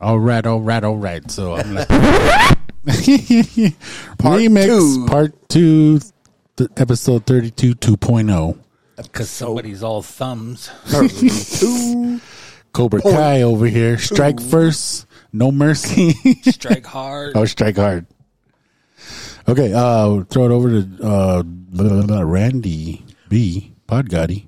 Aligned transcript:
All 0.00 0.18
right, 0.18 0.44
all 0.46 0.60
right, 0.60 0.82
all 0.82 0.96
right. 0.96 1.28
So 1.30 1.54
I'm 1.54 1.74
like, 1.74 1.88
Part 4.18 4.40
remix 4.40 4.66
two. 4.66 5.06
part 5.06 5.48
two, 5.48 6.00
th- 6.56 6.70
episode 6.76 7.26
32 7.26 7.74
2.0. 7.74 8.58
Because 8.96 9.30
somebody's 9.30 9.82
all 9.82 10.02
thumbs. 10.02 10.70
Two. 10.90 12.20
Cobra 12.72 13.02
Kai 13.02 13.42
over 13.42 13.66
here. 13.66 13.98
Strike 13.98 14.40
first, 14.40 15.06
no 15.32 15.50
mercy. 15.50 16.12
Strike 16.42 16.86
hard. 16.86 17.36
oh, 17.36 17.44
strike 17.44 17.76
hard. 17.76 18.06
Okay, 19.48 19.72
uh, 19.74 20.22
throw 20.24 20.44
it 20.44 20.50
over 20.52 20.68
to 20.68 20.88
uh, 21.02 21.42
blah, 21.42 21.88
blah, 21.88 22.02
blah, 22.06 22.20
Randy 22.20 23.04
B. 23.28 23.72
Podgotti. 23.88 24.46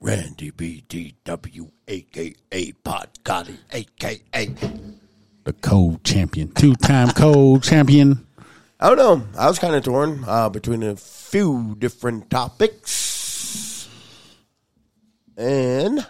Randy 0.00 0.50
B 0.50 0.82
D 0.88 1.14
W 1.24 1.70
aka 1.86 2.72
Pod 2.84 3.08
Gotti 3.22 3.58
aka. 3.70 4.46
the 5.44 5.52
co-champion, 5.52 6.52
two-time 6.52 7.10
co-champion. 7.10 8.26
I 8.78 8.88
don't 8.88 8.96
know. 8.96 9.26
I 9.38 9.46
was 9.46 9.58
kind 9.58 9.74
of 9.74 9.84
torn 9.84 10.24
uh, 10.26 10.48
between 10.48 10.82
a 10.82 10.96
few 10.96 11.76
different 11.78 12.30
topics, 12.30 13.88
and 15.36 16.06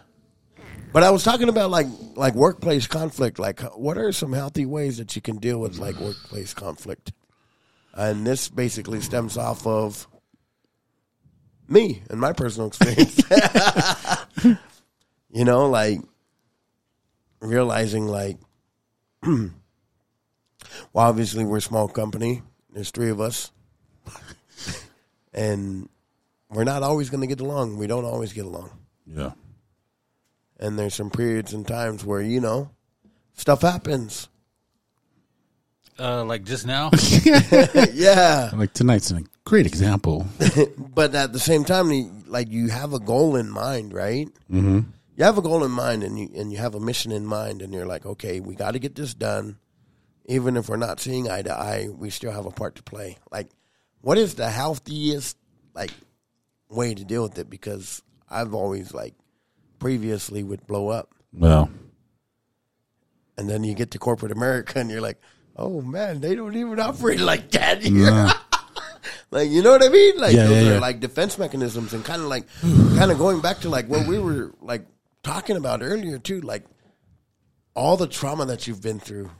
but 0.92 1.02
I 1.02 1.10
was 1.10 1.24
talking 1.24 1.48
about 1.48 1.70
like 1.70 1.88
like 2.14 2.34
workplace 2.34 2.86
conflict. 2.86 3.40
Like, 3.40 3.60
what 3.76 3.98
are 3.98 4.12
some 4.12 4.32
healthy 4.32 4.66
ways 4.66 4.98
that 4.98 5.16
you 5.16 5.22
can 5.22 5.38
deal 5.38 5.58
with 5.58 5.78
like 5.78 5.98
workplace 5.98 6.54
conflict? 6.54 7.12
And 7.92 8.24
this 8.24 8.48
basically 8.48 9.00
stems 9.00 9.36
off 9.36 9.66
of 9.66 10.06
me 11.70 12.02
and 12.10 12.20
my 12.20 12.32
personal 12.32 12.66
experience. 12.66 13.22
you 15.30 15.44
know, 15.44 15.68
like 15.70 16.00
realizing 17.40 18.06
like 18.06 18.36
well, 19.22 19.50
obviously 20.94 21.44
we're 21.44 21.58
a 21.58 21.62
small 21.62 21.88
company. 21.88 22.42
There's 22.72 22.90
three 22.90 23.10
of 23.10 23.20
us, 23.20 23.50
and 25.34 25.88
we're 26.50 26.64
not 26.64 26.82
always 26.82 27.10
going 27.10 27.22
to 27.22 27.26
get 27.26 27.40
along. 27.40 27.78
We 27.78 27.86
don't 27.86 28.04
always 28.04 28.32
get 28.32 28.44
along, 28.44 28.70
Yeah, 29.06 29.32
and 30.58 30.78
there's 30.78 30.94
some 30.94 31.10
periods 31.10 31.52
and 31.52 31.66
times 31.66 32.04
where 32.04 32.20
you 32.20 32.40
know 32.40 32.70
stuff 33.34 33.62
happens. 33.62 34.28
Uh, 35.98 36.24
like 36.24 36.44
just 36.44 36.66
now. 36.66 36.90
yeah, 37.92 38.50
like 38.54 38.72
tonight's 38.72 39.10
a 39.10 39.20
great 39.50 39.66
example. 39.66 40.28
but 40.94 41.12
at 41.12 41.32
the 41.32 41.40
same 41.40 41.64
time, 41.64 42.22
like 42.28 42.48
you 42.48 42.68
have 42.68 42.94
a 42.94 43.00
goal 43.00 43.34
in 43.34 43.50
mind, 43.50 43.92
right? 43.92 44.28
Mm-hmm. 44.48 44.80
You 45.16 45.24
have 45.24 45.38
a 45.38 45.42
goal 45.42 45.64
in 45.64 45.72
mind, 45.72 46.04
and 46.04 46.16
you 46.16 46.30
and 46.36 46.52
you 46.52 46.58
have 46.58 46.76
a 46.76 46.80
mission 46.80 47.10
in 47.10 47.26
mind, 47.26 47.60
and 47.60 47.74
you're 47.74 47.84
like, 47.84 48.06
okay, 48.06 48.38
we 48.38 48.54
got 48.54 48.70
to 48.72 48.78
get 48.78 48.94
this 48.94 49.12
done. 49.12 49.58
Even 50.26 50.56
if 50.56 50.68
we're 50.68 50.76
not 50.76 51.00
seeing 51.00 51.28
eye 51.28 51.42
to 51.42 51.52
eye, 51.52 51.88
we 51.92 52.10
still 52.10 52.30
have 52.30 52.46
a 52.46 52.52
part 52.52 52.76
to 52.76 52.82
play. 52.84 53.18
Like, 53.32 53.48
what 54.02 54.16
is 54.18 54.36
the 54.36 54.48
healthiest 54.48 55.36
like 55.74 55.90
way 56.68 56.94
to 56.94 57.04
deal 57.04 57.24
with 57.24 57.36
it? 57.36 57.50
Because 57.50 58.02
I've 58.30 58.54
always 58.54 58.94
like 58.94 59.14
previously 59.80 60.44
would 60.44 60.64
blow 60.68 60.88
up, 60.90 61.12
Well, 61.32 61.68
and 63.36 63.50
then 63.50 63.64
you 63.64 63.74
get 63.74 63.90
to 63.90 63.98
corporate 63.98 64.30
America, 64.30 64.78
and 64.78 64.88
you're 64.90 65.00
like, 65.00 65.18
oh 65.56 65.82
man, 65.82 66.20
they 66.20 66.36
don't 66.36 66.54
even 66.54 66.78
operate 66.78 67.18
like 67.32 67.50
that 67.50 67.82
here. 67.82 68.10
nah. 68.12 68.32
Like 69.30 69.48
you 69.50 69.62
know 69.62 69.70
what 69.70 69.84
I 69.84 69.88
mean? 69.88 70.16
Like 70.18 70.34
Yeah, 70.34 70.46
those 70.46 70.62
yeah, 70.64 70.70
are 70.70 70.74
yeah. 70.74 70.80
like 70.80 71.00
defense 71.00 71.38
mechanisms 71.38 71.92
and 71.94 72.04
kind 72.04 72.20
of 72.22 72.28
like 72.28 72.46
kind 72.62 73.10
of 73.10 73.18
going 73.18 73.40
back 73.40 73.60
to 73.60 73.68
like 73.68 73.86
what 73.88 74.06
we 74.06 74.18
were 74.18 74.52
like 74.60 74.86
talking 75.22 75.56
about 75.56 75.82
earlier 75.82 76.18
too, 76.18 76.40
like 76.40 76.64
all 77.74 77.96
the 77.96 78.08
trauma 78.08 78.44
that 78.46 78.66
you've 78.66 78.82
been 78.82 78.98
through. 78.98 79.30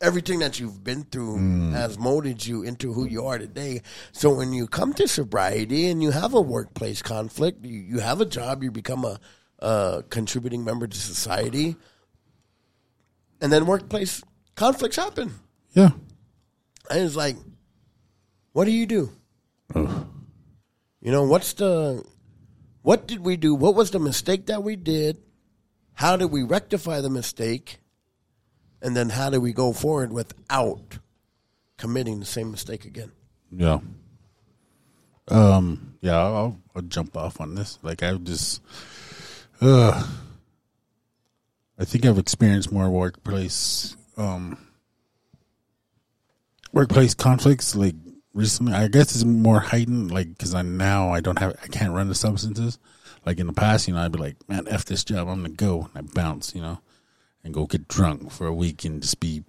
Everything 0.00 0.40
that 0.40 0.60
you've 0.60 0.84
been 0.84 1.04
through 1.04 1.38
Mm. 1.38 1.72
has 1.72 1.98
molded 1.98 2.44
you 2.44 2.62
into 2.62 2.92
who 2.92 3.06
you 3.06 3.24
are 3.24 3.38
today. 3.38 3.80
So 4.12 4.34
when 4.34 4.52
you 4.52 4.66
come 4.66 4.92
to 4.94 5.08
sobriety 5.08 5.86
and 5.88 6.02
you 6.02 6.10
have 6.10 6.34
a 6.34 6.40
workplace 6.42 7.00
conflict, 7.00 7.64
you, 7.64 7.78
you 7.80 7.98
have 8.00 8.20
a 8.20 8.26
job, 8.26 8.62
you 8.62 8.70
become 8.70 9.06
a, 9.06 9.18
a 9.60 10.02
contributing 10.10 10.62
member 10.62 10.86
to 10.86 10.96
society, 10.98 11.76
and 13.40 13.50
then 13.50 13.64
workplace 13.66 14.22
conflicts 14.56 14.96
happen. 14.96 15.32
yeah. 15.72 15.90
And 16.90 17.00
it's 17.00 17.16
like, 17.16 17.36
what 18.54 18.64
do 18.64 18.70
you 18.70 18.86
do? 18.86 19.10
You 19.74 21.10
know, 21.12 21.24
what's 21.24 21.52
the, 21.54 22.02
what 22.82 23.06
did 23.06 23.20
we 23.20 23.36
do? 23.36 23.54
What 23.54 23.74
was 23.74 23.90
the 23.90 23.98
mistake 23.98 24.46
that 24.46 24.62
we 24.62 24.76
did? 24.76 25.18
How 25.92 26.16
did 26.16 26.30
we 26.30 26.44
rectify 26.44 27.00
the 27.00 27.10
mistake? 27.10 27.80
And 28.80 28.96
then 28.96 29.10
how 29.10 29.28
do 29.28 29.40
we 29.40 29.52
go 29.52 29.72
forward 29.72 30.12
without 30.12 30.98
committing 31.78 32.20
the 32.20 32.26
same 32.26 32.52
mistake 32.52 32.84
again? 32.84 33.10
Yeah. 33.50 33.80
Um. 35.28 35.96
Yeah. 36.00 36.16
I'll, 36.16 36.60
I'll 36.76 36.82
jump 36.82 37.16
off 37.16 37.40
on 37.40 37.56
this. 37.56 37.78
Like 37.82 38.02
I 38.02 38.14
just, 38.14 38.62
uh, 39.60 40.06
I 41.76 41.84
think 41.84 42.06
I've 42.06 42.18
experienced 42.18 42.70
more 42.70 42.88
workplace, 42.88 43.96
um, 44.16 44.58
workplace 46.72 47.14
conflicts 47.14 47.74
like 47.74 47.94
recently. 48.34 48.74
I 48.74 48.88
guess 48.88 49.14
it's 49.14 49.24
more 49.24 49.60
heightened, 49.60 50.10
like 50.10 50.28
because 50.28 50.54
I 50.54 50.62
now 50.62 51.10
I 51.10 51.20
don't 51.20 51.38
have 51.38 51.56
I 51.62 51.68
can't 51.68 51.94
run 51.94 52.08
the 52.08 52.14
substances. 52.14 52.78
Like 53.24 53.38
in 53.38 53.46
the 53.46 53.54
past, 53.54 53.88
you 53.88 53.94
know, 53.94 54.00
I'd 54.00 54.12
be 54.12 54.18
like, 54.18 54.36
man, 54.48 54.68
f 54.68 54.84
this 54.84 55.04
job, 55.04 55.28
I'm 55.28 55.42
gonna 55.42 55.50
go, 55.50 55.88
and 55.94 56.06
I 56.06 56.12
bounce, 56.12 56.54
you 56.54 56.60
know, 56.60 56.80
and 57.42 57.54
go 57.54 57.66
get 57.66 57.88
drunk 57.88 58.30
for 58.30 58.46
a 58.46 58.52
week 58.52 58.84
and 58.84 59.00
just 59.00 59.20
be 59.20 59.44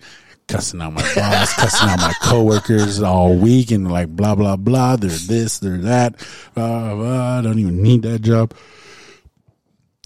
cussing 0.47 0.81
out 0.81 0.94
my 0.94 1.01
boss, 1.16 1.53
cussing 1.56 1.90
out 1.90 2.00
my 2.00 2.13
coworkers 2.22 3.01
all 3.01 3.35
week, 3.35 3.72
and 3.72 3.91
like 3.91 4.09
blah 4.09 4.35
blah 4.35 4.56
blah. 4.56 4.95
They're 4.95 5.09
this, 5.09 5.59
they're 5.59 5.78
that. 5.79 6.18
Blah, 6.53 6.95
blah, 6.95 7.40
I 7.40 7.41
don't 7.41 7.59
even 7.59 7.81
need 7.81 8.03
that 8.03 8.22
job. 8.22 8.53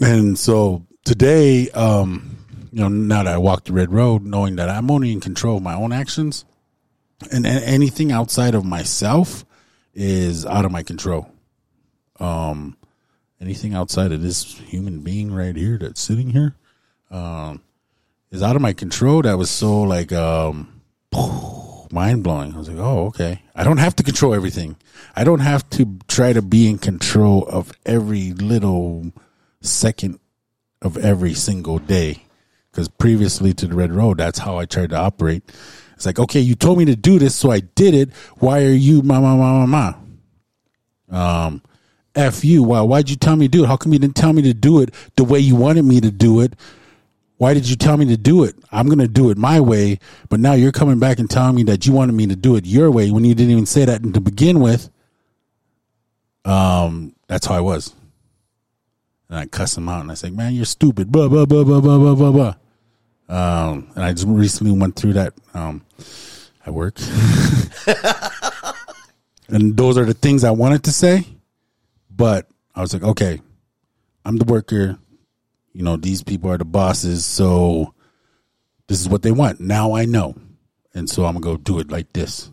And 0.01 0.39
so 0.39 0.85
today, 1.03 1.69
um, 1.71 2.37
you 2.71 2.79
know, 2.79 2.87
now 2.87 3.23
that 3.23 3.33
I 3.33 3.37
walk 3.37 3.65
the 3.65 3.73
red 3.73 3.91
road, 3.91 4.23
knowing 4.23 4.55
that 4.55 4.69
I'm 4.69 4.89
only 4.89 5.11
in 5.11 5.19
control 5.19 5.57
of 5.57 5.63
my 5.63 5.73
own 5.73 5.91
actions, 5.91 6.45
and 7.31 7.45
a- 7.45 7.49
anything 7.49 8.11
outside 8.11 8.55
of 8.55 8.65
myself 8.65 9.45
is 9.93 10.45
out 10.45 10.65
of 10.65 10.71
my 10.71 10.83
control. 10.83 11.29
Um, 12.19 12.77
anything 13.41 13.73
outside 13.73 14.11
of 14.11 14.21
this 14.21 14.57
human 14.59 15.01
being 15.01 15.33
right 15.33 15.55
here 15.55 15.77
that's 15.77 16.01
sitting 16.01 16.29
here, 16.29 16.55
um, 17.11 17.61
is 18.31 18.43
out 18.43 18.55
of 18.55 18.61
my 18.61 18.73
control. 18.73 19.21
That 19.21 19.37
was 19.37 19.49
so 19.49 19.81
like 19.81 20.11
um, 20.11 20.81
mind 21.91 22.23
blowing. 22.23 22.53
I 22.53 22.57
was 22.57 22.69
like, 22.69 22.77
oh, 22.77 23.07
okay. 23.07 23.41
I 23.55 23.63
don't 23.63 23.77
have 23.77 23.95
to 23.97 24.03
control 24.03 24.33
everything. 24.33 24.77
I 25.15 25.23
don't 25.23 25.39
have 25.39 25.69
to 25.71 25.99
try 26.07 26.33
to 26.33 26.41
be 26.41 26.69
in 26.69 26.77
control 26.77 27.47
of 27.47 27.71
every 27.85 28.33
little 28.33 29.11
second 29.61 30.19
of 30.81 30.97
every 30.97 31.33
single 31.33 31.79
day. 31.79 32.23
Because 32.71 32.87
previously 32.87 33.53
to 33.55 33.67
the 33.67 33.75
red 33.75 33.91
road, 33.91 34.17
that's 34.17 34.39
how 34.39 34.57
I 34.57 34.65
tried 34.65 34.91
to 34.91 34.95
operate. 34.95 35.43
It's 35.99 36.05
like, 36.05 36.17
okay, 36.17 36.39
you 36.39 36.55
told 36.55 36.77
me 36.77 36.85
to 36.85 36.95
do 36.95 37.19
this, 37.19 37.35
so 37.35 37.51
I 37.51 37.59
did 37.59 37.93
it. 37.93 38.13
Why 38.37 38.63
are 38.63 38.69
you 38.69 39.01
ma 39.01 39.19
ma 39.19 39.35
ma 39.35 39.65
ma 39.65 39.93
ma? 41.09 41.45
Um, 41.45 41.61
f 42.15 42.45
you. 42.45 42.63
Why? 42.63 42.79
Why'd 42.79 43.09
you 43.09 43.17
tell 43.17 43.35
me 43.35 43.47
to 43.47 43.51
do 43.51 43.63
it? 43.65 43.67
How 43.67 43.75
come 43.75 43.91
you 43.91 43.99
didn't 43.99 44.15
tell 44.15 44.31
me 44.31 44.41
to 44.43 44.53
do 44.53 44.79
it 44.79 44.93
the 45.17 45.25
way 45.25 45.39
you 45.39 45.57
wanted 45.57 45.83
me 45.83 45.99
to 45.99 46.09
do 46.09 46.39
it? 46.39 46.53
Why 47.35 47.53
did 47.53 47.69
you 47.69 47.75
tell 47.75 47.97
me 47.97 48.05
to 48.05 48.15
do 48.15 48.45
it? 48.45 48.55
I'm 48.71 48.85
going 48.85 48.99
to 48.99 49.09
do 49.09 49.29
it 49.29 49.37
my 49.37 49.59
way, 49.59 49.99
but 50.29 50.39
now 50.39 50.53
you're 50.53 50.71
coming 50.71 50.99
back 50.99 51.19
and 51.19 51.29
telling 51.29 51.55
me 51.55 51.63
that 51.63 51.85
you 51.85 51.91
wanted 51.91 52.13
me 52.13 52.27
to 52.27 52.35
do 52.37 52.55
it 52.55 52.65
your 52.65 52.89
way 52.91 53.11
when 53.11 53.25
you 53.25 53.35
didn't 53.35 53.51
even 53.51 53.65
say 53.65 53.83
that 53.83 54.01
to 54.01 54.21
begin 54.21 54.61
with. 54.61 54.89
Um, 56.45 57.13
that's 57.27 57.45
how 57.45 57.55
I 57.55 57.59
was. 57.59 57.93
And 59.27 59.37
I 59.37 59.47
cuss 59.47 59.75
him 59.75 59.89
out 59.89 59.99
and 59.99 60.11
I 60.11 60.13
say, 60.13 60.29
man, 60.29 60.53
you're 60.53 60.63
stupid. 60.63 61.11
Blah, 61.11 61.27
blah, 61.27 61.45
blah, 61.45 61.65
blah, 61.65 61.81
blah, 61.81 61.97
blah, 61.97 62.15
blah, 62.15 62.31
blah. 62.31 62.55
Um, 63.29 63.91
and 63.95 64.03
I 64.03 64.11
just 64.11 64.27
recently 64.27 64.77
went 64.77 64.95
through 64.95 65.13
that, 65.13 65.33
um, 65.53 65.85
at 66.65 66.73
work. 66.73 66.99
and 69.47 69.77
those 69.77 69.97
are 69.97 70.05
the 70.05 70.15
things 70.15 70.43
I 70.43 70.51
wanted 70.51 70.83
to 70.85 70.91
say, 70.91 71.25
but 72.09 72.49
I 72.75 72.81
was 72.81 72.93
like, 72.93 73.03
okay, 73.03 73.41
I'm 74.25 74.37
the 74.37 74.45
worker. 74.45 74.97
You 75.73 75.83
know, 75.83 75.95
these 75.95 76.23
people 76.23 76.49
are 76.49 76.57
the 76.57 76.65
bosses. 76.65 77.25
So 77.25 77.93
this 78.87 78.99
is 78.99 79.07
what 79.07 79.21
they 79.21 79.31
want. 79.31 79.59
Now 79.59 79.93
I 79.93 80.05
know. 80.05 80.35
And 80.93 81.09
so 81.09 81.25
I'm 81.25 81.35
to 81.35 81.39
go 81.39 81.55
do 81.55 81.79
it 81.79 81.91
like 81.91 82.11
this. 82.13 82.51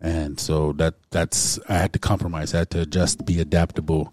And 0.00 0.38
so 0.38 0.72
that 0.74 0.94
that's 1.10 1.58
I 1.68 1.74
had 1.74 1.92
to 1.94 1.98
compromise. 1.98 2.52
I 2.52 2.58
had 2.58 2.70
to 2.70 2.82
adjust, 2.82 3.24
be 3.24 3.40
adaptable, 3.40 4.12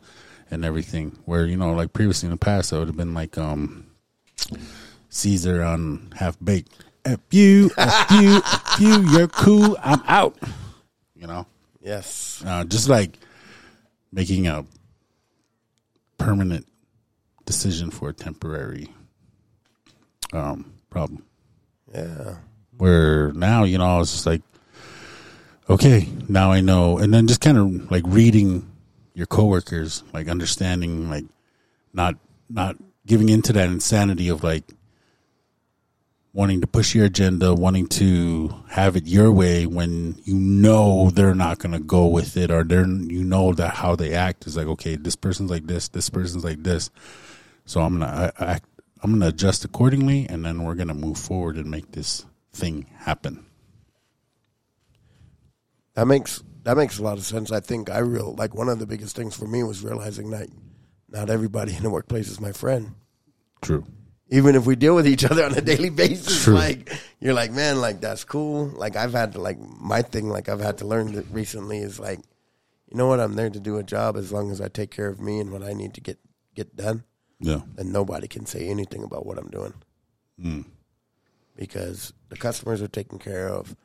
and 0.49 0.63
everything. 0.63 1.17
Where 1.25 1.45
you 1.45 1.57
know, 1.57 1.73
like 1.73 1.91
previously 1.91 2.27
in 2.27 2.31
the 2.31 2.37
past, 2.37 2.71
I 2.71 2.79
would 2.79 2.87
have 2.87 2.95
been 2.95 3.13
like 3.13 3.37
um, 3.37 3.87
Caesar 5.21 5.61
on 5.61 6.11
half 6.15 6.37
baked. 6.43 6.71
F 7.05 7.19
you, 7.31 7.69
F 7.77 8.11
you, 8.11 8.41
F 8.45 8.75
you. 8.79 9.01
You're 9.09 9.27
cool. 9.27 9.77
I'm 9.83 10.01
out. 10.07 10.37
You 11.15 11.27
know, 11.27 11.45
Yes. 11.81 12.41
uh, 12.45 12.63
just 12.63 12.89
like 12.89 13.17
making 14.11 14.47
a 14.47 14.65
permanent 16.17 16.65
decision 17.45 17.91
for 17.91 18.09
a 18.09 18.13
temporary 18.13 18.87
um, 20.33 20.73
problem. 20.89 21.23
Yeah. 21.93 22.37
Where 22.77 23.31
now, 23.33 23.63
you 23.65 23.77
know, 23.77 23.85
I 23.85 23.97
was 23.97 24.11
just 24.11 24.25
like, 24.25 24.41
okay, 25.69 26.07
now 26.29 26.51
I 26.51 26.61
know. 26.61 26.97
And 26.97 27.13
then 27.13 27.27
just 27.27 27.41
kind 27.41 27.57
of 27.57 27.91
like 27.91 28.03
reading 28.07 28.67
your 29.13 29.27
coworkers, 29.27 30.03
like 30.13 30.27
understanding, 30.27 31.09
like 31.09 31.25
not 31.93 32.15
not 32.49 32.77
giving 33.05 33.29
into 33.29 33.53
that 33.53 33.69
insanity 33.69 34.29
of 34.29 34.43
like 34.43 34.63
wanting 36.33 36.61
to 36.61 36.67
push 36.67 36.95
your 36.95 37.05
agenda, 37.05 37.53
wanting 37.53 37.87
to 37.87 38.63
have 38.69 38.95
it 38.95 39.05
your 39.05 39.31
way 39.31 39.65
when 39.65 40.15
you 40.23 40.35
know 40.35 41.09
they're 41.09 41.35
not 41.35 41.59
going 41.59 41.73
to 41.73 41.79
go 41.79 42.07
with 42.07 42.37
it, 42.37 42.51
or 42.51 42.63
they're 42.63 42.87
you 42.87 43.23
know 43.23 43.53
that 43.53 43.75
how 43.75 43.95
they 43.95 44.13
act 44.13 44.47
is 44.47 44.55
like, 44.55 44.67
okay, 44.67 44.95
this 44.95 45.15
person's 45.15 45.51
like 45.51 45.67
this, 45.67 45.89
this 45.89 46.09
person's 46.09 46.43
like 46.43 46.63
this, 46.63 46.89
so 47.65 47.81
I'm 47.81 47.99
gonna 47.99 48.31
I, 48.39 48.45
act, 48.45 48.65
I'm 49.01 49.11
gonna 49.11 49.27
adjust 49.27 49.65
accordingly, 49.65 50.27
and 50.29 50.45
then 50.45 50.63
we're 50.63 50.75
gonna 50.75 50.93
move 50.93 51.17
forward 51.17 51.57
and 51.57 51.69
make 51.69 51.91
this 51.91 52.25
thing 52.53 52.87
happen. 52.97 53.45
That 55.95 56.07
makes 56.07 56.43
that 56.63 56.77
makes 56.77 56.99
a 56.99 57.03
lot 57.03 57.17
of 57.17 57.25
sense. 57.25 57.51
I 57.51 57.59
think 57.59 57.89
I 57.89 57.99
real 57.99 58.35
like 58.35 58.55
one 58.55 58.69
of 58.69 58.79
the 58.79 58.85
biggest 58.85 59.15
things 59.15 59.35
for 59.35 59.47
me 59.47 59.63
was 59.63 59.83
realizing 59.83 60.29
that 60.31 60.47
not 61.09 61.29
everybody 61.29 61.75
in 61.77 61.83
the 61.83 61.89
workplace 61.89 62.29
is 62.29 62.39
my 62.39 62.51
friend. 62.51 62.95
True. 63.61 63.85
Even 64.33 64.55
if 64.55 64.65
we 64.65 64.75
deal 64.77 64.95
with 64.95 65.07
each 65.07 65.25
other 65.29 65.43
on 65.45 65.53
a 65.57 65.61
daily 65.61 65.89
basis, 65.89 66.43
True. 66.45 66.53
like 66.55 66.89
you're 67.19 67.33
like, 67.33 67.51
man, 67.51 67.81
like 67.81 67.99
that's 68.01 68.23
cool. 68.23 68.67
Like 68.67 68.95
I've 68.95 69.11
had 69.13 69.33
to 69.33 69.41
like 69.41 69.57
my 69.59 70.01
thing, 70.01 70.29
like 70.29 70.47
I've 70.49 70.61
had 70.61 70.77
to 70.79 70.87
learn 70.87 71.11
that 71.13 71.25
recently 71.31 71.79
is 71.79 71.99
like, 71.99 72.19
you 72.89 72.97
know 72.97 73.07
what, 73.07 73.19
I'm 73.19 73.35
there 73.35 73.49
to 73.49 73.59
do 73.59 73.77
a 73.77 73.83
job 73.83 74.15
as 74.17 74.31
long 74.31 74.49
as 74.51 74.61
I 74.61 74.67
take 74.69 74.89
care 74.91 75.07
of 75.07 75.19
me 75.19 75.39
and 75.39 75.51
what 75.51 75.63
I 75.63 75.73
need 75.73 75.93
to 75.95 76.01
get 76.01 76.17
get 76.55 76.75
done. 76.75 77.03
Yeah. 77.39 77.61
Then 77.75 77.91
nobody 77.91 78.27
can 78.27 78.45
say 78.45 78.67
anything 78.67 79.03
about 79.03 79.25
what 79.25 79.37
I'm 79.37 79.49
doing 79.49 79.73
Mm. 80.41 80.65
because 81.55 82.13
the 82.29 82.37
customers 82.37 82.81
are 82.81 82.87
taken 82.87 83.19
care 83.19 83.47
of. 83.49 83.75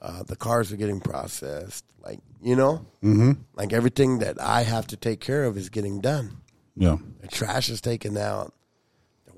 Uh, 0.00 0.22
the 0.24 0.36
cars 0.36 0.70
are 0.72 0.76
getting 0.76 1.00
processed. 1.00 1.84
Like, 2.04 2.20
you 2.42 2.54
know, 2.54 2.84
Mm-hmm. 3.02 3.32
like 3.54 3.72
everything 3.72 4.18
that 4.20 4.40
I 4.40 4.62
have 4.62 4.86
to 4.88 4.96
take 4.96 5.20
care 5.20 5.44
of 5.44 5.56
is 5.56 5.68
getting 5.70 6.00
done. 6.00 6.36
Yeah. 6.76 6.98
The 7.20 7.28
trash 7.28 7.68
is 7.70 7.80
taken 7.80 8.16
out. 8.16 8.52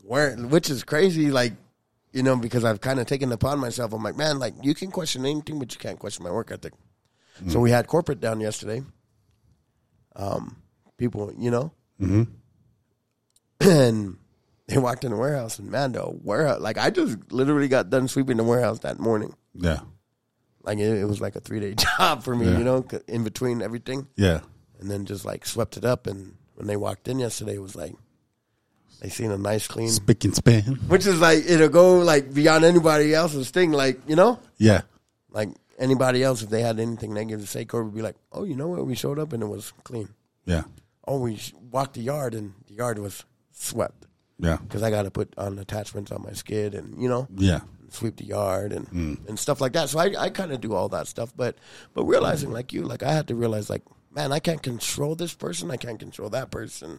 Which 0.08 0.70
is 0.70 0.84
crazy, 0.84 1.30
like, 1.30 1.52
you 2.12 2.22
know, 2.22 2.36
because 2.36 2.64
I've 2.64 2.80
kind 2.80 2.98
of 2.98 3.06
taken 3.06 3.30
upon 3.32 3.58
myself. 3.58 3.92
I'm 3.92 4.02
like, 4.02 4.16
man, 4.16 4.38
like, 4.38 4.54
you 4.62 4.74
can 4.74 4.90
question 4.90 5.26
anything, 5.26 5.58
but 5.58 5.72
you 5.74 5.78
can't 5.78 5.98
question 5.98 6.24
my 6.24 6.30
work 6.30 6.50
ethic. 6.50 6.72
So 7.48 7.60
we 7.60 7.70
had 7.70 7.86
corporate 7.86 8.20
down 8.20 8.40
yesterday. 8.40 8.82
Um, 10.16 10.56
people, 10.96 11.32
you 11.38 11.50
know, 11.50 11.72
Mm-hmm. 12.00 12.22
and 13.60 14.16
they 14.66 14.78
walked 14.78 15.04
in 15.04 15.10
the 15.10 15.16
warehouse, 15.16 15.58
and 15.58 15.70
man, 15.70 15.92
the 15.92 16.08
warehouse, 16.08 16.60
like, 16.60 16.78
I 16.78 16.90
just 16.90 17.32
literally 17.32 17.68
got 17.68 17.90
done 17.90 18.06
sweeping 18.08 18.36
the 18.36 18.44
warehouse 18.44 18.80
that 18.80 18.98
morning. 19.00 19.34
Yeah. 19.54 19.80
Like, 20.62 20.78
it, 20.78 20.98
it 21.00 21.04
was 21.06 21.20
like 21.20 21.36
a 21.36 21.40
three 21.40 21.60
day 21.60 21.74
job 21.98 22.22
for 22.22 22.34
me, 22.36 22.46
Yeah. 22.50 22.58
you 22.58 22.64
know, 22.64 22.86
in 23.06 23.24
between 23.24 23.62
everything. 23.62 24.06
Yeah. 24.16 24.40
and 24.80 24.90
then 24.90 25.04
just 25.06 25.24
like 25.24 25.44
swept 25.46 25.76
it 25.76 25.84
up. 25.84 26.06
And 26.06 26.34
when 26.54 26.66
they 26.66 26.76
walked 26.76 27.08
in 27.08 27.18
yesterday, 27.18 27.54
it 27.54 27.62
was 27.62 27.74
like 27.76 27.94
they 29.00 29.08
seen 29.08 29.30
a 29.30 29.38
nice 29.38 29.66
clean, 29.68 29.88
Spick 29.88 30.24
and 30.24 30.34
span. 30.34 30.62
which 30.88 31.06
is 31.06 31.20
like 31.20 31.44
it'll 31.46 31.68
go 31.68 31.98
like 31.98 32.32
beyond 32.34 32.64
anybody 32.64 33.14
else's 33.14 33.50
thing. 33.50 33.72
Like 33.72 34.00
you 34.08 34.16
know, 34.16 34.38
Yeah. 34.58 34.82
like 35.30 35.50
anybody 35.78 36.22
else, 36.22 36.42
if 36.42 36.50
they 36.50 36.62
had 36.62 36.80
anything 36.80 37.14
negative 37.14 37.40
to 37.42 37.46
say, 37.46 37.64
Corey 37.64 37.84
would 37.84 37.94
be 37.94 38.02
like, 38.02 38.16
"Oh, 38.32 38.44
you 38.44 38.56
know 38.56 38.68
what? 38.68 38.86
We 38.86 38.94
showed 38.96 39.18
up 39.18 39.32
and 39.32 39.42
it 39.42 39.46
was 39.46 39.72
clean. 39.84 40.08
Yeah. 40.44 40.62
Oh, 41.06 41.20
we 41.20 41.40
walked 41.70 41.94
the 41.94 42.00
yard 42.02 42.34
and 42.34 42.54
the 42.66 42.74
yard 42.74 42.98
was 42.98 43.24
swept 43.52 44.06
Yeah. 44.38 44.56
because 44.56 44.82
I 44.82 44.90
got 44.90 45.02
to 45.04 45.10
put 45.10 45.32
on 45.38 45.58
attachments 45.58 46.10
on 46.12 46.22
my 46.22 46.32
skid 46.32 46.74
and 46.74 47.00
you 47.00 47.08
know." 47.08 47.28
Yeah. 47.36 47.60
sweep 47.90 48.16
the 48.16 48.24
yard 48.26 48.72
and 48.72 48.86
mm. 48.90 49.28
and 49.28 49.38
stuff 49.38 49.60
like 49.62 49.72
that. 49.72 49.88
So 49.88 49.98
I, 49.98 50.12
I 50.18 50.28
kind 50.30 50.52
of 50.52 50.60
do 50.60 50.74
all 50.74 50.88
that 50.90 51.06
stuff, 51.06 51.32
but 51.36 51.56
but 51.94 52.04
realizing 52.04 52.50
like 52.52 52.72
you, 52.74 52.82
like 52.82 53.02
I 53.02 53.12
had 53.12 53.28
to 53.28 53.34
realize 53.34 53.70
like, 53.70 53.82
man, 54.12 54.30
I 54.32 54.40
can't 54.40 54.62
control 54.62 55.14
this 55.14 55.32
person, 55.32 55.70
I 55.70 55.76
can't 55.78 55.98
control 55.98 56.28
that 56.30 56.50
person, 56.50 56.98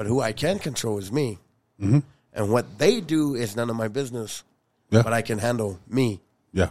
but 0.00 0.06
who 0.06 0.18
I 0.22 0.32
can 0.32 0.58
control 0.58 0.96
is 0.96 1.12
me, 1.12 1.36
mm-hmm. 1.78 1.98
and 2.32 2.50
what 2.50 2.78
they 2.78 3.02
do 3.02 3.34
is 3.34 3.54
none 3.54 3.68
of 3.68 3.76
my 3.76 3.86
business. 3.88 4.44
Yeah. 4.88 5.02
But 5.02 5.12
I 5.12 5.20
can 5.20 5.36
handle 5.38 5.78
me, 5.86 6.22
Yeah. 6.54 6.70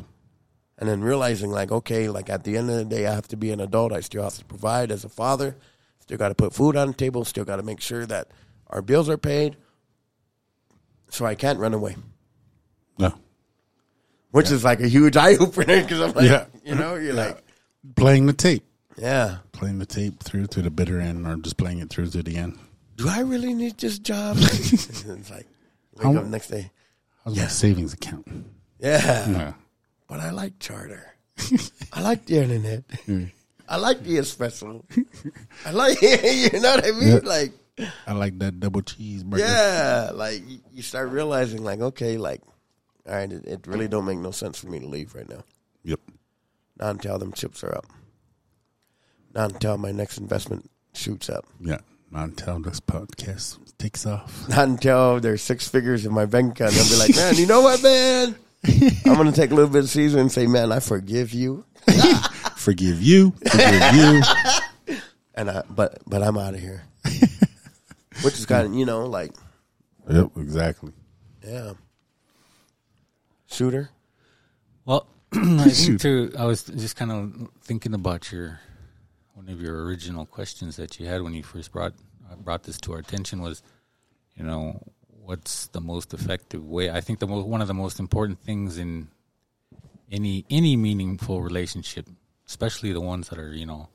and 0.79 0.89
then 0.89 1.01
realizing 1.01 1.51
like, 1.51 1.71
okay, 1.71 2.09
like 2.09 2.27
at 2.27 2.43
the 2.43 2.57
end 2.57 2.71
of 2.71 2.77
the 2.77 2.85
day, 2.85 3.05
I 3.05 3.13
have 3.13 3.27
to 3.27 3.37
be 3.37 3.51
an 3.51 3.59
adult. 3.59 3.93
I 3.93 3.99
still 3.99 4.23
have 4.23 4.33
to 4.39 4.45
provide 4.45 4.89
as 4.91 5.05
a 5.05 5.09
father. 5.09 5.55
Still 5.99 6.17
got 6.17 6.29
to 6.29 6.33
put 6.33 6.55
food 6.55 6.75
on 6.75 6.87
the 6.87 6.93
table. 6.95 7.23
Still 7.23 7.45
got 7.45 7.57
to 7.57 7.61
make 7.61 7.81
sure 7.81 8.03
that 8.07 8.29
our 8.65 8.81
bills 8.81 9.09
are 9.09 9.17
paid. 9.19 9.57
So 11.11 11.23
I 11.23 11.35
can't 11.35 11.59
run 11.59 11.75
away 11.75 11.97
No. 12.97 13.13
which 14.31 14.49
is 14.49 14.63
like 14.63 14.79
a 14.79 14.87
huge 14.87 15.15
eye 15.25 15.35
opener 15.35 15.83
because 15.83 16.01
I'm 16.01 16.13
like, 16.13 16.25
Yeah. 16.31 16.45
you 16.63 16.73
know, 16.73 16.95
you're 16.95 17.13
like, 17.13 17.43
Playing 17.95 18.25
the 18.25 18.33
tape. 18.33 18.63
yeah, 18.97 19.37
Playing 19.51 19.77
the 19.77 19.85
tape 19.85 20.23
through 20.23 20.47
to 20.47 20.63
the 20.63 20.71
bitter 20.71 20.99
end 20.99 21.27
or 21.27 21.35
just 21.35 21.57
playing 21.57 21.77
it 21.77 21.91
through 21.91 22.07
to 22.07 22.23
the 22.23 22.35
end. 22.35 22.57
Do 22.99 23.07
I 23.07 23.21
really 23.21 23.53
need 23.55 23.77
this 23.79 23.97
job? 23.99 24.35
it's 24.41 25.29
like, 25.31 25.47
wake 25.95 26.03
How- 26.03 26.17
up 26.19 26.25
next 26.27 26.49
day, 26.49 26.69
How's 27.23 27.37
my 27.37 27.47
savings 27.47 27.93
account? 27.93 28.27
yeah, 28.79 28.99
Yeah. 29.29 29.53
but 30.07 30.19
I 30.19 30.31
like 30.31 30.59
charter. 30.59 31.15
I 31.93 32.01
like 32.01 32.25
the 32.27 32.37
internet. 32.43 32.83
Mm. 33.07 33.31
I 33.67 33.77
like 33.77 34.03
the 34.03 34.17
espresso. 34.17 34.83
I 35.65 35.71
like, 35.71 36.01
you 36.53 36.59
know 36.59 36.75
what 36.75 36.85
I 36.85 36.91
mean? 36.91 37.07
Yeah. 37.07 37.19
Like, 37.23 37.51
I 38.05 38.11
like 38.13 38.37
that 38.39 38.59
double 38.59 38.81
cheeseburger. 38.81 39.39
yeah, 39.39 40.11
like 40.13 40.43
you- 40.47 40.59
you 40.73 40.81
start 40.83 41.09
realizing, 41.11 41.63
like, 41.63 41.79
okay, 41.79 42.17
like, 42.17 42.41
all 43.07 43.15
right, 43.15 43.31
it, 43.31 43.45
it 43.45 43.67
really 43.67 43.87
don't 43.87 44.05
make 44.05 44.19
no 44.19 44.31
sense 44.31 44.59
for 44.59 44.67
me 44.67 44.79
to 44.79 44.87
leave 44.87 45.15
right 45.15 45.27
now. 45.29 45.43
Yep. 45.83 45.99
Not 46.79 46.89
until 46.91 47.17
them 47.17 47.31
chips 47.31 47.63
are 47.63 47.73
up. 47.75 47.85
Not 49.33 49.53
until 49.53 49.77
my 49.77 49.91
next 49.91 50.17
investment 50.17 50.69
shoots 50.93 51.29
up. 51.29 51.45
Yeah. 51.61 51.79
Not 52.11 52.29
until 52.29 52.59
this 52.59 52.79
podcast 52.79 53.59
takes 53.77 54.05
off. 54.05 54.49
not 54.49 54.67
until 54.67 55.19
there's 55.19 55.41
six 55.41 55.67
figures 55.67 56.05
in 56.05 56.13
my 56.13 56.25
bank 56.25 56.53
account. 56.53 56.75
I'll 56.75 56.89
be 56.89 56.95
like, 56.97 57.15
man, 57.15 57.35
you 57.35 57.45
know 57.45 57.61
what, 57.61 57.81
man? 57.83 58.35
I'm 59.05 59.15
gonna 59.15 59.31
take 59.31 59.51
a 59.51 59.55
little 59.55 59.69
bit 59.69 59.83
of 59.83 59.89
season 59.89 60.19
and 60.21 60.31
say, 60.31 60.47
man, 60.47 60.71
I 60.71 60.79
forgive 60.79 61.33
you, 61.33 61.65
Forgive 62.55 63.01
you. 63.01 63.31
Forgive 63.49 63.95
you. 63.95 64.97
and 65.35 65.49
I, 65.49 65.63
but 65.69 65.99
but 66.05 66.21
I'm 66.21 66.37
out 66.37 66.53
of 66.53 66.59
here. 66.59 66.83
Which 68.21 68.37
is 68.37 68.45
kind 68.45 68.67
of 68.67 68.73
you 68.73 68.85
know 68.85 69.05
like 69.05 69.31
Yep. 70.09 70.31
Exactly. 70.37 70.91
yeah, 71.45 71.73
shooter. 73.47 73.89
Well, 74.85 75.07
I 75.33 75.69
think 75.69 76.01
too. 76.01 76.33
I 76.37 76.45
was 76.45 76.63
just 76.63 76.95
kind 76.95 77.11
of 77.11 77.49
thinking 77.61 77.93
about 77.93 78.31
your 78.31 78.59
one 79.49 79.57
of 79.57 79.63
your 79.63 79.83
original 79.83 80.27
questions 80.27 80.75
that 80.75 80.99
you 80.99 81.07
had 81.07 81.23
when 81.23 81.33
you 81.33 81.41
first 81.41 81.71
brought 81.71 81.93
uh, 82.31 82.35
brought 82.35 82.61
this 82.63 82.77
to 82.77 82.93
our 82.93 82.99
attention 82.99 83.41
was, 83.41 83.63
you 84.35 84.43
know, 84.43 84.79
what's 85.23 85.65
the 85.69 85.81
most 85.81 86.13
effective 86.13 86.63
way? 86.63 86.91
I 86.91 87.01
think 87.01 87.17
the 87.17 87.25
mo- 87.25 87.43
one 87.43 87.59
of 87.59 87.67
the 87.67 87.73
most 87.73 87.99
important 87.99 88.39
things 88.41 88.77
in 88.77 89.07
any 90.11 90.45
any 90.51 90.77
meaningful 90.77 91.41
relationship, 91.41 92.07
especially 92.47 92.93
the 92.93 93.01
ones 93.01 93.29
that 93.29 93.39
are 93.39 93.51
you 93.51 93.65
know 93.65 93.89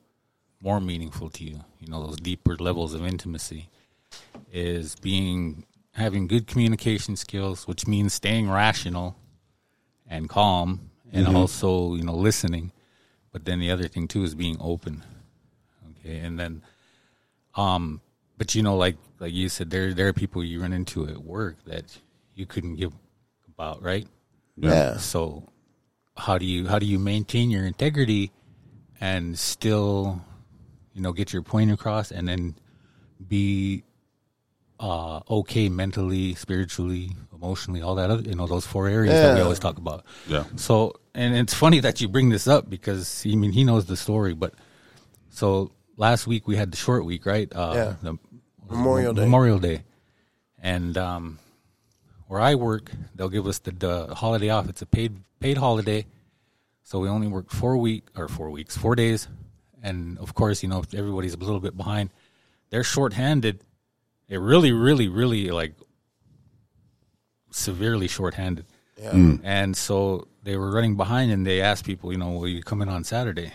more 0.61 0.81
meaningful 0.81 1.31
to 1.31 1.45
you, 1.45 1.61
you 1.79 1.87
know, 1.87 2.05
those 2.05 2.17
deeper 2.17 2.57
levels 2.57 2.93
of 2.93 3.07
intimacy, 3.07 3.69
is 4.53 4.97
being 4.97 5.65
having 5.93 6.27
good 6.27 6.49
communication 6.49 7.15
skills, 7.15 7.69
which 7.69 7.87
means 7.87 8.13
staying 8.13 8.51
rational 8.51 9.15
and 10.09 10.29
calm 10.29 10.91
and 11.13 11.29
also 11.29 11.95
you 11.95 12.03
know 12.03 12.17
listening. 12.17 12.73
But 13.31 13.45
then 13.45 13.61
the 13.61 13.71
other 13.71 13.87
thing 13.87 14.09
too 14.09 14.25
is 14.25 14.35
being 14.35 14.57
open 14.59 15.05
and 16.05 16.39
then 16.39 16.63
um 17.55 18.01
but 18.37 18.55
you 18.55 18.63
know 18.63 18.77
like 18.77 18.97
like 19.21 19.33
you 19.33 19.49
said 19.49 19.71
there 19.71 19.95
there 19.95 20.09
are 20.09 20.13
people 20.13 20.45
you 20.45 20.61
run 20.61 20.73
into 20.73 21.07
at 21.09 21.19
work 21.19 21.57
that 21.67 21.99
you 22.35 22.47
couldn't 22.47 22.77
give 22.77 22.93
about 23.49 23.83
right? 23.83 24.07
Yeah, 24.57 24.99
so 24.99 25.49
how 26.17 26.39
do 26.39 26.47
you 26.47 26.69
how 26.69 26.79
do 26.79 26.87
you 26.87 26.99
maintain 26.99 27.51
your 27.51 27.67
integrity 27.67 28.31
and 29.01 29.39
still 29.39 30.21
you 30.93 31.03
know 31.03 31.13
get 31.13 31.33
your 31.33 31.43
point 31.43 31.73
across 31.73 32.11
and 32.13 32.29
then 32.29 32.55
be 33.27 33.83
uh 34.81 35.21
okay 35.31 35.69
mentally 35.69 36.35
spiritually 36.35 37.13
emotionally 37.33 37.81
all 37.83 37.95
that 37.95 38.11
other 38.11 38.29
you 38.29 38.35
know 38.35 38.47
those 38.47 38.67
four 38.67 38.89
areas 38.89 39.21
that 39.21 39.35
we 39.35 39.41
always 39.41 39.59
talk 39.59 39.79
about? 39.79 40.05
Yeah. 40.29 40.45
so 40.57 40.95
and 41.15 41.37
it's 41.37 41.55
funny 41.55 41.81
that 41.81 42.01
you 42.01 42.09
bring 42.09 42.29
this 42.29 42.47
up 42.47 42.69
because 42.69 43.25
I 43.27 43.35
mean 43.35 43.53
he 43.53 43.65
knows 43.65 43.87
the 43.87 43.97
story 43.97 44.35
but 44.35 44.55
so 45.31 45.73
last 45.97 46.27
week 46.27 46.47
we 46.47 46.57
had 46.57 46.71
the 46.73 46.77
short 46.77 47.05
week 47.05 47.27
right 47.27 47.51
uh 47.55 47.73
Yeah. 47.75 47.95
the 48.03 48.19
Memorial 48.71 49.13
Day. 49.15 49.21
Memorial 49.23 49.59
Day 49.59 49.83
and 50.63 50.97
um 50.99 51.39
where 52.27 52.41
I 52.41 52.55
work, 52.55 52.91
they'll 53.15 53.29
give 53.29 53.47
us 53.47 53.59
the, 53.59 53.71
the 53.71 54.15
holiday 54.15 54.49
off. 54.49 54.69
It's 54.69 54.81
a 54.83 54.87
paid 54.87 55.19
paid 55.41 55.59
holiday, 55.59 56.07
so 56.83 56.99
we 56.99 57.09
only 57.09 57.27
work 57.29 57.51
four 57.51 57.77
week 57.77 58.05
or 58.17 58.29
four 58.29 58.51
weeks, 58.51 58.77
four 58.77 58.97
days, 58.97 59.29
and 59.83 60.19
of 60.19 60.35
course, 60.35 60.63
you 60.63 60.69
know 60.71 60.83
everybody's 60.97 61.35
a 61.35 61.37
little 61.37 61.61
bit 61.61 61.77
behind. 61.77 62.11
They're 62.71 62.83
shorthanded. 62.83 63.61
It 64.27 64.39
really, 64.41 64.73
really, 64.73 65.07
really 65.09 65.51
like 65.51 65.75
severely 67.51 68.09
shorthanded. 68.09 68.65
Yeah. 69.01 69.37
And 69.43 69.77
so 69.77 70.29
they 70.43 70.57
were 70.57 70.71
running 70.71 70.97
behind, 70.97 71.31
and 71.31 71.47
they 71.47 71.61
asked 71.61 71.85
people, 71.85 72.11
you 72.11 72.19
know, 72.19 72.31
will 72.31 72.49
you 72.49 72.63
come 72.63 72.81
in 72.81 72.89
on 72.89 73.05
Saturday? 73.05 73.53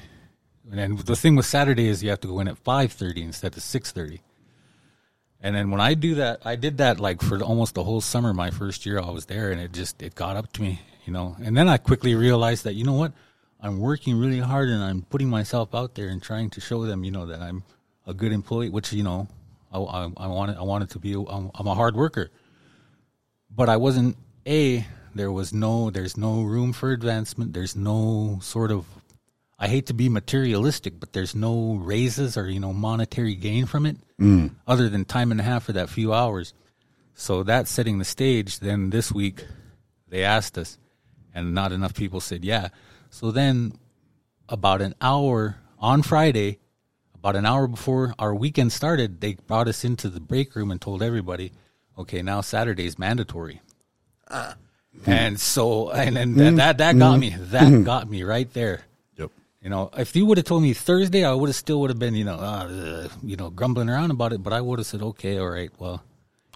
And 0.69 0.77
then 0.77 0.95
the 0.97 1.15
thing 1.15 1.35
with 1.35 1.45
Saturday 1.45 1.87
is 1.87 2.03
you 2.03 2.11
have 2.11 2.19
to 2.21 2.27
go 2.27 2.39
in 2.39 2.47
at 2.47 2.57
five 2.57 2.91
thirty 2.91 3.23
instead 3.23 3.57
of 3.57 3.63
six 3.63 3.91
thirty. 3.91 4.21
And 5.41 5.55
then 5.55 5.71
when 5.71 5.79
I 5.79 5.93
do 5.93 6.15
that, 6.15 6.41
I 6.45 6.55
did 6.55 6.77
that 6.77 6.99
like 6.99 7.21
for 7.21 7.41
almost 7.41 7.73
the 7.73 7.83
whole 7.83 8.01
summer. 8.01 8.33
My 8.33 8.51
first 8.51 8.85
year 8.85 8.99
I 8.99 9.09
was 9.09 9.25
there, 9.25 9.51
and 9.51 9.59
it 9.59 9.71
just 9.71 10.01
it 10.01 10.13
got 10.13 10.35
up 10.35 10.51
to 10.53 10.61
me, 10.61 10.81
you 11.05 11.13
know. 11.13 11.35
And 11.41 11.55
then 11.57 11.67
I 11.67 11.77
quickly 11.77 12.13
realized 12.13 12.65
that 12.65 12.73
you 12.73 12.83
know 12.83 12.93
what, 12.93 13.13
I'm 13.61 13.79
working 13.79 14.19
really 14.19 14.39
hard, 14.39 14.69
and 14.69 14.83
I'm 14.83 15.01
putting 15.03 15.29
myself 15.29 15.73
out 15.73 15.95
there 15.95 16.09
and 16.09 16.21
trying 16.21 16.49
to 16.51 16.61
show 16.61 16.85
them, 16.85 17.03
you 17.03 17.11
know, 17.11 17.25
that 17.25 17.41
I'm 17.41 17.63
a 18.05 18.13
good 18.13 18.31
employee. 18.31 18.69
Which 18.69 18.93
you 18.93 19.03
know, 19.03 19.27
I 19.71 19.79
I, 19.79 20.11
I 20.17 20.27
wanted 20.27 20.57
I 20.57 20.63
wanted 20.63 20.89
to 20.91 20.99
be. 20.99 21.13
I'm 21.13 21.67
a 21.67 21.73
hard 21.75 21.95
worker, 21.95 22.29
but 23.49 23.69
I 23.69 23.77
wasn't 23.77 24.17
a. 24.45 24.85
There 25.15 25.31
was 25.31 25.53
no. 25.53 25.89
There's 25.89 26.15
no 26.17 26.43
room 26.43 26.73
for 26.73 26.91
advancement. 26.91 27.53
There's 27.53 27.75
no 27.75 28.39
sort 28.41 28.71
of. 28.71 28.85
I 29.59 29.67
hate 29.67 29.87
to 29.87 29.93
be 29.93 30.07
materialistic, 30.07 30.99
but 30.99 31.11
there's 31.11 31.35
no 31.35 31.75
raises 31.75 32.37
or 32.37 32.49
you 32.49 32.59
know 32.59 32.71
monetary 32.71 33.35
gain 33.35 33.65
from 33.65 33.85
it, 33.85 33.97
mm. 34.19 34.51
other 34.65 34.87
than 34.87 35.03
time 35.03 35.31
and 35.31 35.39
a 35.41 35.43
half 35.43 35.65
for 35.65 35.73
that 35.73 35.89
few 35.89 36.13
hours. 36.13 36.53
So 37.13 37.43
that's 37.43 37.69
setting 37.69 37.97
the 37.99 38.05
stage. 38.05 38.59
Then 38.59 38.89
this 38.89 39.11
week, 39.11 39.43
they 40.07 40.23
asked 40.23 40.57
us, 40.57 40.77
and 41.35 41.53
not 41.53 41.73
enough 41.73 41.93
people 41.93 42.21
said 42.21 42.45
yeah. 42.45 42.69
So 43.09 43.31
then, 43.31 43.73
about 44.47 44.81
an 44.81 44.95
hour 45.01 45.57
on 45.77 46.03
Friday, 46.03 46.59
about 47.13 47.35
an 47.35 47.45
hour 47.45 47.67
before 47.67 48.13
our 48.17 48.33
weekend 48.33 48.71
started, 48.71 49.19
they 49.19 49.33
brought 49.33 49.67
us 49.67 49.83
into 49.83 50.07
the 50.09 50.21
break 50.21 50.55
room 50.55 50.71
and 50.71 50.79
told 50.79 51.03
everybody, 51.03 51.51
okay, 51.97 52.21
now 52.21 52.39
Saturday's 52.39 52.97
mandatory. 52.97 53.61
Uh. 54.27 54.53
And 55.05 55.39
so, 55.39 55.91
and, 55.91 56.17
and 56.17 56.35
that, 56.35 56.43
mm-hmm. 56.43 56.55
that, 56.57 56.77
that 56.79 56.97
got 56.97 57.11
mm-hmm. 57.11 57.19
me. 57.19 57.35
That 57.51 57.63
mm-hmm. 57.63 57.83
got 57.83 58.09
me 58.09 58.23
right 58.23 58.51
there. 58.53 58.81
Yep. 59.61 59.63
You 59.63 59.69
know, 59.69 59.89
if 59.97 60.15
you 60.15 60.25
would 60.25 60.37
have 60.37 60.45
told 60.45 60.63
me 60.63 60.73
Thursday, 60.73 61.23
I 61.25 61.33
would 61.33 61.49
have 61.49 61.55
still 61.55 61.81
would 61.81 61.89
have 61.89 61.99
been, 61.99 62.15
you 62.15 62.23
know, 62.23 62.35
uh, 62.35 63.09
you 63.21 63.35
know, 63.35 63.49
grumbling 63.49 63.89
around 63.89 64.11
about 64.11 64.33
it. 64.33 64.41
But 64.41 64.53
I 64.53 64.61
would 64.61 64.79
have 64.79 64.85
said, 64.85 65.01
okay, 65.01 65.37
all 65.37 65.49
right, 65.49 65.71
well, 65.79 66.03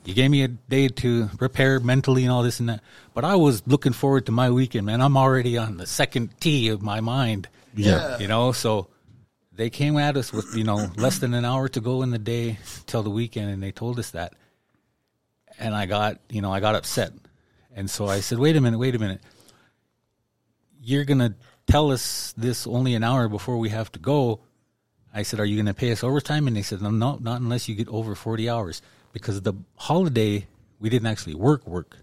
you 0.05 0.13
gave 0.13 0.31
me 0.31 0.43
a 0.43 0.47
day 0.47 0.87
to 0.89 1.27
prepare 1.37 1.79
mentally 1.79 2.23
and 2.23 2.31
all 2.31 2.43
this 2.43 2.59
and 2.59 2.69
that. 2.69 2.81
But 3.13 3.25
I 3.25 3.35
was 3.35 3.65
looking 3.65 3.93
forward 3.93 4.25
to 4.25 4.31
my 4.31 4.49
weekend, 4.51 4.85
man. 4.85 5.01
I'm 5.01 5.17
already 5.17 5.57
on 5.57 5.77
the 5.77 5.85
second 5.85 6.39
tee 6.39 6.69
of 6.69 6.81
my 6.81 7.01
mind. 7.01 7.47
Yeah. 7.75 8.17
You 8.19 8.27
know, 8.27 8.51
so 8.51 8.87
they 9.53 9.69
came 9.69 9.97
at 9.97 10.17
us 10.17 10.33
with, 10.33 10.55
you 10.55 10.63
know, 10.63 10.89
less 10.97 11.19
than 11.19 11.33
an 11.33 11.45
hour 11.45 11.69
to 11.69 11.79
go 11.79 12.01
in 12.03 12.11
the 12.11 12.19
day 12.19 12.57
till 12.85 13.03
the 13.03 13.09
weekend, 13.09 13.49
and 13.49 13.61
they 13.61 13.71
told 13.71 13.99
us 13.99 14.11
that. 14.11 14.33
And 15.59 15.75
I 15.75 15.85
got, 15.85 16.19
you 16.29 16.41
know, 16.41 16.51
I 16.51 16.59
got 16.59 16.75
upset. 16.75 17.13
And 17.75 17.89
so 17.89 18.07
I 18.07 18.19
said, 18.19 18.39
wait 18.39 18.55
a 18.55 18.61
minute, 18.61 18.77
wait 18.77 18.95
a 18.95 18.99
minute. 18.99 19.21
You're 20.81 21.05
going 21.05 21.19
to 21.19 21.33
tell 21.73 21.91
us 21.91 22.33
this 22.37 22.67
only 22.67 22.93
an 22.93 23.03
hour 23.03 23.27
before 23.27 23.57
we 23.57 23.69
have 23.69 23.91
to 23.91 23.97
go. 23.99 24.39
I 25.11 25.23
said, 25.23 25.39
are 25.39 25.45
you 25.45 25.55
going 25.55 25.65
to 25.65 25.73
pay 25.73 25.91
us 25.91 26.03
overtime? 26.03 26.47
And 26.47 26.55
they 26.55 26.61
said, 26.61 26.83
no, 26.83 26.91
no, 26.91 27.17
not 27.19 27.41
unless 27.41 27.67
you 27.67 27.73
get 27.73 27.87
over 27.87 28.13
40 28.13 28.47
hours. 28.47 28.83
Because 29.11 29.41
the 29.41 29.53
holiday, 29.75 30.45
we 30.79 30.89
didn't 30.89 31.07
actually 31.07 31.33
work, 31.33 31.65
work. 31.65 31.97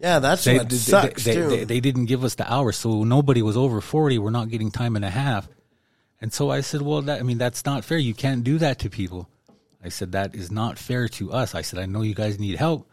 Yeah, 0.00 0.18
that's 0.18 0.42
They, 0.42 0.58
what 0.58 0.68
they, 0.68 0.76
sucks 0.76 1.24
they, 1.24 1.34
too. 1.34 1.48
they- 1.48 1.64
they 1.64 1.78
didn't 1.80 2.06
give 2.06 2.24
us 2.24 2.34
the 2.34 2.52
hours, 2.52 2.76
so 2.76 3.04
nobody 3.04 3.40
was 3.40 3.56
over 3.56 3.80
40. 3.80 4.18
We're 4.18 4.30
not 4.30 4.48
getting 4.50 4.72
time 4.72 4.96
and 4.96 5.04
a 5.04 5.10
half. 5.10 5.48
And 6.20 6.32
so 6.32 6.50
I 6.50 6.60
said, 6.60 6.82
well, 6.82 7.02
that, 7.02 7.20
I 7.20 7.22
mean, 7.22 7.38
that's 7.38 7.64
not 7.64 7.84
fair. 7.84 7.98
You 7.98 8.14
can't 8.14 8.42
do 8.42 8.58
that 8.58 8.80
to 8.80 8.90
people. 8.90 9.28
I 9.82 9.90
said, 9.90 10.10
that 10.12 10.34
is 10.34 10.50
not 10.50 10.76
fair 10.76 11.06
to 11.18 11.32
us. 11.32 11.54
I 11.54 11.62
said, 11.62 11.78
I 11.78 11.86
know 11.86 12.02
you 12.02 12.14
guys 12.14 12.40
need 12.40 12.56
help, 12.56 12.90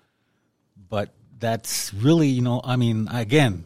but 0.89 1.09
that's 1.39 1.91
really, 1.95 2.27
you 2.27 2.41
know, 2.43 2.61
I 2.63 2.75
mean, 2.75 3.07
again, 3.11 3.63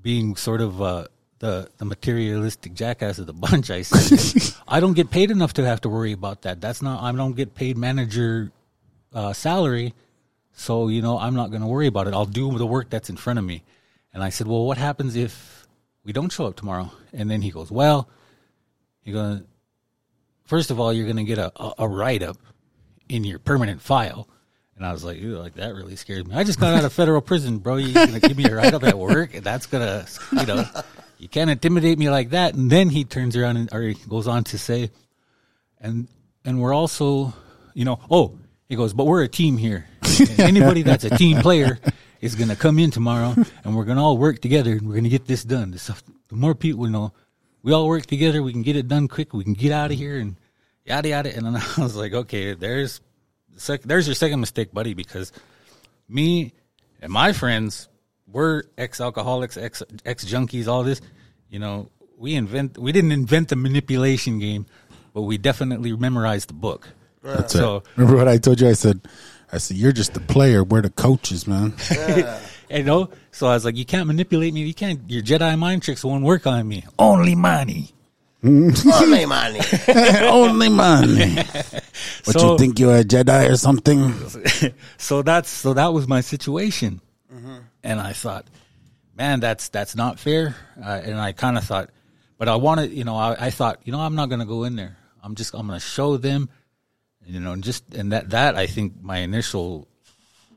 being 0.00 0.34
sort 0.36 0.60
of 0.60 0.82
uh, 0.82 1.06
the 1.44 1.68
the 1.76 1.84
materialistic 1.84 2.72
jackass 2.72 3.18
of 3.18 3.26
the 3.26 3.34
bunch, 3.34 3.70
I 3.70 3.82
said, 3.82 4.54
I 4.68 4.80
don't 4.80 4.94
get 4.94 5.10
paid 5.10 5.30
enough 5.30 5.52
to 5.54 5.64
have 5.66 5.82
to 5.82 5.90
worry 5.90 6.12
about 6.12 6.42
that. 6.42 6.62
That's 6.62 6.80
not, 6.80 7.02
I 7.02 7.12
don't 7.12 7.36
get 7.36 7.54
paid 7.54 7.76
manager 7.76 8.50
uh, 9.12 9.34
salary. 9.34 9.92
So, 10.54 10.88
you 10.88 11.02
know, 11.02 11.18
I'm 11.18 11.34
not 11.34 11.50
going 11.50 11.60
to 11.60 11.66
worry 11.68 11.86
about 11.86 12.06
it. 12.06 12.14
I'll 12.14 12.24
do 12.24 12.56
the 12.56 12.64
work 12.64 12.88
that's 12.88 13.10
in 13.10 13.16
front 13.16 13.38
of 13.38 13.44
me. 13.44 13.62
And 14.14 14.22
I 14.22 14.30
said, 14.30 14.46
well, 14.46 14.64
what 14.64 14.78
happens 14.78 15.16
if 15.16 15.66
we 16.02 16.14
don't 16.14 16.32
show 16.32 16.46
up 16.46 16.56
tomorrow? 16.56 16.90
And 17.12 17.30
then 17.30 17.42
he 17.42 17.50
goes, 17.50 17.70
well, 17.70 18.08
you're 19.02 19.14
going 19.14 19.40
to, 19.40 19.46
first 20.46 20.70
of 20.70 20.80
all, 20.80 20.94
you're 20.94 21.06
going 21.06 21.16
to 21.16 21.24
get 21.24 21.38
a, 21.38 21.52
a, 21.60 21.74
a 21.80 21.88
write 21.88 22.22
up 22.22 22.38
in 23.10 23.22
your 23.22 23.38
permanent 23.38 23.82
file. 23.82 24.28
And 24.76 24.86
I 24.86 24.92
was 24.92 25.04
like, 25.04 25.20
Ew, 25.20 25.38
like 25.38 25.54
that 25.54 25.74
really 25.74 25.96
scared 25.96 26.26
me. 26.26 26.34
I 26.36 26.42
just 26.42 26.58
got 26.58 26.74
out 26.74 26.84
of 26.84 26.92
federal 26.92 27.20
prison, 27.20 27.58
bro. 27.58 27.76
You're 27.76 27.92
going 27.92 28.18
to 28.18 28.26
give 28.28 28.36
me 28.36 28.46
a 28.46 28.54
write 28.54 28.74
up 28.74 28.82
at 28.82 28.98
work? 28.98 29.34
And 29.34 29.44
that's 29.44 29.66
going 29.66 29.84
to, 29.84 30.08
you 30.32 30.46
know, 30.46 30.64
you 31.18 31.28
can't 31.28 31.50
intimidate 31.50 31.98
me 31.98 32.10
like 32.10 32.30
that. 32.30 32.54
And 32.54 32.70
then 32.70 32.90
he 32.90 33.04
turns 33.04 33.36
around 33.36 33.56
and, 33.56 33.72
or 33.72 33.82
he 33.82 33.94
goes 34.08 34.28
on 34.28 34.44
to 34.44 34.58
say, 34.58 34.90
and, 35.80 36.08
and 36.44 36.60
we're 36.60 36.74
also, 36.74 37.32
you 37.74 37.84
know, 37.84 38.00
oh, 38.10 38.38
he 38.68 38.76
goes, 38.76 38.92
but 38.92 39.04
we're 39.04 39.22
a 39.22 39.28
team 39.28 39.56
here. 39.56 39.86
Anybody 40.38 40.82
that's 40.82 41.04
a 41.04 41.10
team 41.10 41.38
player 41.38 41.78
is 42.20 42.34
going 42.34 42.48
to 42.48 42.56
come 42.56 42.78
in 42.78 42.90
tomorrow 42.90 43.34
and 43.64 43.76
we're 43.76 43.84
going 43.84 43.96
to 43.96 44.02
all 44.02 44.16
work 44.16 44.40
together 44.40 44.72
and 44.72 44.82
we're 44.82 44.94
going 44.94 45.04
to 45.04 45.10
get 45.10 45.26
this 45.26 45.44
done. 45.44 45.70
The, 45.70 45.78
stuff, 45.78 46.02
the 46.28 46.36
more 46.36 46.54
people, 46.54 46.86
you 46.86 46.92
know, 46.92 47.12
we 47.62 47.72
all 47.72 47.86
work 47.86 48.06
together, 48.06 48.42
we 48.42 48.52
can 48.52 48.62
get 48.62 48.76
it 48.76 48.88
done 48.88 49.08
quick, 49.08 49.32
we 49.32 49.44
can 49.44 49.54
get 49.54 49.72
out 49.72 49.90
of 49.90 49.96
here 49.96 50.18
and 50.18 50.36
yada 50.84 51.08
yada. 51.08 51.34
And 51.34 51.46
then 51.46 51.56
I 51.76 51.80
was 51.80 51.96
like, 51.96 52.12
okay, 52.12 52.54
there's 52.54 53.00
sec- 53.56 53.82
there's 53.82 54.06
your 54.06 54.14
second 54.14 54.40
mistake, 54.40 54.72
buddy, 54.72 54.94
because 54.94 55.32
me 56.08 56.52
and 57.00 57.12
my 57.12 57.32
friends 57.32 57.88
we're 58.34 58.64
ex 58.76 59.00
alcoholics, 59.00 59.56
ex 59.56 59.82
ex 60.04 60.24
junkies, 60.26 60.66
all 60.68 60.82
this. 60.82 61.00
You 61.48 61.60
know, 61.60 61.88
we 62.18 62.34
invent 62.34 62.76
we 62.76 62.92
didn't 62.92 63.12
invent 63.12 63.48
the 63.48 63.56
manipulation 63.56 64.38
game, 64.38 64.66
but 65.14 65.22
we 65.22 65.38
definitely 65.38 65.96
memorized 65.96 66.50
the 66.50 66.54
book. 66.54 66.88
That's 67.22 67.54
so 67.54 67.76
it. 67.76 67.84
Remember 67.96 68.18
what 68.18 68.28
I 68.28 68.36
told 68.36 68.60
you? 68.60 68.68
I 68.68 68.74
said, 68.74 69.00
I 69.50 69.58
said, 69.58 69.78
you're 69.78 69.92
just 69.92 70.12
the 70.12 70.20
player. 70.20 70.62
We're 70.62 70.82
the 70.82 70.90
coaches, 70.90 71.46
man. 71.46 71.72
you 72.68 72.82
know, 72.82 73.08
so 73.30 73.46
I 73.46 73.54
was 73.54 73.64
like, 73.64 73.76
you 73.76 73.86
can't 73.86 74.06
manipulate 74.06 74.52
me. 74.52 74.62
You 74.62 74.74
can't. 74.74 75.00
Your 75.08 75.22
Jedi 75.22 75.56
mind 75.58 75.82
tricks 75.82 76.04
won't 76.04 76.24
work 76.24 76.46
on 76.46 76.68
me. 76.68 76.84
Only 76.98 77.34
money. 77.34 77.92
Only 78.44 79.24
money. 79.24 79.60
Only 80.20 80.68
money. 80.68 81.36
What 81.36 82.38
So- 82.38 82.52
you 82.52 82.58
think 82.58 82.78
you're 82.78 82.96
a 82.98 83.04
Jedi 83.04 83.48
or 83.50 83.56
something? 83.56 84.12
so 84.98 85.22
that's 85.22 85.48
so 85.48 85.72
that 85.72 85.94
was 85.94 86.06
my 86.06 86.20
situation, 86.20 87.00
mm-hmm. 87.32 87.56
And 87.84 88.00
I 88.00 88.12
thought, 88.12 88.46
man, 89.14 89.38
that's 89.38 89.68
that's 89.68 89.94
not 89.94 90.18
fair. 90.18 90.56
Uh, 90.82 91.00
and 91.04 91.20
I 91.20 91.30
kind 91.30 91.56
of 91.56 91.62
thought, 91.62 91.90
but 92.38 92.48
I 92.48 92.56
wanted, 92.56 92.92
you 92.92 93.04
know, 93.04 93.16
I, 93.16 93.46
I 93.46 93.50
thought, 93.50 93.80
you 93.84 93.92
know, 93.92 94.00
I'm 94.00 94.16
not 94.16 94.28
going 94.28 94.40
to 94.40 94.46
go 94.46 94.64
in 94.64 94.74
there. 94.74 94.96
I'm 95.22 95.36
just 95.36 95.54
I'm 95.54 95.68
going 95.68 95.78
to 95.78 95.86
show 95.86 96.16
them, 96.16 96.48
you 97.24 97.38
know, 97.38 97.52
and 97.52 97.62
just 97.62 97.94
and 97.94 98.10
that 98.10 98.30
that 98.30 98.56
I 98.56 98.66
think 98.66 99.00
my 99.00 99.18
initial 99.18 99.86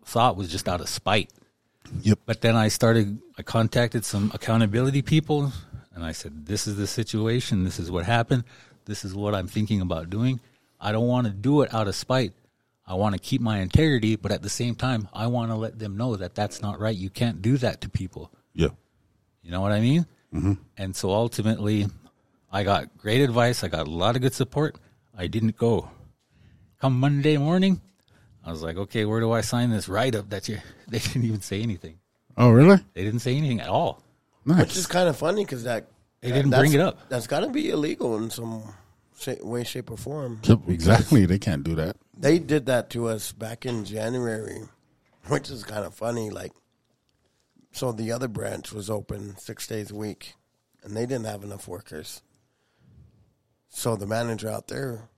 thought 0.05 0.37
was 0.37 0.49
just 0.49 0.67
out 0.67 0.81
of 0.81 0.89
spite. 0.89 1.29
Yep. 2.01 2.19
But 2.25 2.41
then 2.41 2.55
I 2.55 2.69
started, 2.69 3.19
I 3.37 3.43
contacted 3.43 4.03
some 4.03 4.31
accountability 4.33 5.01
people 5.01 5.51
and 5.93 6.03
I 6.03 6.11
said, 6.11 6.45
this 6.45 6.67
is 6.67 6.75
the 6.75 6.87
situation. 6.87 7.63
This 7.63 7.79
is 7.79 7.89
what 7.89 8.05
happened. 8.05 8.43
This 8.85 9.05
is 9.05 9.13
what 9.13 9.35
I'm 9.35 9.47
thinking 9.47 9.81
about 9.81 10.09
doing. 10.09 10.39
I 10.79 10.91
don't 10.91 11.07
want 11.07 11.27
to 11.27 11.33
do 11.33 11.61
it 11.61 11.73
out 11.73 11.87
of 11.87 11.95
spite. 11.95 12.33
I 12.87 12.93
want 12.93 13.13
to 13.13 13.19
keep 13.19 13.41
my 13.41 13.59
integrity, 13.59 14.15
but 14.15 14.31
at 14.31 14.41
the 14.41 14.49
same 14.49 14.73
time, 14.73 15.09
I 15.13 15.27
want 15.27 15.51
to 15.51 15.55
let 15.55 15.77
them 15.77 15.97
know 15.97 16.15
that 16.15 16.35
that's 16.35 16.61
not 16.61 16.79
right. 16.79 16.95
You 16.95 17.09
can't 17.09 17.41
do 17.41 17.57
that 17.57 17.81
to 17.81 17.89
people. 17.89 18.31
Yeah. 18.53 18.69
You 19.43 19.51
know 19.51 19.59
what 19.61 19.73
I 19.73 19.81
mean? 19.81 20.05
Mm-hmm. 20.33 20.53
And 20.77 20.95
so 20.95 21.11
ultimately, 21.11 21.87
I 22.51 22.63
got 22.63 22.97
great 22.97 23.21
advice. 23.21 23.63
I 23.63 23.67
got 23.67 23.87
a 23.87 23.91
lot 23.91 24.15
of 24.15 24.21
good 24.21 24.33
support. 24.33 24.77
I 25.17 25.27
didn't 25.27 25.57
go. 25.57 25.89
Come 26.79 26.99
Monday 26.99 27.37
morning, 27.37 27.81
I 28.45 28.51
was 28.51 28.61
like, 28.61 28.77
okay, 28.77 29.03
where 29.03 29.19
do 29.19 29.31
I 29.33 29.41
sign 29.41 29.69
this 29.69 29.89
write 29.89 30.15
up 30.15 30.29
that 30.29 30.47
you? 30.47 30.59
They 30.87 30.99
didn't 30.99 31.25
even 31.25 31.41
say 31.41 31.61
anything. 31.61 31.99
Oh, 32.37 32.49
really? 32.49 32.77
They 32.93 33.03
didn't 33.03 33.19
say 33.19 33.35
anything 33.35 33.59
at 33.59 33.67
all. 33.67 34.01
Nice. 34.45 34.59
Which 34.59 34.77
is 34.77 34.87
kind 34.87 35.09
of 35.09 35.17
funny 35.17 35.43
because 35.43 35.63
that 35.63 35.87
They 36.21 36.31
didn't 36.31 36.51
bring 36.51 36.71
it 36.71 36.79
up. 36.79 37.09
That's 37.09 37.27
got 37.27 37.41
to 37.41 37.49
be 37.49 37.69
illegal 37.69 38.15
in 38.15 38.29
some 38.29 38.63
sha- 38.63 38.71
way, 39.41 39.63
shape, 39.63 39.91
or 39.91 39.97
form. 39.97 40.39
Yep, 40.43 40.59
exactly. 40.67 41.25
They 41.25 41.39
can't 41.39 41.63
do 41.63 41.75
that. 41.75 41.97
They 42.17 42.39
did 42.39 42.65
that 42.67 42.89
to 42.91 43.07
us 43.07 43.31
back 43.31 43.65
in 43.65 43.85
January, 43.85 44.61
which 45.27 45.49
is 45.49 45.63
kind 45.63 45.85
of 45.85 45.93
funny. 45.93 46.29
Like, 46.29 46.51
so 47.71 47.91
the 47.91 48.11
other 48.11 48.27
branch 48.27 48.71
was 48.71 48.89
open 48.89 49.37
six 49.37 49.67
days 49.67 49.91
a 49.91 49.95
week, 49.95 50.33
and 50.83 50.95
they 50.95 51.05
didn't 51.05 51.25
have 51.25 51.43
enough 51.43 51.67
workers. 51.67 52.21
So 53.69 53.95
the 53.95 54.07
manager 54.07 54.49
out 54.49 54.67
there 54.67 55.09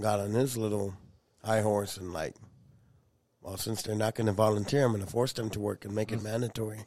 got 0.00 0.20
on 0.20 0.32
his 0.32 0.56
little 0.56 0.94
high 1.44 1.60
horse 1.60 1.96
and 1.96 2.12
like, 2.12 2.34
well, 3.40 3.56
since 3.56 3.82
they're 3.82 3.94
not 3.94 4.14
going 4.14 4.26
to 4.26 4.32
volunteer, 4.32 4.84
I'm 4.84 4.92
going 4.92 5.04
to 5.04 5.10
force 5.10 5.32
them 5.32 5.50
to 5.50 5.60
work 5.60 5.84
and 5.84 5.94
make 5.94 6.10
it 6.10 6.22
mandatory. 6.22 6.80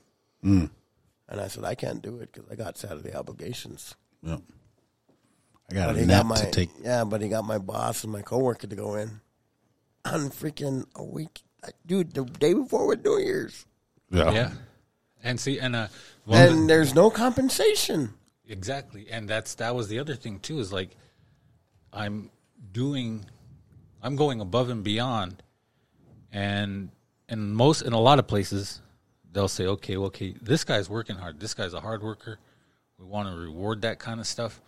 Mm. 0.43 0.71
And 1.29 1.39
I 1.41 1.47
said, 1.47 1.63
I 1.63 1.75
can't 1.75 2.01
do 2.01 2.19
it 2.19 2.33
because 2.33 2.49
I 2.51 2.55
got 2.55 2.77
Saturday 2.77 3.13
obligations. 3.13 3.95
Yep. 4.23 4.41
I 5.69 5.73
got 5.73 5.87
But 5.87 5.97
a 5.97 6.05
nap 6.05 6.17
got 6.23 6.25
my 6.27 6.35
to 6.37 6.51
take. 6.51 6.69
yeah, 6.81 7.03
but 7.03 7.21
he 7.21 7.27
got 7.29 7.43
my 7.45 7.57
boss 7.57 8.03
and 8.03 8.11
my 8.13 8.21
coworker 8.21 8.67
to 8.67 8.75
go 8.75 8.95
in 8.95 9.19
on 10.05 10.29
freaking 10.29 10.85
a 10.95 11.03
week, 11.03 11.41
dude. 11.85 12.13
The 12.13 12.23
day 12.23 12.53
before 12.53 12.87
with 12.87 13.03
New 13.03 13.17
Year's, 13.19 13.65
Yeah. 14.09 14.31
Yeah. 14.31 14.51
And 15.23 15.39
see, 15.39 15.59
and 15.59 15.75
uh, 15.75 15.87
well, 16.25 16.51
and 16.51 16.69
there's 16.69 16.93
no 16.95 17.09
compensation. 17.09 18.13
Exactly, 18.47 19.07
and 19.11 19.27
that's 19.27 19.55
that 19.55 19.75
was 19.75 19.89
the 19.89 19.99
other 19.99 20.15
thing 20.15 20.39
too. 20.39 20.59
Is 20.59 20.71
like 20.71 20.91
I'm 21.91 22.29
doing, 22.71 23.25
I'm 24.01 24.15
going 24.15 24.39
above 24.39 24.69
and 24.69 24.83
beyond, 24.85 25.43
and 26.31 26.89
in 27.27 27.53
most 27.53 27.81
in 27.81 27.91
a 27.91 27.99
lot 27.99 28.19
of 28.19 28.27
places, 28.27 28.81
they'll 29.33 29.47
say, 29.49 29.65
okay, 29.65 29.97
well, 29.97 30.07
okay, 30.07 30.33
this 30.41 30.63
guy's 30.63 30.89
working 30.89 31.17
hard. 31.17 31.41
This 31.41 31.53
guy's 31.53 31.73
a 31.73 31.81
hard 31.81 32.03
worker. 32.03 32.37
We 32.97 33.05
want 33.05 33.27
to 33.27 33.35
reward 33.35 33.81
that 33.81 33.99
kind 33.99 34.19
of 34.21 34.27
stuff. 34.27 34.61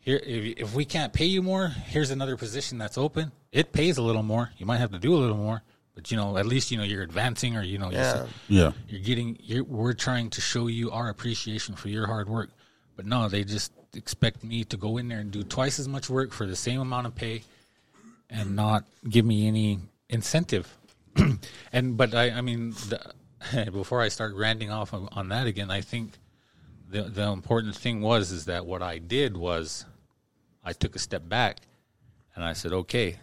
Here, 0.00 0.20
if 0.24 0.58
if 0.58 0.74
we 0.74 0.84
can't 0.84 1.12
pay 1.12 1.26
you 1.26 1.42
more, 1.42 1.68
here's 1.68 2.10
another 2.10 2.36
position 2.36 2.78
that's 2.78 2.96
open. 2.98 3.32
It 3.52 3.72
pays 3.72 3.98
a 3.98 4.02
little 4.02 4.22
more. 4.22 4.50
You 4.58 4.66
might 4.66 4.78
have 4.78 4.92
to 4.92 4.98
do 4.98 5.14
a 5.14 5.18
little 5.18 5.36
more, 5.36 5.62
but 5.94 6.10
you 6.10 6.16
know, 6.16 6.36
at 6.38 6.46
least 6.46 6.70
you 6.70 6.78
know 6.78 6.84
you're 6.84 7.02
advancing, 7.02 7.56
or 7.56 7.62
you 7.62 7.78
know, 7.78 7.90
you're, 7.90 8.00
Yeah. 8.00 8.26
Yeah. 8.48 8.72
you're 8.88 9.02
getting 9.02 9.36
you're, 9.40 9.64
we're 9.64 9.92
trying 9.92 10.30
to 10.30 10.40
show 10.40 10.66
you 10.68 10.90
our 10.90 11.08
appreciation 11.10 11.74
for 11.74 11.88
your 11.88 12.06
hard 12.06 12.28
work 12.28 12.50
but 12.96 13.06
no 13.06 13.28
they 13.30 13.44
just 13.44 13.72
expect 13.94 14.44
me 14.44 14.62
to 14.62 14.76
go 14.76 14.98
in 14.98 15.08
there 15.08 15.20
and 15.20 15.30
do 15.30 15.42
twice 15.42 15.78
as 15.78 15.88
much 15.88 16.10
work 16.10 16.32
for 16.32 16.46
the 16.46 16.54
same 16.54 16.80
amount 16.80 17.06
of 17.06 17.14
pay 17.14 17.42
and 18.28 18.54
not 18.54 18.84
give 19.08 19.24
me 19.24 19.48
any 19.48 19.78
incentive 20.10 20.76
and 21.72 21.96
but 21.96 22.14
i 22.14 22.30
i 22.30 22.40
mean 22.42 22.72
the, 22.90 23.70
before 23.72 24.02
i 24.02 24.08
start 24.08 24.34
ranting 24.34 24.70
off 24.70 24.92
on, 24.92 25.08
on 25.12 25.28
that 25.30 25.46
again 25.46 25.70
i 25.70 25.80
think 25.80 26.12
the 26.90 27.02
the 27.04 27.22
important 27.22 27.74
thing 27.74 28.00
was 28.02 28.30
is 28.30 28.44
that 28.44 28.66
what 28.66 28.82
i 28.82 28.98
did 28.98 29.36
was 29.36 29.86
i 30.64 30.72
took 30.72 30.96
a 30.96 30.98
step 30.98 31.28
back 31.28 31.58
and 32.34 32.44
i 32.44 32.52
said 32.52 32.72
okay 32.72 33.18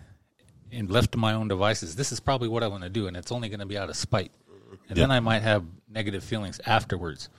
and 0.71 0.89
left 0.89 1.13
to 1.13 1.17
my 1.17 1.33
own 1.33 1.47
devices, 1.47 1.95
this 1.95 2.11
is 2.11 2.19
probably 2.19 2.47
what 2.47 2.63
I 2.63 2.67
want 2.67 2.83
to 2.83 2.89
do, 2.89 3.07
and 3.07 3.15
it's 3.15 3.31
only 3.31 3.49
going 3.49 3.59
to 3.59 3.65
be 3.65 3.77
out 3.77 3.89
of 3.89 3.95
spite. 3.95 4.31
And 4.89 4.97
then 4.97 5.11
I 5.11 5.19
might 5.19 5.41
have 5.41 5.63
negative 5.89 6.23
feelings 6.23 6.59
afterwards. 6.65 7.29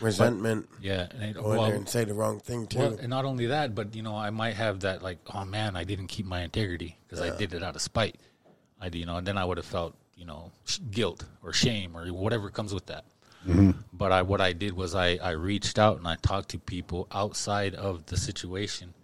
Resentment. 0.00 0.66
Yeah, 0.80 1.08
and 1.10 1.22
it, 1.22 1.34
Go 1.34 1.52
in 1.52 1.58
well, 1.58 1.66
there 1.66 1.74
and 1.74 1.88
say 1.88 2.04
the 2.04 2.14
wrong 2.14 2.40
thing 2.40 2.66
too. 2.66 2.78
well, 2.78 2.96
and 2.98 3.10
not 3.10 3.26
only 3.26 3.46
that, 3.46 3.74
but 3.74 3.94
you 3.94 4.02
know, 4.02 4.16
I 4.16 4.30
might 4.30 4.54
have 4.54 4.80
that 4.80 5.02
like, 5.02 5.18
oh 5.34 5.44
man, 5.44 5.76
I 5.76 5.84
didn't 5.84 6.06
keep 6.06 6.24
my 6.24 6.40
integrity 6.40 6.96
because 7.06 7.20
I 7.20 7.36
did 7.36 7.52
it 7.52 7.62
out 7.62 7.76
of 7.76 7.82
spite. 7.82 8.16
I, 8.80 8.86
you 8.86 9.04
know, 9.04 9.16
and 9.16 9.26
then 9.26 9.36
I 9.36 9.44
would 9.44 9.58
have 9.58 9.66
felt, 9.66 9.94
you 10.16 10.24
know, 10.24 10.52
sh- 10.64 10.78
guilt 10.90 11.26
or 11.42 11.52
shame 11.52 11.94
or 11.94 12.06
whatever 12.06 12.48
comes 12.48 12.72
with 12.72 12.86
that. 12.86 13.04
Mm-hmm. 13.46 13.72
But 13.92 14.10
I, 14.10 14.22
what 14.22 14.40
I 14.40 14.54
did 14.54 14.72
was 14.72 14.94
I, 14.94 15.16
I 15.16 15.32
reached 15.32 15.78
out 15.78 15.98
and 15.98 16.08
I 16.08 16.16
talked 16.16 16.48
to 16.50 16.58
people 16.58 17.06
outside 17.12 17.74
of 17.74 18.06
the 18.06 18.16
situation 18.16 18.94
and 18.96 18.99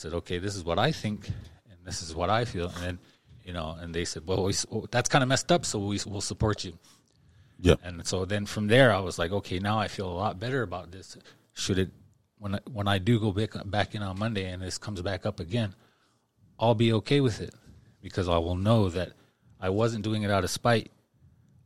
said, 0.00 0.14
okay, 0.14 0.38
this 0.38 0.56
is 0.56 0.64
what 0.64 0.78
I 0.78 0.92
think 0.92 1.28
and 1.28 1.78
this 1.84 2.02
is 2.02 2.14
what 2.14 2.30
I 2.30 2.46
feel. 2.46 2.68
And 2.68 2.82
then, 2.82 2.98
you 3.44 3.52
know, 3.52 3.76
and 3.78 3.94
they 3.94 4.06
said, 4.06 4.26
well, 4.26 4.44
we, 4.44 4.54
well 4.70 4.86
that's 4.90 5.08
kind 5.08 5.22
of 5.22 5.28
messed 5.28 5.52
up, 5.52 5.66
so 5.66 5.78
we 5.78 6.00
will 6.06 6.22
support 6.22 6.64
you. 6.64 6.72
Yeah. 7.60 7.74
And 7.84 8.06
so 8.06 8.24
then 8.24 8.46
from 8.46 8.68
there, 8.68 8.92
I 8.94 9.00
was 9.00 9.18
like, 9.18 9.30
okay, 9.30 9.58
now 9.58 9.78
I 9.78 9.88
feel 9.88 10.08
a 10.08 10.18
lot 10.24 10.40
better 10.40 10.62
about 10.62 10.90
this. 10.90 11.18
Should 11.52 11.78
it 11.78 11.90
when 12.38 12.54
I, 12.54 12.60
when 12.72 12.88
I 12.88 12.96
do 12.96 13.20
go 13.20 13.32
back 13.32 13.50
back 13.66 13.94
in 13.94 14.02
on 14.02 14.18
Monday 14.18 14.50
and 14.50 14.62
this 14.62 14.78
comes 14.78 15.02
back 15.02 15.26
up 15.26 15.38
again, 15.38 15.74
I'll 16.58 16.74
be 16.74 16.94
okay 16.94 17.20
with 17.20 17.42
it 17.42 17.54
because 18.00 18.26
I 18.26 18.38
will 18.38 18.56
know 18.56 18.88
that 18.88 19.12
I 19.60 19.68
wasn't 19.68 20.04
doing 20.04 20.22
it 20.22 20.30
out 20.30 20.44
of 20.44 20.50
spite. 20.50 20.90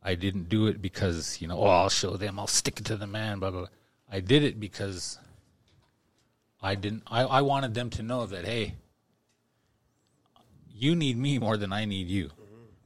I 0.03 0.17
didn't 0.17 0.49
do 0.49 0.67
it 0.67 0.83
because 0.83 1.41
you 1.41 1.47
know, 1.47 1.59
oh, 1.59 1.69
I'll 1.69 1.89
show 1.89 2.17
them, 2.17 2.41
I'll 2.41 2.49
stick 2.49 2.81
it 2.81 2.87
to 2.87 2.97
the 2.97 3.07
man, 3.07 3.39
blah 3.39 3.53
blah. 3.53 3.61
blah. 3.61 3.69
I 4.11 4.19
did 4.19 4.43
it 4.43 4.59
because 4.59 5.19
I 6.65 6.75
didn't. 6.75 7.03
I, 7.07 7.23
I 7.25 7.41
wanted 7.43 7.75
them 7.75 7.91
to 7.91 8.03
know 8.03 8.27
that 8.27 8.45
hey, 8.45 8.75
you 10.75 10.97
need 10.97 11.17
me 11.17 11.39
more 11.39 11.57
than 11.57 11.73
I 11.73 11.85
need 11.85 12.09
you 12.09 12.31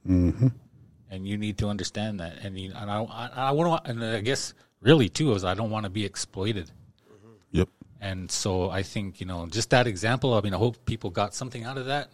mm-hmm. 0.08 0.48
and 1.10 1.26
you 1.26 1.38
need 1.38 1.58
to 1.58 1.68
understand 1.68 2.20
that. 2.20 2.38
And 2.42 2.58
you, 2.58 2.72
and 2.74 2.90
I, 2.90 3.02
I, 3.02 3.30
I 3.34 3.50
want 3.52 3.84
to, 3.84 3.90
and 3.90 4.04
I 4.04 4.20
guess 4.20 4.54
really 4.80 5.08
too 5.08 5.32
is 5.32 5.44
I 5.44 5.54
don't 5.54 5.70
want 5.70 5.84
to 5.84 5.90
be 5.90 6.04
exploited. 6.04 6.70
Mm-hmm. 7.10 7.32
Yep. 7.52 7.68
And 8.00 8.30
so 8.30 8.70
I 8.70 8.82
think 8.82 9.20
you 9.20 9.26
know 9.26 9.46
just 9.46 9.70
that 9.70 9.86
example. 9.86 10.34
I 10.34 10.40
mean, 10.40 10.54
I 10.54 10.58
hope 10.58 10.84
people 10.84 11.10
got 11.10 11.34
something 11.34 11.64
out 11.64 11.78
of 11.78 11.86
that 11.86 12.10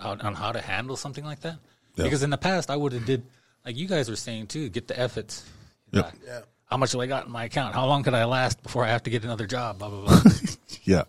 on, 0.00 0.20
on 0.20 0.34
how 0.34 0.52
to 0.52 0.60
handle 0.60 0.96
something 0.96 1.24
like 1.24 1.40
that. 1.40 1.58
Yeah. 1.96 2.04
Because 2.04 2.22
in 2.22 2.30
the 2.30 2.38
past, 2.38 2.70
I 2.70 2.76
would 2.76 2.92
have 2.92 3.04
did 3.04 3.24
like 3.64 3.76
you 3.76 3.86
guys 3.86 4.08
were 4.08 4.16
saying 4.16 4.48
too. 4.48 4.68
Get 4.68 4.88
the 4.88 4.98
efforts. 4.98 5.44
Yep. 5.92 6.12
Yeah. 6.26 6.40
How 6.70 6.76
much 6.76 6.92
do 6.92 7.00
I 7.00 7.06
got 7.06 7.26
in 7.26 7.32
my 7.32 7.44
account? 7.44 7.74
How 7.74 7.86
long 7.86 8.02
could 8.02 8.14
I 8.14 8.24
last 8.24 8.62
before 8.62 8.84
I 8.84 8.88
have 8.88 9.02
to 9.04 9.10
get 9.10 9.24
another 9.24 9.46
job? 9.46 9.78
Blah 9.78 9.88
blah 9.90 10.04
blah. 10.06 10.20
Yeah. 10.84 11.02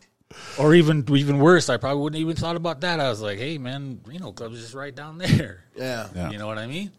or 0.58 0.76
even 0.76 1.06
even 1.16 1.40
worse, 1.40 1.70
I 1.70 1.78
probably 1.78 2.02
wouldn't 2.04 2.20
even 2.20 2.36
thought 2.36 2.58
about 2.58 2.82
that. 2.82 3.00
I 3.00 3.10
was 3.10 3.22
like, 3.22 3.38
hey 3.38 3.58
man, 3.58 4.02
Reno 4.06 4.32
Club's 4.34 4.60
just 4.60 4.74
right 4.74 4.94
down 4.94 5.18
there. 5.18 5.64
Yeah. 5.76 6.08
Yeah. 6.14 6.32
You 6.32 6.38
know 6.38 6.48
what 6.48 6.58
I 6.58 6.68
mean? 6.68 6.92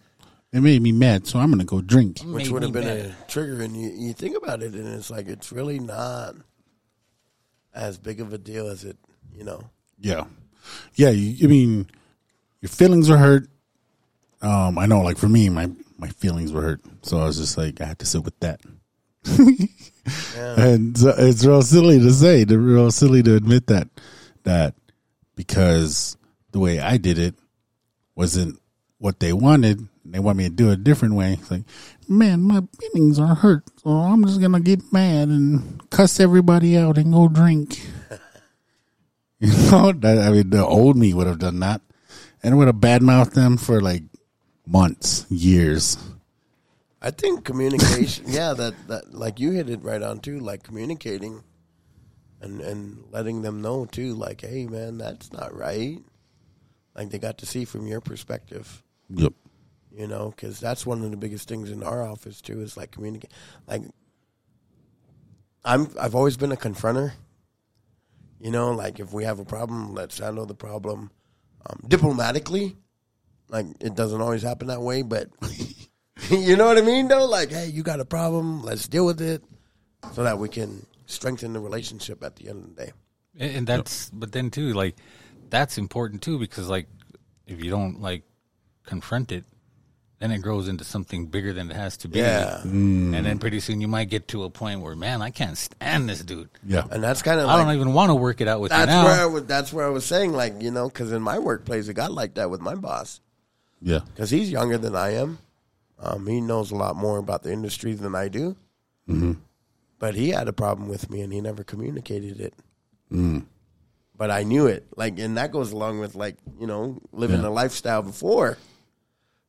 It 0.52 0.62
made 0.62 0.82
me 0.82 0.90
mad, 0.90 1.26
so 1.26 1.38
I'm 1.38 1.50
gonna 1.50 1.64
go 1.64 1.80
drink. 1.80 2.20
Which 2.20 2.48
would 2.48 2.62
have 2.62 2.72
been 2.72 2.84
mad. 2.84 3.14
a 3.22 3.30
trigger, 3.30 3.62
and 3.62 3.76
you, 3.76 3.90
you 3.90 4.12
think 4.14 4.36
about 4.36 4.62
it, 4.62 4.72
and 4.74 4.88
it's 4.88 5.10
like 5.10 5.28
it's 5.28 5.52
really 5.52 5.78
not 5.78 6.34
as 7.74 7.98
big 7.98 8.20
of 8.20 8.32
a 8.32 8.38
deal 8.38 8.66
as 8.66 8.84
it, 8.84 8.96
you 9.32 9.44
know. 9.44 9.70
Yeah. 9.98 10.24
Yeah. 10.94 11.10
You, 11.10 11.46
I 11.46 11.50
mean, 11.50 11.86
your 12.60 12.68
feelings 12.68 13.08
are 13.10 13.18
hurt. 13.18 13.48
Um, 14.42 14.78
I 14.78 14.86
know, 14.86 15.02
like 15.02 15.18
for 15.18 15.28
me, 15.28 15.50
my 15.50 15.70
my 16.00 16.08
feelings 16.08 16.52
were 16.52 16.62
hurt, 16.62 16.80
so 17.02 17.18
I 17.18 17.24
was 17.26 17.36
just 17.38 17.58
like, 17.58 17.80
I 17.80 17.84
had 17.84 17.98
to 18.00 18.06
sit 18.06 18.24
with 18.24 18.38
that. 18.40 18.60
And 20.36 20.96
so 20.96 21.14
it's 21.16 21.44
real 21.44 21.62
silly 21.62 21.98
to 22.00 22.10
say, 22.10 22.44
real 22.44 22.90
silly 22.90 23.22
to 23.22 23.36
admit 23.36 23.66
that 23.66 23.88
that 24.44 24.74
because 25.36 26.16
the 26.52 26.58
way 26.58 26.80
I 26.80 26.96
did 26.96 27.18
it 27.18 27.34
wasn't 28.14 28.58
what 28.98 29.20
they 29.20 29.32
wanted. 29.32 29.86
They 30.04 30.18
want 30.18 30.38
me 30.38 30.44
to 30.44 30.50
do 30.50 30.70
it 30.70 30.74
a 30.74 30.76
different 30.76 31.14
way. 31.14 31.34
It's 31.34 31.50
like, 31.50 31.62
man, 32.08 32.42
my 32.42 32.62
feelings 32.80 33.18
are 33.18 33.34
hurt, 33.34 33.64
so 33.76 33.90
I'm 33.90 34.24
just 34.24 34.40
gonna 34.40 34.60
get 34.60 34.92
mad 34.92 35.28
and 35.28 35.88
cuss 35.90 36.18
everybody 36.18 36.76
out 36.76 36.98
and 36.98 37.12
go 37.12 37.28
drink. 37.28 37.80
You 39.42 39.48
know, 39.70 39.92
that, 39.92 40.18
I 40.18 40.30
mean, 40.32 40.50
the 40.50 40.66
old 40.66 40.98
me 40.98 41.14
would 41.14 41.26
have 41.26 41.38
done 41.38 41.60
that, 41.60 41.80
and 42.42 42.58
would 42.58 42.66
have 42.66 42.76
badmouthed 42.76 43.32
them 43.32 43.56
for 43.56 43.80
like 43.80 44.02
months, 44.70 45.26
years. 45.30 45.98
I 47.02 47.10
think 47.10 47.44
communication, 47.44 48.24
yeah, 48.28 48.52
that, 48.54 48.74
that 48.88 49.14
like 49.14 49.40
you 49.40 49.50
hit 49.52 49.68
it 49.70 49.82
right 49.82 50.02
on 50.02 50.20
too, 50.20 50.38
like 50.38 50.62
communicating 50.62 51.42
and 52.40 52.60
and 52.60 53.04
letting 53.10 53.42
them 53.42 53.60
know 53.62 53.86
too, 53.86 54.14
like, 54.14 54.40
hey 54.42 54.66
man, 54.66 54.98
that's 54.98 55.32
not 55.32 55.54
right. 55.54 55.98
Like 56.94 57.10
they 57.10 57.18
got 57.18 57.38
to 57.38 57.46
see 57.46 57.64
from 57.64 57.86
your 57.86 58.00
perspective, 58.00 58.82
Yep. 59.10 59.32
you 59.92 60.06
know, 60.06 60.30
because 60.34 60.60
that's 60.60 60.84
one 60.86 61.02
of 61.04 61.10
the 61.10 61.16
biggest 61.16 61.48
things 61.48 61.70
in 61.70 61.82
our 61.82 62.06
office 62.06 62.40
too 62.40 62.60
is 62.60 62.76
like 62.76 62.90
communicate. 62.90 63.32
Like, 63.66 63.82
I'm 65.64 65.88
I've 66.00 66.14
always 66.14 66.36
been 66.36 66.52
a 66.52 66.56
confronter. 66.56 67.12
You 68.40 68.50
know, 68.50 68.72
like 68.72 69.00
if 69.00 69.12
we 69.12 69.24
have 69.24 69.38
a 69.38 69.44
problem, 69.44 69.94
let's 69.94 70.18
handle 70.18 70.46
the 70.46 70.54
problem 70.54 71.10
um, 71.66 71.80
diplomatically. 71.86 72.76
Like 73.50 73.66
it 73.80 73.94
doesn't 73.94 74.20
always 74.20 74.42
happen 74.42 74.68
that 74.68 74.80
way, 74.80 75.02
but 75.02 75.28
you 76.30 76.56
know 76.56 76.66
what 76.66 76.78
I 76.78 76.82
mean, 76.82 77.08
though. 77.08 77.26
Like, 77.26 77.50
hey, 77.50 77.66
you 77.66 77.82
got 77.82 78.00
a 78.00 78.04
problem, 78.04 78.62
let's 78.62 78.88
deal 78.88 79.04
with 79.04 79.20
it, 79.20 79.42
so 80.12 80.24
that 80.24 80.38
we 80.38 80.48
can 80.48 80.86
strengthen 81.06 81.52
the 81.52 81.60
relationship 81.60 82.22
at 82.22 82.36
the 82.36 82.48
end 82.48 82.64
of 82.64 82.76
the 82.76 82.86
day. 82.86 82.92
And 83.38 83.56
and 83.56 83.66
that's, 83.66 84.10
but 84.10 84.32
then 84.32 84.50
too, 84.50 84.72
like, 84.72 84.96
that's 85.48 85.78
important 85.78 86.22
too 86.22 86.38
because, 86.38 86.68
like, 86.68 86.88
if 87.46 87.62
you 87.62 87.70
don't 87.70 88.00
like 88.00 88.22
confront 88.84 89.32
it, 89.32 89.44
then 90.20 90.30
it 90.30 90.38
grows 90.38 90.68
into 90.68 90.84
something 90.84 91.26
bigger 91.26 91.52
than 91.54 91.70
it 91.70 91.74
has 91.74 91.96
to 91.96 92.08
be. 92.08 92.18
Yeah. 92.18 92.60
Mm. 92.62 93.16
And 93.16 93.26
then 93.26 93.38
pretty 93.38 93.58
soon 93.58 93.80
you 93.80 93.88
might 93.88 94.10
get 94.10 94.28
to 94.28 94.44
a 94.44 94.50
point 94.50 94.82
where, 94.82 94.94
man, 94.94 95.22
I 95.22 95.30
can't 95.30 95.56
stand 95.56 96.10
this 96.10 96.20
dude. 96.20 96.50
Yeah. 96.62 96.84
And 96.90 97.02
that's 97.02 97.22
kind 97.22 97.40
of 97.40 97.48
I 97.48 97.54
like 97.54 97.64
don't 97.64 97.74
even 97.74 97.94
want 97.94 98.10
to 98.10 98.14
work 98.14 98.42
it 98.42 98.46
out 98.46 98.60
with 98.60 98.70
you 98.70 98.76
that's 98.76 98.88
now. 98.88 99.04
where 99.04 99.20
I 99.20 99.24
was, 99.24 99.46
that's 99.46 99.72
where 99.72 99.86
I 99.86 99.88
was 99.88 100.04
saying, 100.04 100.32
like, 100.32 100.60
you 100.60 100.70
know, 100.70 100.88
because 100.88 101.10
in 101.10 101.22
my 101.22 101.38
workplace 101.38 101.88
it 101.88 101.94
got 101.94 102.12
like 102.12 102.34
that 102.34 102.50
with 102.50 102.60
my 102.60 102.74
boss. 102.74 103.20
Yeah. 103.82 104.00
because 104.14 104.30
he's 104.30 104.50
younger 104.50 104.76
than 104.78 104.94
I 104.94 105.14
am. 105.14 105.38
Um, 105.98 106.26
he 106.26 106.40
knows 106.40 106.70
a 106.70 106.76
lot 106.76 106.96
more 106.96 107.18
about 107.18 107.42
the 107.42 107.52
industry 107.52 107.92
than 107.94 108.14
I 108.14 108.28
do. 108.28 108.56
But 109.98 110.14
he 110.14 110.30
had 110.30 110.48
a 110.48 110.52
problem 110.52 110.88
with 110.88 111.10
me, 111.10 111.20
and 111.20 111.32
he 111.32 111.40
never 111.40 111.62
communicated 111.64 112.40
it. 112.40 112.54
But 114.16 114.30
I 114.30 114.42
knew 114.44 114.66
it, 114.66 114.86
like, 114.96 115.18
and 115.18 115.36
that 115.38 115.50
goes 115.50 115.72
along 115.72 115.98
with 116.00 116.14
like 116.14 116.36
you 116.58 116.66
know 116.66 117.00
living 117.12 117.40
Yeah. 117.42 117.48
a 117.48 117.50
lifestyle 117.50 118.02
before, 118.02 118.58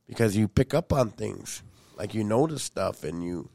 because 0.08 0.36
you 0.36 0.48
pick 0.48 0.74
up 0.74 0.94
on 0.94 1.10
things, 1.10 1.62
like 1.98 2.14
you 2.14 2.24
notice 2.24 2.64
stuff, 2.64 3.04
and 3.04 3.22
you 3.24 3.50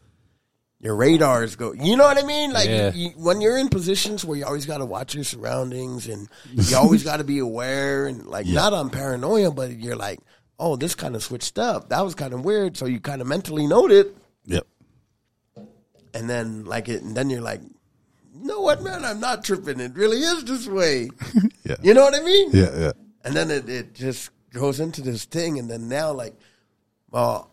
your 0.81 0.95
radars 0.95 1.57
go. 1.57 1.73
You 1.73 1.97
know 1.97 2.05
what 2.05 2.23
I 2.23 2.27
mean? 2.27 2.53
Like 2.53 2.69
Yeah. 2.69 2.93
you, 2.93 3.11
when 3.17 3.41
you're 3.41 3.57
in 3.57 3.69
positions 3.71 4.25
where 4.27 4.37
you 4.37 4.45
always 4.45 4.67
got 4.67 4.79
to 4.79 4.85
watch 4.85 5.15
your 5.15 5.25
surroundings, 5.25 6.07
and 6.07 6.29
you 6.53 6.77
always 6.77 7.03
got 7.03 7.17
to 7.17 7.25
be 7.25 7.39
aware, 7.39 8.07
and 8.07 8.27
like 8.27 8.47
not 8.47 8.75
on 8.75 8.91
paranoia, 8.91 9.51
but 9.51 9.73
you're 9.73 9.97
like, 9.97 10.21
oh, 10.59 10.77
this 10.77 10.95
kind 10.95 11.15
of 11.15 11.23
switched 11.23 11.59
up. 11.59 11.89
That 11.91 12.01
was 12.03 12.15
kind 12.15 12.33
of 12.33 12.45
weird. 12.45 12.77
So 12.77 12.87
you 12.87 13.01
kind 13.01 13.21
of 13.21 13.27
mentally 13.27 13.67
note 13.67 13.91
it, 13.91 14.17
Yep. 14.45 14.67
and 16.15 16.29
then 16.31 16.65
like 16.65 16.89
it, 16.89 17.03
and 17.03 17.17
then 17.17 17.31
you're 17.31 17.41
like, 17.41 17.61
you 18.35 18.47
know 18.47 18.61
what, 18.61 18.83
man? 18.83 19.05
I'm 19.05 19.21
not 19.21 19.45
tripping. 19.45 19.81
It 19.81 19.95
really 19.95 20.19
is 20.19 20.45
this 20.45 20.67
way. 20.67 21.11
Yeah. 21.65 21.75
You 21.83 21.95
know 21.95 22.05
what 22.05 22.15
I 22.15 22.21
mean? 22.21 22.51
Yeah. 22.53 22.79
Yeah. 22.79 22.93
And 23.25 23.35
then 23.35 23.51
it, 23.51 23.69
it 23.69 23.93
just 23.93 24.31
goes 24.53 24.79
into 24.79 25.03
this 25.03 25.25
thing, 25.25 25.59
and 25.59 25.69
then 25.69 25.89
now 25.89 26.13
like, 26.13 26.35
well, 27.11 27.51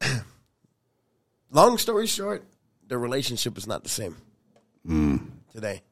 long 1.50 1.76
story 1.78 2.06
short, 2.06 2.44
the 2.86 2.96
relationship 2.96 3.58
is 3.58 3.66
not 3.66 3.82
the 3.82 3.88
same 3.88 4.16
mm. 4.86 5.20
today. 5.52 5.82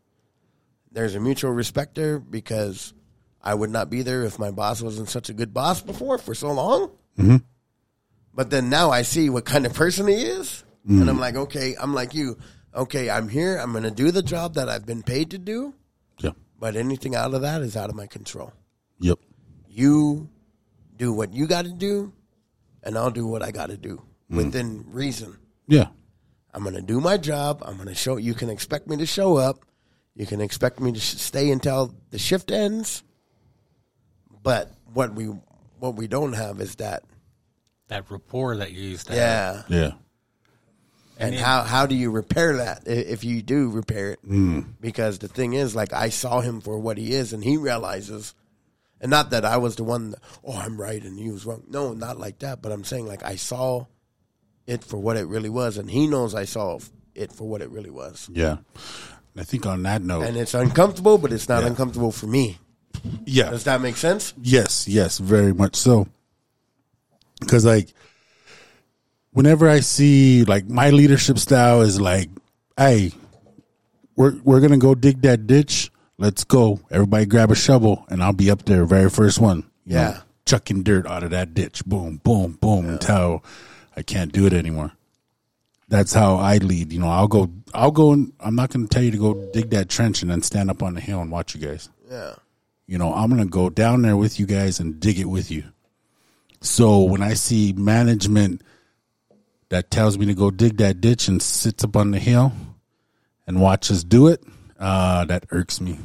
There's 0.92 1.16
a 1.16 1.20
mutual 1.20 1.50
respect 1.50 1.96
there 1.96 2.20
because 2.20 2.94
I 3.48 3.54
would 3.54 3.70
not 3.70 3.88
be 3.88 4.02
there 4.02 4.24
if 4.24 4.38
my 4.38 4.50
boss 4.50 4.82
wasn't 4.82 5.08
such 5.08 5.30
a 5.30 5.32
good 5.32 5.54
boss 5.54 5.80
before 5.80 6.18
for 6.18 6.34
so 6.34 6.52
long. 6.52 6.90
Mm-hmm. 7.18 7.37
But 8.34 8.50
then 8.50 8.68
now 8.68 8.90
I 8.90 9.00
see 9.00 9.30
what 9.30 9.46
kind 9.46 9.64
of 9.64 9.72
person 9.72 10.06
he 10.06 10.16
is, 10.16 10.64
and 10.87 11.00
mm-hmm. 11.00 11.08
I'm 11.08 11.18
like, 11.18 11.34
okay, 11.34 11.74
I'm 11.80 11.94
like 11.94 12.12
you. 12.12 12.37
Okay, 12.74 13.08
I'm 13.08 13.26
here. 13.26 13.56
I'm 13.56 13.72
going 13.72 13.84
to 13.84 13.90
do 13.90 14.11
the 14.11 14.20
job 14.20 14.56
that 14.56 14.68
I've 14.68 14.84
been 14.84 15.02
paid 15.02 15.30
to 15.30 15.38
do, 15.38 15.72
Yeah. 16.18 16.32
but 16.61 16.76
anything 16.76 17.16
out 17.16 17.32
of 17.32 17.40
that 17.40 17.62
is 17.62 17.74
out 17.74 17.88
of 17.88 17.96
my 17.96 18.06
control. 18.06 18.52
Yep. 19.00 19.18
You 19.66 20.28
do 20.98 21.14
what 21.14 21.32
you 21.32 21.46
got 21.46 21.64
to 21.64 21.72
do, 21.72 22.12
and 22.82 22.98
I'll 22.98 23.11
do 23.11 23.26
what 23.26 23.42
I 23.42 23.50
got 23.50 23.70
to 23.70 23.78
do 23.78 24.02
mm. 24.30 24.37
within 24.37 24.84
reason. 24.88 25.38
Yeah. 25.66 25.87
I'm 26.52 26.64
going 26.64 26.74
to 26.74 26.82
do 26.82 27.00
my 27.00 27.16
job. 27.16 27.62
I'm 27.64 27.76
going 27.76 27.88
to 27.88 27.94
show. 27.94 28.18
You 28.18 28.34
can 28.34 28.50
expect 28.50 28.88
me 28.88 28.98
to 28.98 29.06
show 29.06 29.38
up. 29.38 29.64
You 30.14 30.26
can 30.26 30.42
expect 30.42 30.80
me 30.80 30.92
to 30.92 31.00
sh- 31.00 31.16
stay 31.16 31.50
until 31.50 31.94
the 32.11 32.18
shift 32.18 32.50
ends. 32.50 33.04
But 34.48 34.72
what 34.94 35.12
we 35.12 35.26
what 35.78 35.96
we 35.96 36.06
don't 36.08 36.32
have 36.32 36.58
is 36.62 36.76
that. 36.76 37.02
That 37.88 38.11
rapport 38.11 38.56
that 38.56 38.72
you 38.72 38.80
used 38.80 39.08
to 39.08 39.12
have. 39.12 39.66
Yeah. 39.68 39.76
Yeah. 39.78 39.90
And 41.18 41.34
how 41.34 41.64
how 41.64 41.84
do 41.84 41.94
you 41.94 42.11
repair 42.11 42.56
that 42.56 42.84
if 42.87 43.24
you 43.24 43.42
do 43.42 43.68
repair 43.68 44.12
it? 44.12 44.26
Mm. 44.26 44.64
Because 44.80 45.18
the 45.18 45.28
thing 45.28 45.52
is, 45.52 45.76
like 45.76 45.92
I 45.92 46.08
saw 46.08 46.40
him 46.40 46.62
for 46.62 46.78
what 46.78 46.96
he 46.96 47.12
is, 47.12 47.34
and 47.34 47.44
he 47.44 47.58
realizes, 47.58 48.34
and 49.02 49.11
not 49.11 49.28
that 49.32 49.44
I 49.44 49.58
was 49.58 49.76
the 49.76 49.84
one. 49.84 50.12
That, 50.12 50.20
oh, 50.42 50.56
I'm 50.56 50.80
right 50.80 51.02
and 51.04 51.18
he 51.18 51.30
was 51.30 51.44
wrong. 51.44 51.64
No, 51.68 51.92
not 51.92 52.18
like 52.18 52.38
that. 52.38 52.62
But 52.62 52.72
I'm 52.72 52.84
saying 52.84 53.06
like 53.06 53.22
I 53.22 53.37
saw 53.37 53.84
it 54.66 54.82
for 54.82 54.96
what 54.96 55.18
it 55.18 55.26
really 55.26 55.50
was, 55.50 55.76
and 55.76 55.90
he 55.90 56.06
knows 56.06 56.34
I 56.34 56.46
saw 56.46 56.78
it 57.14 57.32
for 57.32 57.46
what 57.46 57.61
it 57.61 57.68
really 57.68 57.90
was. 57.90 58.30
Yeah. 58.32 58.58
I 59.37 59.44
think 59.44 59.66
on 59.66 59.82
that 59.82 60.00
note, 60.00 60.22
And 60.22 60.38
it's 60.38 60.54
uncomfortable, 60.54 61.18
but 61.18 61.32
it's 61.34 61.50
not 61.50 61.64
Yeah. 61.64 61.68
uncomfortable 61.68 62.12
for 62.12 62.26
me. 62.26 62.56
Yeah. 63.24 63.50
Does 63.50 63.64
that 63.64 63.80
make 63.80 63.96
sense? 63.96 64.34
Yes, 64.42 64.87
yes, 64.88 65.18
very 65.18 65.52
much 65.52 65.76
so. 65.76 66.06
Because 67.40 67.64
like, 67.64 67.92
whenever 69.32 69.68
I 69.68 69.80
see 69.80 70.44
like 70.44 70.68
my 70.68 70.90
leadership 70.90 71.38
style 71.38 71.82
is 71.82 72.00
like, 72.00 72.28
hey, 72.76 73.12
we're 74.16 74.37
we're 74.42 74.61
gonna 74.61 74.78
go 74.78 74.94
dig 74.94 75.22
that 75.22 75.46
ditch. 75.46 75.90
Let's 76.18 76.42
go. 76.44 76.80
Everybody 76.90 77.26
grab 77.26 77.50
a 77.50 77.54
shovel, 77.54 78.04
and 78.08 78.22
I'll 78.22 78.32
be 78.32 78.50
up 78.50 78.64
there, 78.64 78.84
very 78.84 79.08
first 79.11 79.38
one. 79.40 79.64
you 79.84 79.94
know, 79.94 80.00
Yeah. 80.00 80.20
chucking 80.46 80.82
dirt 80.82 81.06
out 81.06 81.22
of 81.22 81.30
that 81.30 81.54
ditch. 81.54 81.84
Boom, 81.87 82.20
boom, 82.24 82.58
boom, 82.61 82.88
until 82.88 83.44
I 83.96 84.02
can't 84.02 84.32
do 84.32 84.44
it 84.46 84.52
anymore. 84.52 84.92
That's 85.88 86.12
how 86.12 86.37
I 86.37 86.58
lead. 86.58 86.92
You 86.92 86.98
know, 86.98 87.08
I'll 87.08 87.28
go. 87.28 87.48
I'll 87.72 87.90
go. 87.92 88.12
And 88.12 88.32
I'm 88.40 88.54
not 88.54 88.68
going 88.70 88.87
to 88.87 88.88
tell 88.92 89.02
you 89.02 89.11
to 89.12 89.16
go 89.16 89.50
dig 89.54 89.70
that 89.70 89.88
trench 89.88 90.20
and 90.20 90.30
then 90.30 90.42
stand 90.42 90.68
up 90.70 90.82
on 90.82 90.92
the 90.94 91.00
hill 91.00 91.22
and 91.22 91.30
watch 91.30 91.54
you 91.54 91.61
guys 91.66 91.88
Yeah. 92.11 92.34
You 92.88 92.98
know, 92.98 93.12
I'm 93.14 93.29
going 93.29 93.40
to 93.42 93.48
go 93.48 93.68
down 93.70 94.03
there 94.03 94.16
with 94.16 94.40
you 94.40 94.46
guys 94.46 94.81
and 94.81 94.98
dig 94.98 95.20
it 95.20 95.27
with 95.27 95.51
you. 95.51 95.62
So 96.62 97.03
when 97.03 97.22
I 97.22 97.35
see 97.35 97.72
management 97.74 98.62
that 99.68 99.90
tells 99.90 100.18
me 100.18 100.27
to 100.27 100.35
go 100.35 100.51
dig 100.51 100.79
that 100.79 101.01
ditch 101.01 101.29
and 101.29 101.40
sits 101.40 101.85
up 101.85 101.94
on 101.96 102.11
the 102.11 102.18
hill 102.18 102.53
and 103.46 103.61
watch 103.61 103.90
us 103.90 104.03
do 104.03 104.27
it, 104.27 104.42
uh, 104.81 105.24
that 105.27 105.44
irks 105.51 105.81
me 105.81 105.98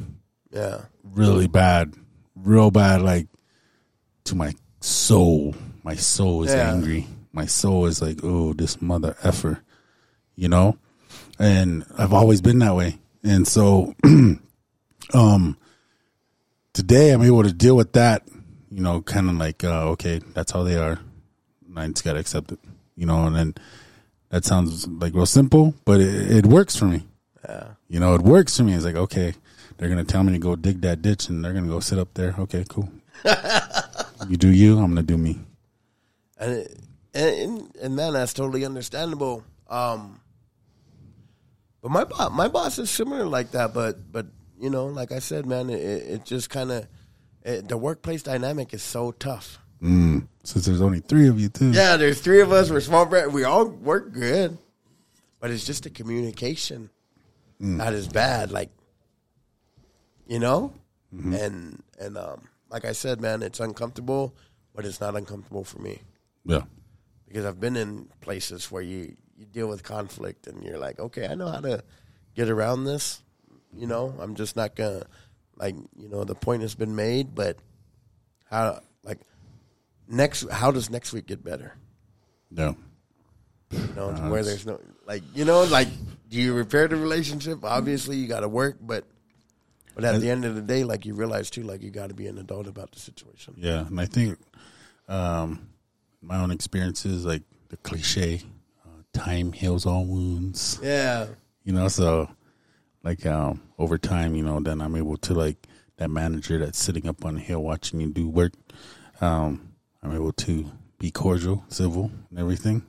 Yeah. 0.52 0.82
really 1.02 1.48
bad, 1.48 1.94
real 2.36 2.70
bad, 2.70 3.00
like 3.02 3.26
to 4.24 4.34
my 4.36 4.54
soul. 4.80 5.54
My 5.82 5.94
soul 5.96 6.44
is 6.44 6.52
Yeah. 6.52 6.70
angry. 6.72 7.06
My 7.32 7.46
soul 7.46 7.86
is 7.86 8.00
like, 8.02 8.20
oh, 8.22 8.52
this 8.52 8.80
mother 8.82 9.16
effer, 9.22 9.60
you 10.36 10.48
know? 10.48 10.76
And 11.38 11.84
I've 11.98 12.12
always 12.12 12.40
been 12.42 12.58
that 12.60 12.76
way. 12.76 12.98
And 13.24 13.48
so, 13.48 13.94
um, 15.14 15.56
today 16.74 17.12
I'm 17.12 17.22
able 17.22 17.42
to 17.44 17.52
deal 17.52 17.76
with 17.76 17.94
that, 17.94 18.28
you 18.70 18.82
know, 18.82 19.00
kind 19.00 19.30
of 19.30 19.36
like, 19.36 19.64
uh, 19.64 19.88
okay, 19.92 20.20
that's 20.34 20.52
how 20.52 20.62
they 20.62 20.76
are. 20.76 20.98
And 21.66 21.78
I 21.78 21.86
just 21.88 22.04
got 22.04 22.12
to 22.12 22.18
accept 22.18 22.52
it, 22.52 22.58
you 22.96 23.06
know, 23.06 23.26
and 23.26 23.34
then 23.34 23.54
that 24.28 24.44
sounds 24.44 24.86
like 24.86 25.14
real 25.14 25.24
simple, 25.24 25.74
but 25.86 26.00
it, 26.00 26.30
it 26.30 26.46
works 26.46 26.76
for 26.76 26.84
me. 26.84 27.06
Yeah. 27.48 27.68
You 27.88 28.00
know, 28.00 28.14
it 28.14 28.20
works 28.20 28.56
for 28.56 28.64
me. 28.64 28.74
It's 28.74 28.84
like, 28.84 28.96
okay, 28.96 29.34
they're 29.78 29.88
going 29.88 30.04
to 30.04 30.12
tell 30.12 30.22
me 30.22 30.32
to 30.32 30.38
go 30.38 30.56
dig 30.56 30.82
that 30.82 31.00
ditch 31.00 31.28
and 31.28 31.42
they're 31.42 31.52
going 31.52 31.64
to 31.64 31.70
go 31.70 31.80
sit 31.80 31.98
up 31.98 32.12
there. 32.14 32.34
Okay, 32.38 32.64
cool. 32.68 32.90
you 34.28 34.36
do 34.36 34.50
you, 34.50 34.78
I'm 34.78 34.94
going 34.94 34.96
to 34.96 35.02
do 35.02 35.16
me. 35.16 35.38
And, 36.38 36.52
it, 36.52 36.78
and 37.14 37.76
and 37.80 37.96
man, 37.96 38.14
that's 38.14 38.32
totally 38.32 38.64
understandable. 38.64 39.44
Um, 39.70 40.20
but 41.80 41.90
my 41.90 42.04
boss, 42.04 42.32
my 42.32 42.48
boss 42.48 42.78
is 42.78 42.90
similar 42.90 43.26
like 43.26 43.52
that. 43.52 43.72
But 43.72 44.10
but 44.10 44.26
you 44.64 44.70
know, 44.70 44.86
like 44.86 45.12
I 45.12 45.18
said, 45.18 45.44
man, 45.44 45.68
it, 45.68 45.80
it 45.82 46.24
just 46.24 46.48
kind 46.48 46.72
of 46.72 46.86
the 47.44 47.76
workplace 47.76 48.22
dynamic 48.22 48.72
is 48.72 48.82
so 48.82 49.12
tough. 49.12 49.58
Mm. 49.82 50.26
Since 50.42 50.64
there's 50.64 50.80
only 50.80 51.00
three 51.00 51.28
of 51.28 51.38
you, 51.38 51.50
too. 51.50 51.70
Yeah, 51.70 51.96
there's 51.98 52.20
three 52.22 52.40
of 52.40 52.50
us. 52.50 52.70
We're 52.70 52.80
small. 52.80 53.04
brand. 53.04 53.34
We 53.34 53.44
all 53.44 53.66
work 53.66 54.12
good, 54.12 54.56
but 55.40 55.50
it's 55.50 55.66
just 55.66 55.82
the 55.84 55.90
communication 55.90 56.88
that 57.60 57.92
is 57.92 58.08
bad. 58.08 58.50
Like, 58.50 58.70
you 60.26 60.38
know, 60.38 60.72
and 61.12 61.82
and 62.00 62.16
um, 62.16 62.48
like 62.70 62.84
I 62.86 62.92
said, 62.92 63.20
man, 63.20 63.42
it's 63.42 63.60
uncomfortable, 63.60 64.34
but 64.74 64.86
it's 64.86 65.00
not 65.00 65.14
uncomfortable 65.14 65.64
for 65.64 65.80
me 65.80 66.00
Yeah. 66.46 66.62
because 67.28 67.44
I've 67.44 67.60
been 67.60 67.76
in 67.76 68.08
places 68.22 68.70
where 68.72 68.82
you 68.82 69.16
you 69.36 69.44
deal 69.46 69.68
with 69.68 69.82
conflict 69.82 70.46
and 70.46 70.62
you're 70.64 70.78
like, 70.78 70.98
okay, 70.98 71.26
I 71.28 71.34
know 71.34 71.48
how 71.48 71.60
to 71.60 71.82
get 72.34 72.48
around 72.48 72.84
this. 72.84 73.22
You 73.76 73.86
know, 73.86 74.14
I'm 74.18 74.34
just 74.34 74.56
not 74.56 74.76
gonna 74.76 75.04
like 75.56 75.74
you 75.96 76.08
know 76.08 76.24
the 76.24 76.34
point 76.34 76.62
has 76.62 76.74
been 76.74 76.94
made, 76.94 77.34
but 77.34 77.58
how 78.50 78.80
like 79.02 79.18
next 80.08 80.48
how 80.50 80.70
does 80.70 80.90
next 80.90 81.12
week 81.12 81.26
get 81.26 81.44
better? 81.44 81.74
No. 82.50 82.76
You 83.70 83.80
know, 83.96 84.14
to 84.14 84.22
where 84.30 84.44
there's 84.44 84.66
no 84.66 84.80
like 85.06 85.22
you 85.34 85.44
know 85.44 85.64
like 85.64 85.88
do 86.28 86.40
you 86.40 86.54
repair 86.54 86.88
the 86.88 86.96
relationship? 86.96 87.64
Obviously, 87.64 88.16
you 88.16 88.28
got 88.28 88.40
to 88.40 88.48
work, 88.48 88.76
but 88.80 89.04
but 89.94 90.04
at 90.04 90.20
the 90.20 90.30
end 90.30 90.44
of 90.44 90.54
the 90.54 90.62
day, 90.62 90.84
like 90.84 91.06
you 91.06 91.14
realize 91.14 91.50
too, 91.50 91.62
like 91.62 91.82
you 91.82 91.90
got 91.90 92.08
to 92.08 92.14
be 92.14 92.26
an 92.26 92.38
adult 92.38 92.66
about 92.66 92.92
the 92.92 92.98
situation. 92.98 93.54
Yeah. 93.56 93.86
And 93.86 94.00
I 94.00 94.06
think 94.06 94.38
um, 95.08 95.68
my 96.20 96.38
own 96.38 96.50
experiences, 96.50 97.24
like 97.24 97.42
the 97.68 97.76
cliche, 97.78 98.42
uh, 98.84 99.02
time 99.12 99.52
heals 99.52 99.86
all 99.86 100.04
wounds. 100.04 100.80
Yeah, 100.82 101.26
you 101.62 101.72
know 101.72 101.88
so 101.88 102.28
like 103.04 103.24
um 103.26 103.60
over 103.78 103.96
time 103.98 104.34
you 104.34 104.42
know 104.42 104.58
then 104.60 104.80
i'm 104.80 104.96
able 104.96 105.16
to 105.16 105.34
like 105.34 105.66
that 105.98 106.10
manager 106.10 106.58
that's 106.58 106.78
sitting 106.78 107.06
up 107.06 107.24
on 107.24 107.34
the 107.34 107.40
hill 107.40 107.62
watching 107.62 108.00
you 108.00 108.10
do 108.10 108.28
work 108.28 108.52
um 109.20 109.72
i'm 110.02 110.12
able 110.14 110.32
to 110.32 110.70
be 110.98 111.10
cordial 111.10 111.64
civil 111.68 112.10
and 112.30 112.38
everything 112.38 112.82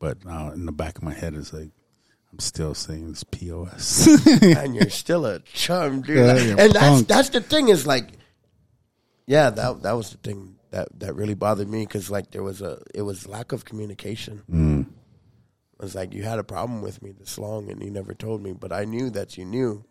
but 0.00 0.18
uh, 0.28 0.50
in 0.54 0.66
the 0.66 0.72
back 0.72 0.96
of 0.98 1.02
my 1.04 1.12
head 1.14 1.34
is 1.34 1.52
like 1.52 1.70
i'm 2.32 2.38
still 2.38 2.74
saying 2.74 3.08
it's 3.10 3.22
pos 3.24 4.06
and 4.42 4.74
you're 4.74 4.90
still 4.90 5.24
a 5.26 5.38
chum, 5.40 6.00
dude. 6.02 6.16
Yeah, 6.16 6.32
Like- 6.32 6.40
and 6.58 6.72
that's 6.72 6.78
punk. 6.78 7.08
that's 7.08 7.28
the 7.28 7.40
thing 7.40 7.68
is 7.68 7.86
like, 7.86 8.08
yeah, 9.26 9.50
that 9.50 9.82
that 9.82 9.92
was 9.92 10.10
the 10.10 10.18
thing 10.18 10.56
that 10.70 10.88
that 11.00 11.14
really 11.14 11.34
bothered 11.34 11.68
me 11.68 11.84
because 11.86 12.10
like 12.10 12.30
there 12.32 12.42
was 12.42 12.60
a 12.60 12.82
it 12.94 13.02
was 13.02 13.28
lack 13.28 13.52
of 13.52 13.64
communication. 13.64 14.42
mm. 14.50 14.86
Was 15.84 15.94
like 15.94 16.14
you 16.14 16.22
had 16.22 16.38
a 16.38 16.44
problem 16.44 16.80
with 16.82 17.02
me 17.02 17.12
this 17.12 17.36
long 17.38 17.70
and 17.70 17.82
you 17.82 17.90
never 17.90 18.14
told 18.14 18.42
me, 18.42 18.52
but 18.52 18.72
I 18.72 18.84
knew 18.86 19.10
that 19.10 19.36
you 19.38 19.44
knew, 19.44 19.84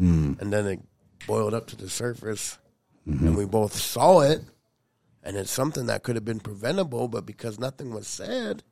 Mm. 0.00 0.40
and 0.40 0.52
then 0.52 0.66
it 0.66 0.80
boiled 1.26 1.54
up 1.54 1.66
to 1.68 1.76
the 1.76 1.88
surface, 1.88 2.58
Mm-hmm. 3.08 3.26
and 3.28 3.36
we 3.36 3.44
both 3.44 3.74
saw 3.74 4.20
it, 4.20 4.42
and 5.22 5.36
it's 5.36 5.50
something 5.50 5.86
that 5.86 6.02
could 6.02 6.16
have 6.16 6.24
been 6.24 6.40
preventable, 6.40 7.06
but 7.08 7.24
because 7.26 7.58
nothing 7.60 7.94
was 7.94 8.06
said, 8.08 8.62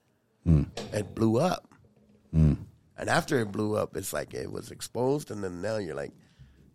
Mm. 0.47 0.67
it 0.93 1.15
blew 1.15 1.39
up. 1.39 1.65
And 2.33 3.09
after 3.09 3.39
it 3.39 3.53
blew 3.53 3.77
up, 3.77 3.97
it's 3.97 4.13
like 4.13 4.35
it 4.35 4.51
was 4.51 4.71
exposed, 4.73 5.31
and 5.31 5.43
then 5.45 5.63
now 5.63 5.77
you're 5.77 5.95
like, 5.95 6.13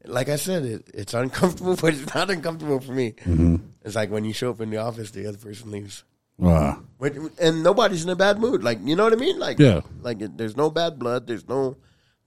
like 0.05 0.29
I 0.29 0.37
said, 0.37 0.63
it, 0.63 0.89
it's 0.93 1.13
uncomfortable, 1.13 1.75
but 1.81 1.93
it's 1.93 2.13
not 2.15 2.29
uncomfortable 2.31 2.79
for 2.79 2.93
me. 2.93 3.11
Mm-hmm. 3.11 3.57
It's 3.83 3.95
like 3.95 4.09
when 4.09 4.23
you 4.23 4.31
show 4.33 4.51
up 4.51 4.61
in 4.61 4.69
the 4.69 4.77
office, 4.77 5.11
the 5.11 5.25
other 5.27 5.37
person 5.37 5.71
leaves, 5.71 6.05
wow. 6.37 6.81
But- 6.99 7.15
and 7.39 7.63
nobody's 7.63 8.03
in 8.03 8.09
a 8.09 8.15
bad 8.15 8.39
mood. 8.39 8.63
Like 8.63 8.79
you 8.83 8.95
know 8.95 9.03
what 9.03 9.13
I 9.13 9.17
mean? 9.17 9.37
Like 9.39 9.59
Yeah. 9.59 9.81
like 10.01 10.21
it, 10.21 10.37
there's 10.37 10.55
no 10.57 10.69
bad 10.69 10.97
blood. 10.99 11.27
There's 11.27 11.47
no 11.47 11.77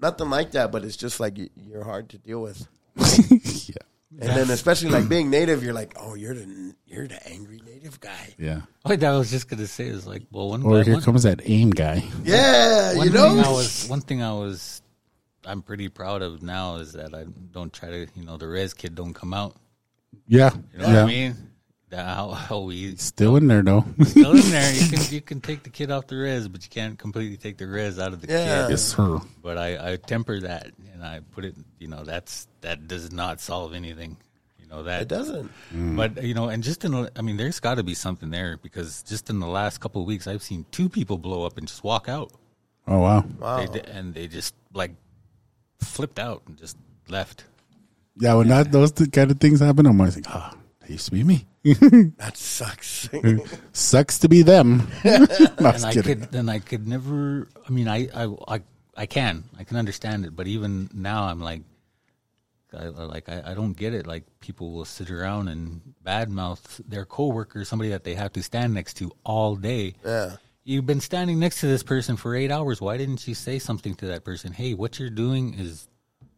nothing 0.00 0.28
like 0.30 0.52
that. 0.52 0.70
But 0.72 0.84
it's 0.84 0.96
just 0.96 1.18
like 1.20 1.38
you, 1.38 1.48
you're 1.56 1.84
hard 1.84 2.08
to 2.10 2.18
deal 2.18 2.42
with. 2.42 2.66
yeah 2.96 3.76
And 4.20 4.30
then 4.30 4.50
especially 4.50 4.90
like 4.90 5.08
being 5.08 5.28
native, 5.30 5.62
you're 5.62 5.74
like, 5.74 5.94
oh, 5.98 6.14
you're 6.14 6.34
the 6.34 6.74
you're 6.86 7.06
the 7.08 7.20
angry 7.28 7.60
native 7.64 8.00
guy. 8.00 8.34
yeah 8.38 8.60
oh, 8.84 8.90
What 8.90 9.02
I 9.04 9.16
was 9.18 9.30
just 9.30 9.48
gonna 9.48 9.66
say 9.66 9.86
is 9.86 10.06
like, 10.06 10.22
well, 10.30 10.48
one, 10.50 10.62
or 10.62 10.70
one, 10.72 10.84
here 10.84 11.00
comes 11.00 11.22
that 11.24 11.40
aim 11.44 11.70
guy 11.70 12.04
Yeah, 12.24 12.96
one 12.96 13.06
you 13.06 13.12
thing 13.12 13.38
I 13.40 13.42
know. 13.42 13.52
was 13.52 13.86
one 13.88 14.00
thing 14.00 14.22
I 14.22 14.32
was 14.32 14.82
I'm 15.46 15.62
pretty 15.62 15.88
proud 15.88 16.22
of 16.22 16.42
now 16.42 16.76
is 16.76 16.92
that 16.94 17.14
I 17.14 17.24
don't 17.52 17.72
try 17.72 17.88
to 17.90 18.06
you 18.14 18.24
know 18.24 18.36
the 18.36 18.48
res 18.48 18.74
kid 18.74 18.94
don't 18.94 19.14
come 19.14 19.32
out. 19.34 19.56
yeah 20.28 20.50
You 20.72 20.78
know 20.80 20.86
yeah 20.88 20.94
what 20.94 21.02
I 21.02 21.06
mean? 21.06 21.36
That 21.90 22.04
how, 22.04 22.30
how 22.48 22.60
we 22.60 22.96
Still 22.96 23.36
in 23.36 23.46
there 23.46 23.62
though. 23.62 23.84
still 24.04 24.32
in 24.32 24.50
there. 24.50 24.72
You 24.74 24.88
can 24.88 25.12
you 25.14 25.20
can 25.30 25.40
take 25.40 25.62
the 25.62 25.70
kid 25.70 25.90
off 25.90 26.06
the 26.06 26.16
res, 26.16 26.48
but 26.48 26.62
you 26.64 26.70
can't 26.70 26.98
completely 26.98 27.36
take 27.36 27.58
the 27.58 27.66
res 27.66 27.98
out 27.98 28.12
of 28.12 28.20
the 28.20 28.28
Yeah. 28.32 28.62
kid. 28.64 28.70
yes, 28.70 28.82
sir. 28.82 29.20
But 29.42 29.58
I, 29.58 29.92
I 29.92 29.96
temper 29.96 30.40
that 30.40 30.70
and 30.92 31.04
I 31.04 31.20
put 31.32 31.44
it. 31.44 31.54
You 31.78 31.88
know, 31.88 32.04
that's 32.04 32.48
that 32.62 32.88
does 32.88 33.12
not 33.12 33.40
solve 33.40 33.72
anything. 33.74 34.16
You 34.58 34.66
know 34.68 34.82
that 34.82 35.02
It 35.02 35.08
doesn't. 35.08 35.50
But 35.72 36.24
you 36.24 36.34
know, 36.34 36.48
and 36.48 36.62
just 36.62 36.84
in, 36.84 37.08
I 37.16 37.22
mean, 37.22 37.36
there's 37.36 37.60
got 37.60 37.76
to 37.76 37.84
be 37.84 37.94
something 37.94 38.30
there 38.30 38.56
because 38.56 39.04
just 39.04 39.30
in 39.30 39.38
the 39.38 39.46
last 39.46 39.78
couple 39.78 40.00
of 40.02 40.08
weeks, 40.08 40.26
I've 40.26 40.42
seen 40.42 40.66
two 40.72 40.88
people 40.88 41.18
blow 41.18 41.44
up 41.46 41.56
and 41.56 41.68
just 41.68 41.84
walk 41.84 42.08
out. 42.08 42.32
Oh 42.88 42.98
wow. 42.98 43.24
Wow. 43.38 43.64
They, 43.66 43.80
and 43.82 44.12
they 44.12 44.26
just 44.26 44.54
like 44.74 44.90
flipped 45.80 46.18
out 46.18 46.42
and 46.46 46.56
just 46.56 46.76
left. 47.08 47.44
Yeah, 48.18 48.34
when 48.34 48.48
that 48.48 48.72
those 48.72 48.90
kind 48.92 49.30
of 49.30 49.38
things 49.38 49.60
happen, 49.60 49.86
I'm 49.86 50.00
always 50.00 50.16
like, 50.16 50.28
ah, 50.30 50.56
that 50.80 50.90
used 50.90 51.04
to 51.06 51.10
be 51.12 51.22
me. 51.22 51.46
That 52.18 52.36
sucks. 52.36 53.08
Sucks 53.72 54.18
to 54.20 54.28
be 54.28 54.42
them. 54.42 54.88
no, 55.04 55.14
and 55.14 55.84
I 55.84 55.92
kidding. 55.92 56.20
could, 56.20 56.34
and 56.34 56.50
I 56.50 56.58
could 56.60 56.86
never. 56.86 57.48
I 57.66 57.70
mean, 57.70 57.88
I, 57.88 58.08
I, 58.14 58.34
I, 58.56 58.60
I 58.96 59.06
can, 59.06 59.44
I 59.58 59.64
can 59.64 59.76
understand 59.76 60.24
it, 60.24 60.34
but 60.36 60.46
even 60.46 60.88
now, 60.94 61.24
I'm 61.24 61.40
like, 61.40 61.62
I, 62.72 62.84
I- 62.84 62.88
like, 62.88 63.28
I, 63.28 63.42
I 63.46 63.54
don't 63.54 63.72
get 63.76 63.94
it. 63.94 64.06
Like, 64.06 64.24
people 64.40 64.72
will 64.72 64.84
sit 64.84 65.10
around 65.10 65.48
and 65.48 65.80
badmouth 66.04 66.80
their 66.88 67.04
coworker, 67.04 67.64
somebody 67.64 67.90
that 67.90 68.04
they 68.04 68.14
have 68.14 68.32
to 68.34 68.42
stand 68.42 68.74
next 68.74 68.94
to 68.98 69.10
all 69.24 69.56
day. 69.56 69.94
yeah. 70.04 70.36
You've 70.68 70.84
been 70.84 71.00
standing 71.00 71.38
next 71.38 71.60
to 71.60 71.68
this 71.68 71.84
person 71.84 72.16
for 72.16 72.34
eight 72.34 72.50
hours. 72.50 72.80
Why 72.80 72.96
didn't 72.96 73.28
you 73.28 73.34
say 73.36 73.60
something 73.60 73.94
to 73.96 74.06
that 74.06 74.24
person? 74.24 74.52
Hey, 74.52 74.74
what 74.74 74.98
you're 74.98 75.10
doing 75.10 75.54
is 75.54 75.86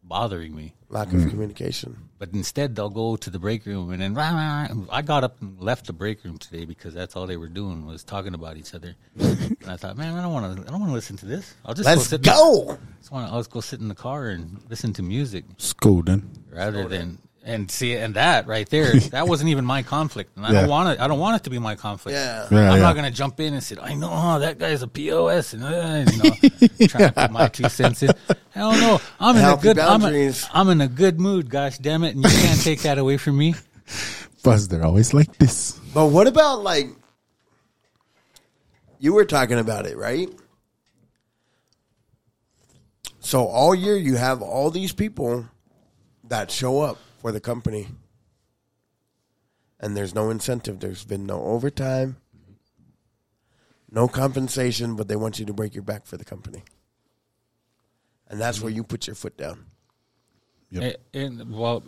bothering 0.09 0.53
me. 0.53 0.73
Lack 0.89 1.07
of 1.07 1.13
mm. 1.13 1.29
communication. 1.29 1.95
But 2.17 2.33
instead, 2.33 2.75
they'll 2.75 2.89
go 2.89 3.15
to 3.15 3.29
the 3.29 3.39
break 3.39 3.65
room 3.65 3.91
and 3.91 4.01
then 4.01 4.15
rah, 4.15 4.31
rah, 4.31 4.67
rah. 4.67 4.85
I 4.91 5.03
got 5.03 5.23
up 5.23 5.39
and 5.39 5.61
left 5.61 5.85
the 5.85 5.93
break 5.93 6.25
room 6.25 6.37
today 6.37 6.65
because 6.65 6.93
that's 6.93 7.15
all 7.15 7.27
they 7.27 7.37
were 7.37 7.47
doing 7.47 7.85
was 7.85 8.03
talking 8.03 8.33
about 8.33 8.57
each 8.57 8.73
other. 8.73 8.95
and 9.19 9.55
I 9.67 9.77
thought, 9.77 9.95
man, 9.95 10.17
I 10.17 10.23
don't 10.23 10.33
want 10.33 10.57
to. 10.57 10.61
I 10.63 10.71
don't 10.71 10.81
want 10.81 10.89
to 10.89 10.95
listen 10.95 11.15
to 11.17 11.27
this. 11.27 11.53
I'll 11.63 11.75
just 11.75 11.85
Let's 11.85 12.07
sit. 12.07 12.23
go. 12.23 12.71
I 12.71 12.97
just 12.97 13.11
want 13.11 13.27
to. 13.27 13.33
I'll 13.33 13.39
just 13.39 13.51
go 13.51 13.61
sit 13.61 13.79
in 13.79 13.87
the 13.87 13.95
car 13.95 14.29
and 14.29 14.59
listen 14.67 14.91
to 14.93 15.03
music 15.03 15.45
Scolding. 15.57 16.29
rather 16.51 16.87
than 16.87 17.19
and 17.49 17.69
see 17.69 17.95
and 17.95 18.13
that 18.13 18.47
right 18.47 18.69
there. 18.69 18.97
that 19.11 19.27
wasn't 19.27 19.49
even 19.49 19.65
my 19.65 19.83
conflict, 19.83 20.37
and 20.37 20.45
I 20.45 20.51
Yeah. 20.51 20.61
don't 20.61 20.69
want 20.69 20.89
it. 20.89 20.99
I 21.01 21.07
don't 21.07 21.19
want 21.19 21.37
it 21.37 21.43
to 21.45 21.49
be 21.49 21.59
my 21.59 21.75
conflict. 21.75 22.15
Yeah. 22.15 22.47
Yeah, 22.51 22.71
I'm 22.71 22.77
yeah. 22.77 22.83
not 22.83 22.93
going 22.93 23.05
to 23.05 23.11
jump 23.11 23.39
in 23.39 23.53
and 23.53 23.63
say, 23.63 23.75
I 23.81 23.95
know 23.95 24.09
huh, 24.09 24.39
that 24.39 24.59
guy's 24.59 24.81
a 24.81 24.87
POS, 24.87 25.53
and 25.53 25.63
uh, 25.63 26.05
you 26.11 26.17
know, 26.23 26.87
trying 26.87 27.07
to 27.07 27.11
put 27.13 27.31
my 27.31 27.47
two 27.47 27.67
cents 27.69 28.03
in. 28.03 28.11
Hell 28.51 28.71
no, 28.73 29.01
I'm 29.19 29.35
in 29.35 29.41
Healthy 29.41 29.69
a 29.69 29.73
good. 29.73 29.79
I'm, 29.79 30.01
a, 30.01 30.03
boundaries. 30.05 30.47
I'm 30.53 30.69
in 30.69 30.81
a 30.81 30.87
good 30.87 31.19
mood. 31.19 31.49
Gosh 31.49 31.77
damn 31.77 32.03
it, 32.03 32.15
and 32.15 32.23
you 32.23 32.29
can't 32.29 32.61
take 32.61 32.81
that 32.83 32.97
away 32.97 33.17
from 33.17 33.37
me. 33.37 33.55
Buzz, 34.43 34.67
they're 34.67 34.85
always 34.85 35.13
like 35.13 35.37
this. 35.37 35.73
But 35.93 36.07
what 36.07 36.27
about 36.27 36.63
like 36.63 36.87
you 38.99 39.13
were 39.13 39.25
talking 39.25 39.59
about 39.59 39.85
it, 39.85 39.97
right? 39.97 40.29
So 43.19 43.45
all 43.45 43.75
year 43.75 43.95
you 43.95 44.15
have 44.15 44.41
all 44.41 44.71
these 44.71 44.93
people 44.93 45.45
that 46.25 46.51
show 46.51 46.81
up 46.81 46.97
for 47.19 47.31
the 47.31 47.39
company. 47.39 47.87
And 49.79 49.95
there's 49.95 50.13
no 50.13 50.29
incentive. 50.29 50.79
There's 50.79 51.05
been 51.05 51.25
no 51.25 51.41
overtime, 51.41 52.17
no 53.89 54.07
compensation, 54.07 54.95
but 54.95 55.07
they 55.07 55.15
want 55.15 55.39
you 55.39 55.45
to 55.45 55.53
break 55.53 55.73
your 55.73 55.83
back 55.83 56.05
for 56.05 56.17
the 56.17 56.25
company. 56.25 56.63
And 58.27 58.39
that's 58.39 58.61
where 58.61 58.71
you 58.71 58.83
put 58.83 59.07
your 59.07 59.15
foot 59.15 59.37
down. 59.37 59.65
Yep. 60.71 61.01
And, 61.13 61.41
and 61.41 61.55
well, 61.55 61.83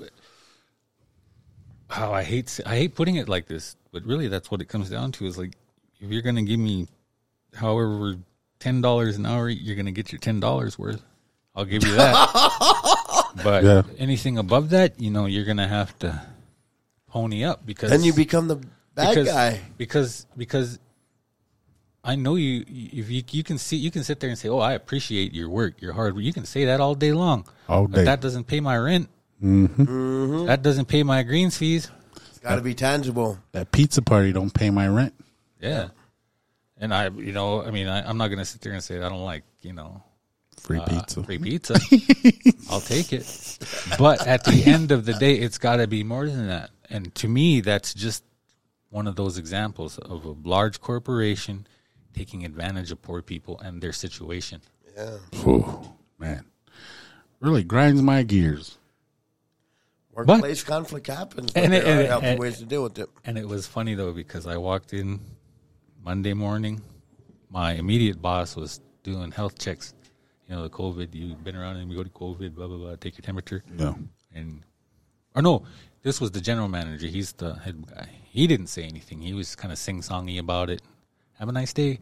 how 1.90 2.14
I 2.14 2.24
hate 2.24 2.60
I 2.66 2.78
hate 2.78 2.96
putting 2.96 3.16
it 3.16 3.30
like 3.30 3.48
this, 3.48 3.76
but 3.92 4.06
really 4.06 4.28
that's 4.28 4.50
what 4.50 4.62
it 4.62 4.66
comes 4.66 4.90
down 4.90 5.12
to 5.14 5.26
is 5.26 5.38
like 5.38 5.54
if 6.00 6.10
you're 6.10 6.24
going 6.24 6.38
to 6.38 6.42
give 6.42 6.60
me 6.60 6.88
however 7.54 8.16
ten 8.60 8.82
dollars 8.82 9.18
an 9.18 9.26
hour, 9.26 9.50
you're 9.50 9.76
going 9.76 9.86
to 9.86 9.92
get 9.92 10.12
your 10.12 10.20
ten 10.20 10.40
dollars 10.40 10.80
worth. 10.80 11.04
I'll 11.56 11.66
give 11.66 11.84
you 11.84 11.96
that. 11.96 12.98
but 13.44 13.64
Yeah. 13.64 13.82
anything 13.98 14.38
above 14.38 14.70
that, 14.72 15.00
you 15.00 15.10
know, 15.12 15.26
you're 15.26 15.46
going 15.46 15.58
to 15.58 15.68
have 15.68 15.98
to 16.00 16.22
pony 17.10 17.44
up 17.44 17.66
because 17.66 17.90
Then 17.92 18.04
you 18.04 18.14
become 18.14 18.48
the 18.48 18.56
bad 18.96 19.10
because, 19.16 19.28
guy. 19.28 19.60
because 19.78 20.26
because 20.38 20.80
I 22.04 22.16
know 22.16 22.36
you. 22.36 22.66
If 22.68 23.12
you 23.12 23.22
you 23.30 23.44
can 23.44 23.58
see, 23.60 23.78
you 23.78 23.92
can 23.92 24.04
sit 24.04 24.20
there 24.20 24.30
and 24.30 24.38
say, 24.40 24.50
"Oh, 24.50 24.58
I 24.58 24.74
appreciate 24.74 25.34
your 25.36 25.50
work, 25.50 25.82
your 25.82 25.94
hard 25.94 26.16
work." 26.16 26.24
You 26.24 26.34
can 26.34 26.46
say 26.46 26.66
that 26.66 26.80
all 26.80 26.96
day 26.96 27.12
long. 27.14 27.46
All 27.70 27.88
But 27.88 27.98
day. 27.98 28.04
that 28.06 28.22
doesn't 28.22 28.46
pay 28.48 28.60
my 28.60 28.76
rent. 28.78 29.08
Mm-hmm. 29.44 30.46
That 30.48 30.64
doesn't 30.64 30.86
pay 30.88 31.04
my 31.04 31.22
greens 31.24 31.58
fees. 31.58 31.92
It's 32.30 32.40
got 32.40 32.56
to 32.56 32.62
be 32.62 32.74
tangible. 32.74 33.38
That 33.52 33.72
pizza 33.72 34.02
party 34.02 34.32
don't 34.34 34.52
pay 34.54 34.72
my 34.72 34.88
rent. 34.88 35.14
Yeah. 35.60 35.90
And 36.78 36.92
I, 36.94 37.10
you 37.10 37.34
know, 37.34 37.62
I 37.64 37.70
mean, 37.70 37.88
I, 37.88 38.08
I'm 38.08 38.18
not 38.18 38.28
going 38.30 38.40
to 38.40 38.46
sit 38.46 38.62
there 38.62 38.74
and 38.74 38.84
say 38.84 38.98
I 39.00 39.08
don't 39.10 39.24
like, 39.24 39.44
you 39.62 39.74
know, 39.74 40.02
Free 40.60 40.80
uh, 40.80 40.86
pizza. 40.86 41.24
free 41.24 41.38
pizza. 41.40 41.80
I'll 42.70 42.82
take 42.82 43.14
it. 43.14 43.58
But 43.98 44.26
at 44.28 44.44
the 44.44 44.64
end 44.66 44.92
of 44.92 45.06
the 45.06 45.14
day, 45.14 45.36
it's 45.36 45.58
got 45.58 45.78
to 45.78 45.88
be 45.88 46.04
more 46.04 46.28
than 46.28 46.48
that. 46.48 46.70
And 46.90 47.14
to 47.16 47.28
me, 47.28 47.62
that's 47.62 47.94
just 47.94 48.24
one 48.90 49.08
of 49.08 49.16
those 49.16 49.38
examples 49.38 49.98
of 49.98 50.26
a 50.26 50.36
large 50.48 50.82
corporation 50.82 51.66
taking 52.14 52.44
advantage 52.46 52.92
of 52.92 53.02
poor 53.02 53.22
people 53.22 53.60
and 53.60 53.82
their 53.82 53.94
situation. 53.94 54.62
Yeah. 54.96 55.18
Oh 55.46 55.94
man, 56.20 56.44
really 57.40 57.64
grinds 57.64 58.02
my 58.02 58.24
gears. 58.24 58.78
Workplace 60.14 60.64
conflict 60.64 61.08
happens, 61.08 61.52
but 61.54 61.64
And 61.64 61.72
there 61.74 61.82
it- 61.84 61.88
are 61.88 62.00
and- 62.00 62.08
healthy 62.08 62.26
and- 62.28 62.40
ways 62.40 62.58
to 62.60 62.66
deal 62.66 62.84
with 62.84 63.00
it. 63.00 63.10
And 63.24 63.38
it 63.38 63.48
was 63.48 63.66
funny 63.66 63.96
though 63.96 64.12
because 64.12 64.46
I 64.46 64.58
walked 64.58 64.94
in 64.94 65.22
Monday 66.04 66.34
morning. 66.34 66.82
My 67.50 67.74
immediate 67.74 68.22
boss 68.22 68.56
was 68.58 68.82
doing 69.04 69.32
health 69.32 69.58
checks. 69.58 69.94
You 70.52 70.58
know, 70.58 70.64
the 70.64 70.70
COVID. 70.70 71.16
You've 71.16 71.46
been 71.46 71.56
around 71.56 71.78
and 71.78 71.90
we 71.90 71.96
go 71.96 72.04
to 72.04 72.10
COVID. 72.10 72.56
Blah 72.56 72.68
blah 72.68 72.76
blah. 72.76 72.96
Take 72.98 73.18
your 73.18 73.24
temperature. 73.24 73.64
No, 73.74 73.98
And 74.36 74.64
or 75.34 75.42
no, 75.42 75.64
this 76.04 76.20
was 76.20 76.32
the 76.32 76.42
general 76.42 76.68
manager. 76.68 77.08
He's 77.08 77.32
the 77.32 77.54
head 77.54 77.88
guy. 77.88 78.10
He 78.26 78.48
didn't 78.48 78.68
say 78.68 78.84
anything. 78.84 79.22
He 79.22 79.34
was 79.34 79.56
kind 79.56 79.72
of 79.72 79.78
sing 79.78 80.02
songy 80.02 80.38
about 80.40 80.70
it. 80.70 80.82
Have 81.40 81.48
a 81.48 81.54
nice 81.54 81.72
day. 81.72 82.00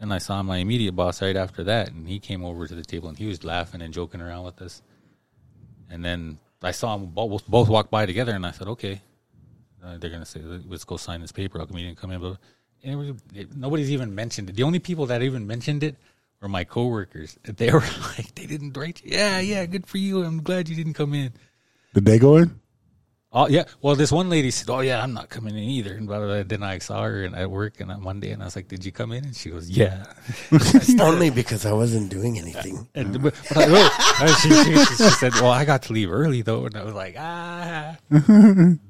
Then 0.00 0.10
I 0.10 0.18
saw 0.18 0.42
my 0.42 0.56
immediate 0.56 0.96
boss 0.96 1.22
right 1.22 1.36
after 1.36 1.62
that, 1.62 1.92
and 1.92 2.08
he 2.08 2.18
came 2.18 2.44
over 2.44 2.66
to 2.66 2.74
the 2.74 2.82
table 2.82 3.08
and 3.08 3.16
he 3.16 3.26
was 3.26 3.44
laughing 3.44 3.80
and 3.80 3.94
joking 3.94 4.20
around 4.20 4.46
with 4.46 4.60
us. 4.60 4.82
And 5.88 6.04
then 6.04 6.38
I 6.60 6.72
saw 6.72 6.96
them 6.96 7.06
both, 7.06 7.46
both 7.46 7.68
walk 7.68 7.88
by 7.88 8.04
together, 8.04 8.32
and 8.32 8.44
I 8.44 8.50
said, 8.50 8.66
"Okay, 8.66 9.00
uh, 9.84 9.98
they're 9.98 10.10
gonna 10.10 10.26
say 10.26 10.40
let's 10.42 10.82
go 10.82 10.96
sign 10.96 11.20
this 11.20 11.30
paper. 11.30 11.60
How 11.60 11.66
come 11.66 11.78
you 11.78 11.86
didn't 11.86 11.98
come 11.98 12.10
in?" 12.10 12.20
But 12.20 12.38
and 12.82 13.00
it 13.10 13.16
it, 13.32 13.56
nobody's 13.56 13.92
even 13.92 14.12
mentioned 14.12 14.50
it. 14.50 14.56
The 14.56 14.64
only 14.64 14.80
people 14.80 15.06
that 15.06 15.22
even 15.22 15.46
mentioned 15.46 15.84
it 15.84 15.94
were 16.42 16.48
my 16.48 16.64
coworkers. 16.64 17.38
They 17.56 17.70
were 17.70 17.80
like, 18.18 18.34
"They 18.34 18.46
didn't 18.46 18.76
write. 18.76 19.00
You. 19.04 19.16
Yeah, 19.16 19.38
yeah, 19.40 19.64
good 19.66 19.86
for 19.86 19.98
you. 19.98 20.22
I'm 20.24 20.42
glad 20.42 20.68
you 20.68 20.76
didn't 20.76 20.94
come 20.94 21.14
in." 21.14 21.32
did 21.94 22.04
they 22.04 22.18
go 22.18 22.36
in? 22.36 22.58
Oh 23.34 23.48
yeah. 23.48 23.64
Well, 23.80 23.96
this 23.96 24.12
one 24.12 24.28
lady 24.28 24.50
said, 24.50 24.68
"Oh 24.68 24.80
yeah, 24.80 25.02
I'm 25.02 25.14
not 25.14 25.30
coming 25.30 25.56
in 25.56 25.62
either." 25.64 25.94
And 25.94 26.06
blah, 26.06 26.18
blah, 26.18 26.26
blah. 26.26 26.42
then 26.42 26.62
I 26.62 26.78
saw 26.78 27.02
her 27.04 27.24
and 27.24 27.34
at 27.34 27.50
work 27.50 27.80
and 27.80 27.90
on 27.90 28.02
Monday, 28.02 28.30
and 28.30 28.42
I 28.42 28.44
was 28.44 28.56
like, 28.56 28.68
"Did 28.68 28.84
you 28.84 28.92
come 28.92 29.12
in?" 29.12 29.24
And 29.24 29.34
she 29.36 29.48
goes, 29.48 29.70
"Yeah." 29.70 30.04
Only 31.00 31.30
because 31.30 31.64
I 31.64 31.72
wasn't 31.72 32.10
doing 32.10 32.36
anything. 32.38 32.88
And 32.94 33.22
but, 33.22 33.32
but 33.54 33.68
I, 33.72 34.26
she, 34.42 34.50
she, 34.52 34.76
she, 34.84 34.94
she 34.96 35.10
said, 35.16 35.32
"Well, 35.34 35.50
I 35.50 35.64
got 35.64 35.82
to 35.84 35.92
leave 35.94 36.10
early 36.12 36.42
though," 36.42 36.66
and 36.66 36.76
I 36.76 36.84
was 36.84 36.92
like, 36.94 37.14
"Ah." 37.16 37.96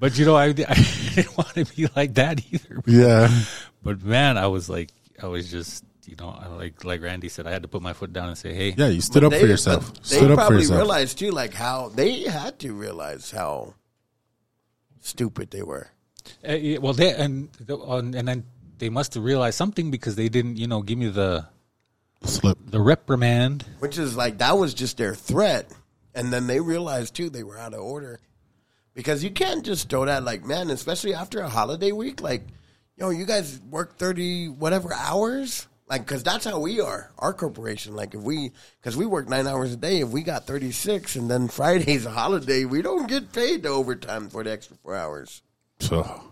but 0.00 0.18
you 0.18 0.24
know, 0.26 0.34
I, 0.34 0.46
I 0.46 0.74
didn't 1.14 1.36
want 1.38 1.54
to 1.54 1.64
be 1.64 1.86
like 1.94 2.14
that 2.14 2.42
either. 2.52 2.82
Yeah, 2.86 3.28
But 3.84 4.02
man, 4.02 4.38
I 4.38 4.46
was 4.48 4.68
like, 4.68 4.90
I 5.22 5.26
was 5.26 5.50
just, 5.50 5.84
you 6.06 6.16
know, 6.16 6.36
like 6.58 6.84
like 6.84 7.00
Randy 7.02 7.28
said, 7.28 7.46
I 7.46 7.50
had 7.52 7.62
to 7.62 7.68
put 7.68 7.82
my 7.82 7.92
foot 7.92 8.12
down 8.12 8.28
and 8.28 8.36
say, 8.38 8.52
"Hey, 8.52 8.74
yeah. 8.76 8.88
You 8.88 9.00
stood 9.00 9.24
up 9.24 9.30
They- 9.32 9.40
for 9.40 9.46
yourself. 9.46 9.92
They 10.08 10.16
Stood 10.16 10.30
up 10.30 10.36
for 10.36 10.36
probably 10.36 10.56
yourself. 10.58 10.78
realized 10.78 11.18
too, 11.18 11.30
like 11.30 11.54
how 11.54 11.88
they 11.90 12.22
had 12.22 12.58
to 12.60 12.72
realize 12.74 13.30
how 13.30 13.74
stupid 15.00 15.50
they 15.50 15.62
were. 15.62 15.88
Uh, 16.48 16.52
yeah, 16.52 16.78
well, 16.78 16.92
they 16.92 17.12
and 17.14 17.48
and 17.68 18.14
then 18.28 18.44
they 18.78 18.88
must 18.88 19.14
have 19.14 19.24
realized 19.24 19.56
something 19.56 19.90
because 19.90 20.14
they 20.16 20.28
didn't, 20.28 20.56
you 20.56 20.66
know, 20.66 20.82
give 20.82 20.98
me 20.98 21.08
the 21.08 21.46
Slip. 22.24 22.58
the 22.66 22.80
reprimand." 22.80 23.64
Which 23.80 23.98
is 23.98 24.16
like 24.16 24.38
that 24.38 24.56
was 24.58 24.74
just 24.74 24.96
their 24.96 25.14
threat, 25.14 25.70
and 26.14 26.32
then 26.32 26.46
they 26.46 26.60
realized 26.60 27.14
too 27.14 27.30
they 27.30 27.42
were 27.42 27.58
out 27.58 27.74
of 27.74 27.80
order 27.80 28.20
because 28.94 29.24
you 29.24 29.30
can't 29.30 29.64
just 29.64 29.88
throw 29.88 30.04
that 30.04 30.24
like 30.24 30.44
man, 30.44 30.70
especially 30.70 31.14
after 31.14 31.40
a 31.40 31.48
holiday 31.48 31.92
week. 31.92 32.20
Like, 32.20 32.42
yo, 32.96 33.10
you 33.10 33.24
guys 33.24 33.60
work 33.70 33.96
thirty 33.98 34.48
whatever 34.48 34.92
hours. 34.94 35.66
Like, 35.92 36.06
because 36.06 36.22
that's 36.22 36.46
how 36.46 36.58
we 36.58 36.80
are, 36.80 37.10
our 37.18 37.34
corporation. 37.34 37.94
Like, 37.94 38.14
if 38.14 38.22
we, 38.22 38.50
because 38.80 38.96
we 38.96 39.04
work 39.04 39.28
nine 39.28 39.46
hours 39.46 39.74
a 39.74 39.76
day, 39.76 40.00
if 40.00 40.08
we 40.08 40.22
got 40.22 40.46
36 40.46 41.16
and 41.16 41.30
then 41.30 41.48
Friday's 41.48 42.06
a 42.06 42.10
holiday, 42.10 42.64
we 42.64 42.80
don't 42.80 43.06
get 43.06 43.30
paid 43.30 43.64
the 43.64 43.68
overtime 43.68 44.30
for 44.30 44.42
the 44.42 44.52
extra 44.52 44.74
four 44.76 44.96
hours. 44.96 45.42
So 45.80 46.22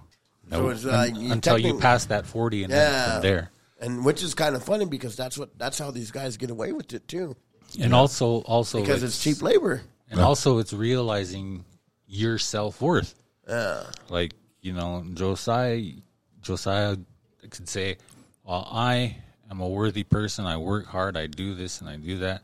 So 0.51 0.71
it's 0.71 0.83
like 0.85 1.15
you 1.15 1.31
until 1.31 1.59
you 1.59 1.79
pass 1.79 2.07
that 2.07 2.25
forty, 2.25 2.65
and 2.65 2.73
then 2.73 2.91
Yeah. 2.91 3.13
from 3.13 3.23
there. 3.23 3.51
and 3.83 4.03
which 4.03 4.23
is 4.23 4.33
kind 4.35 4.57
of 4.57 4.65
funny 4.65 4.87
because 4.87 5.15
that's 5.15 5.37
what 5.37 5.59
that's 5.59 5.79
how 5.79 5.91
these 5.91 6.11
guys 6.11 6.39
get 6.39 6.51
away 6.51 6.73
with 6.73 6.95
it 6.95 7.07
too, 7.07 7.37
And 7.79 7.93
also, 7.93 8.41
also 8.43 8.81
because 8.81 9.03
it's 9.03 9.23
cheap 9.23 9.43
labor. 9.43 9.83
and 10.11 10.21
also 10.21 10.57
it's 10.59 10.73
realizing 10.73 11.67
your 12.07 12.39
self 12.39 12.81
worth. 12.81 13.15
Yeah, 13.47 13.85
Like 14.09 14.33
you 14.63 14.73
know, 14.73 15.05
Josiah, 15.13 15.83
Josiah 16.41 16.97
could 17.51 17.69
say, 17.69 17.99
well, 18.45 18.67
I 18.73 19.17
am 19.51 19.61
a 19.61 19.69
worthy 19.69 20.05
person. 20.05 20.47
I 20.47 20.57
work 20.57 20.87
hard. 20.87 21.17
I 21.17 21.27
do 21.27 21.55
this 21.55 21.81
and 21.81 21.91
I 21.91 21.97
do 21.97 22.19
that. 22.19 22.43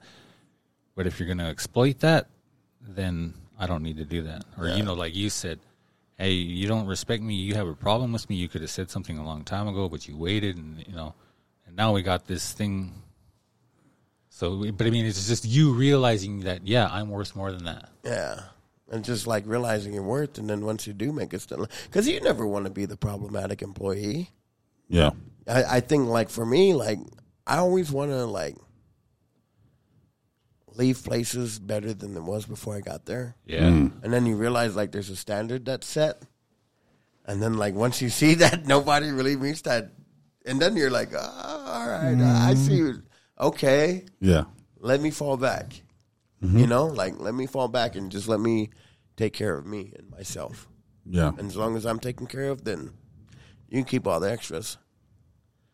But 0.95 1.07
if 1.07 1.19
you're 1.19 1.27
going 1.27 1.39
to 1.39 1.45
exploit 1.45 2.01
that, 2.01 2.29
then 2.81 3.35
I 3.59 3.67
don't 3.67 3.83
need 3.83 3.99
to 3.99 4.05
do 4.05 4.23
that. 4.23 4.45
Or, 4.59 4.69
you 4.69 4.83
know, 4.83 4.95
like 4.95 5.15
you 5.15 5.31
said, 5.31 5.61
hey, 6.19 6.33
you 6.33 6.67
don't 6.67 6.87
respect 6.87 7.23
me. 7.23 7.35
You 7.35 7.55
have 7.55 7.69
a 7.69 7.75
problem 7.75 8.13
with 8.13 8.29
me. 8.31 8.37
You 8.37 8.49
could 8.49 8.63
have 8.63 8.71
said 8.71 8.91
something 8.91 9.19
a 9.19 9.25
long 9.25 9.45
time 9.45 9.69
ago, 9.69 9.89
but 9.89 10.09
you 10.09 10.17
waited 10.17 10.57
and, 10.57 10.85
you 10.87 10.95
know, 10.95 11.15
and 11.67 11.77
now 11.77 11.93
we 11.93 12.03
got 12.03 12.27
this 12.27 12.53
thing. 12.53 12.95
So, 14.31 14.71
but 14.73 14.87
I 14.87 14.91
mean, 14.91 15.07
it's 15.07 15.27
just 15.29 15.45
you 15.45 15.73
realizing 15.73 16.41
that, 16.41 16.67
yeah, 16.67 16.89
I'm 16.91 17.11
worth 17.11 17.37
more 17.37 17.53
than 17.53 17.65
that. 17.65 17.91
Yeah. 18.05 18.41
And 18.91 19.05
just 19.05 19.27
like 19.27 19.45
realizing 19.47 19.95
your 19.95 20.05
worth, 20.05 20.39
and 20.39 20.49
then 20.49 20.65
once 20.65 20.87
you 20.87 20.93
do 20.93 21.13
make 21.13 21.35
it, 21.35 21.41
still 21.41 21.67
because 21.85 22.07
you 22.07 22.21
never 22.21 22.47
want 22.47 22.67
to 22.67 22.71
be 22.71 22.85
the 22.85 22.97
problematic 22.97 23.61
employee. 23.61 24.31
Yeah. 24.89 25.11
I, 25.49 25.77
I 25.77 25.81
think 25.81 26.09
like 26.09 26.31
for 26.31 26.45
me, 26.45 26.75
like 26.75 26.99
I 27.47 27.59
always 27.59 27.91
want 27.91 28.11
to 28.11 28.25
like 28.27 28.57
leave 30.75 31.03
places 31.03 31.59
better 31.59 31.95
than 31.95 32.17
it 32.17 32.23
was 32.23 32.47
before 32.47 32.77
I 32.77 32.81
got 32.81 33.07
there. 33.07 33.37
Yeah. 33.47 33.63
Mm. 33.63 34.03
And 34.03 34.13
then 34.13 34.27
you 34.27 34.37
realize 34.37 34.77
like 34.77 34.93
there's 34.93 35.11
a 35.11 35.17
standard 35.17 35.65
that's 35.65 35.87
set. 35.87 36.23
And 37.25 37.43
then 37.43 37.55
like 37.55 37.75
once 37.75 38.03
you 38.03 38.11
see 38.11 38.35
that 38.45 38.67
nobody 38.67 39.11
really 39.11 39.37
meets 39.37 39.63
that 39.63 39.93
and 40.45 40.61
then 40.61 40.77
you're 40.77 40.91
like, 40.91 41.11
oh, 41.13 41.19
all 41.19 41.89
right, 41.89 42.13
I 42.15 42.55
mm. 42.55 42.57
see 42.57 42.77
you. 42.77 43.03
Okay, 43.39 44.05
Yeah. 44.21 44.45
let 44.79 45.01
me 45.01 45.11
fall 45.11 45.37
back. 45.37 45.83
Mm-hmm. 46.43 46.59
You 46.59 46.67
know, 46.67 46.87
like 46.87 47.19
let 47.19 47.35
me 47.35 47.47
fall 47.47 47.69
back 47.69 47.97
and 47.97 48.11
just 48.13 48.29
let 48.29 48.41
me 48.41 48.71
take 49.17 49.33
care 49.33 49.57
of 49.59 49.67
me 49.67 49.93
and 49.99 50.09
myself. 50.11 50.69
Yeah. 51.05 51.33
And 51.37 51.49
as 51.49 51.57
long 51.57 51.77
as 51.77 51.85
I'm 51.85 51.99
taken 51.99 52.27
care 52.27 52.49
of, 52.51 52.65
then 52.65 52.93
you 53.69 53.79
can 53.79 53.85
keep 53.85 54.07
all 54.07 54.21
the 54.21 54.31
extras. 54.31 54.79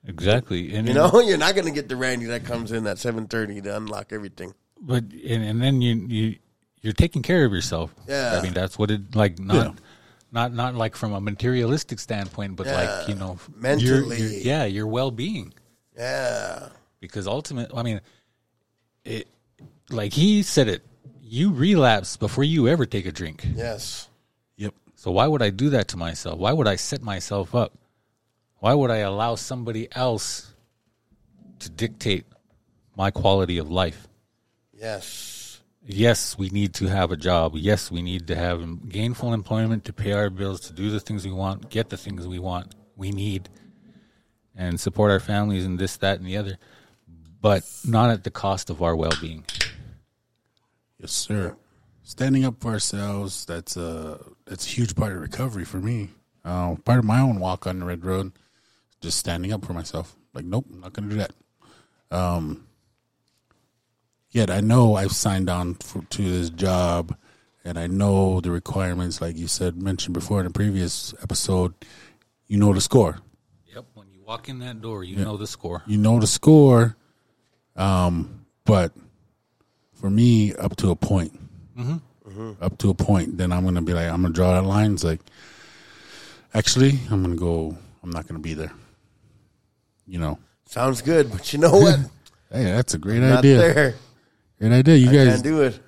Exactly. 0.07 0.75
And 0.75 0.89
You 0.89 0.95
know, 0.95 1.21
you're 1.25 1.39
not 1.39 1.55
going 1.55 1.67
to 1.67 1.73
get 1.73 1.89
the 1.89 1.97
Randy 1.97 2.27
that 2.27 2.45
comes 2.45 2.73
in 2.73 2.87
at 2.87 2.97
7:30 2.97 3.63
to 3.65 3.77
unlock 3.77 4.13
everything. 4.13 4.55
but 4.81 5.05
and, 5.05 5.43
and 5.45 5.63
then 5.63 5.81
you 5.81 5.95
you 6.09 6.37
you're 6.81 6.93
taking 6.93 7.23
care 7.23 7.45
of 7.45 7.53
yourself. 7.53 7.95
Yeah. 8.09 8.37
I 8.39 8.43
mean 8.43 8.53
that's 8.53 8.77
what 8.79 8.91
it 8.91 9.15
like 9.15 9.39
not 9.39 9.55
Yeah. 9.55 9.73
not 10.33 10.53
not 10.53 10.75
like 10.75 10.97
from 10.97 11.13
a 11.13 11.21
materialistic 11.21 12.01
standpoint, 12.01 12.57
but 12.57 12.67
like 12.67 13.09
you 13.09 13.15
know 13.15 13.39
your- 13.39 13.57
Mentally. 13.57 14.19
your- 14.21 14.31
yeah, 14.41 14.65
your 14.65 14.87
well 14.89 15.11
being. 15.13 15.55
Yeah. 15.97 16.69
Because 17.01 17.27
ultimately, 17.29 17.77
I 17.79 17.83
mean, 17.83 18.01
it 19.05 19.29
like 19.91 20.13
he 20.13 20.43
said 20.43 20.69
it. 20.69 20.83
You 21.23 21.53
relapse 21.53 22.17
before 22.17 22.45
you 22.45 22.69
ever 22.69 22.85
take 22.87 23.07
a 23.07 23.13
drink. 23.13 23.45
Yes. 23.57 24.09
Yep. 24.57 24.75
So 24.97 25.11
why 25.13 25.27
would 25.27 25.43
I 25.43 25.51
do 25.51 25.71
that 25.71 25.89
to 25.89 25.97
myself? 25.97 26.39
Why 26.39 26.53
would 26.53 26.69
I 26.69 26.77
set 26.77 27.03
myself 27.03 27.55
up? 27.55 27.73
Why 28.63 28.75
would 28.75 28.93
I 28.93 28.99
allow 28.99 29.35
somebody 29.35 29.89
else 29.91 30.55
to 31.59 31.69
dictate 31.69 32.27
my 32.95 33.11
quality 33.11 33.59
of 33.59 33.69
life? 33.69 34.07
Yes. 34.73 35.61
yes, 35.85 36.39
we 36.39 36.49
need 36.49 36.73
to 36.75 36.87
have 36.87 37.11
a 37.11 37.17
job. 37.17 37.57
Yes, 37.57 37.91
we 37.91 38.03
need 38.03 38.29
to 38.29 38.37
have 38.37 38.89
gainful 38.89 39.33
employment 39.33 39.85
to 39.87 39.93
pay 39.93 40.13
our 40.13 40.31
bills, 40.31 40.61
to 40.61 40.73
do 40.73 40.91
the 40.91 41.01
things 41.01 41.25
we 41.25 41.33
want, 41.33 41.71
get 41.71 41.91
the 41.91 41.97
things 41.97 42.29
we 42.29 42.39
want, 42.39 42.77
we 42.95 43.11
need, 43.11 43.49
and 44.55 44.79
support 44.79 45.11
our 45.11 45.19
families 45.19 45.65
and 45.65 45.81
this, 45.81 45.97
that, 45.97 46.19
and 46.19 46.27
the 46.29 46.37
other, 46.37 46.57
but 47.41 47.69
not 47.85 48.11
at 48.11 48.23
the 48.23 48.31
cost 48.31 48.71
of 48.71 48.81
our 48.81 48.95
well 48.95 49.15
being. 49.21 49.45
Yes, 51.01 51.11
sir. 51.11 51.57
Standing 52.05 52.45
up 52.45 52.61
for 52.61 52.71
ourselves, 52.71 53.45
that's 53.45 53.77
a 53.77 54.25
that's 54.45 54.67
a 54.67 54.71
huge 54.71 54.95
part 54.95 55.13
of 55.13 55.21
recovery 55.21 55.65
for 55.65 55.79
me. 55.79 56.11
Uh, 56.45 56.77
part 56.85 57.01
of 57.01 57.05
my 57.05 57.21
own 57.21 57.41
walk 57.41 57.67
on 57.67 57.81
the 57.81 57.87
red 57.87 58.05
road, 58.05 58.31
just 59.03 59.19
standing 59.19 59.53
up 59.53 59.65
for 59.65 59.73
myself. 59.75 60.17
Like, 60.33 60.45
nope, 60.45 60.67
I'm 60.73 60.81
not 60.81 60.93
going 60.93 61.09
to 61.09 61.15
do 61.15 61.21
that. 61.21 61.33
Um, 62.17 62.67
yet 64.31 64.51
I 64.51 64.61
know 64.61 64.95
I've 64.97 65.13
signed 65.13 65.51
on 65.51 65.75
for, 65.75 66.03
to 66.03 66.23
this 66.23 66.51
job, 66.51 67.17
and 67.65 67.79
I 67.79 67.87
know 67.87 68.41
the 68.41 68.51
requirements, 68.51 69.21
like 69.21 69.37
you 69.37 69.47
said, 69.47 69.81
mentioned 69.81 70.15
before 70.15 70.41
in 70.41 70.47
a 70.47 70.51
previous 70.51 71.15
episode. 71.23 71.75
You 72.47 72.59
know 72.59 72.73
the 72.73 72.81
score. 72.81 73.19
Yep. 73.75 73.87
When 73.95 74.11
you 74.11 74.21
walk 74.27 74.49
in 74.49 74.59
that 74.61 74.81
door, 74.81 75.05
you 75.05 75.17
know 75.17 75.37
the 75.37 75.47
score. 75.47 75.83
you 75.87 75.97
know 75.99 76.19
the 76.21 76.27
score. 76.27 76.97
Um, 77.77 78.45
but 78.65 78.93
for 79.95 80.11
me, 80.11 80.55
up 80.55 80.77
to 80.77 80.91
a 80.91 80.97
point, 80.97 81.39
up 82.61 82.77
to 82.79 82.91
a 82.91 82.95
point, 82.95 83.39
then 83.39 83.53
I'm 83.53 83.65
gonna 83.65 83.81
be 83.83 83.95
like, 83.95 84.09
I'm 84.09 84.23
gonna 84.23 84.35
draw 84.35 84.55
that 84.55 84.67
line. 84.67 84.93
It's 84.95 85.05
like, 85.05 85.21
actually, 86.53 86.99
I'm 87.11 87.23
gonna 87.23 87.37
go. 87.37 87.77
I'm 88.03 88.11
not 88.11 88.27
gonna 88.27 88.41
be 88.41 88.53
there. 88.55 88.73
You 90.07 90.19
know, 90.19 90.39
Sounds 90.67 91.03
good, 91.03 91.31
but 91.31 91.53
you 91.53 91.59
know 91.59 91.73
what? 91.73 91.99
hey, 92.53 92.65
that's 92.65 92.95
a 92.95 92.99
great 92.99 93.21
Not 93.21 93.39
idea. 93.41 93.59
there. 93.59 93.95
Great 94.59 94.73
idea. 94.73 94.97
You 94.97 95.11
I 95.11 95.13
guys, 95.13 95.29
can't 95.29 95.43
do 95.45 95.63
it. 95.63 95.79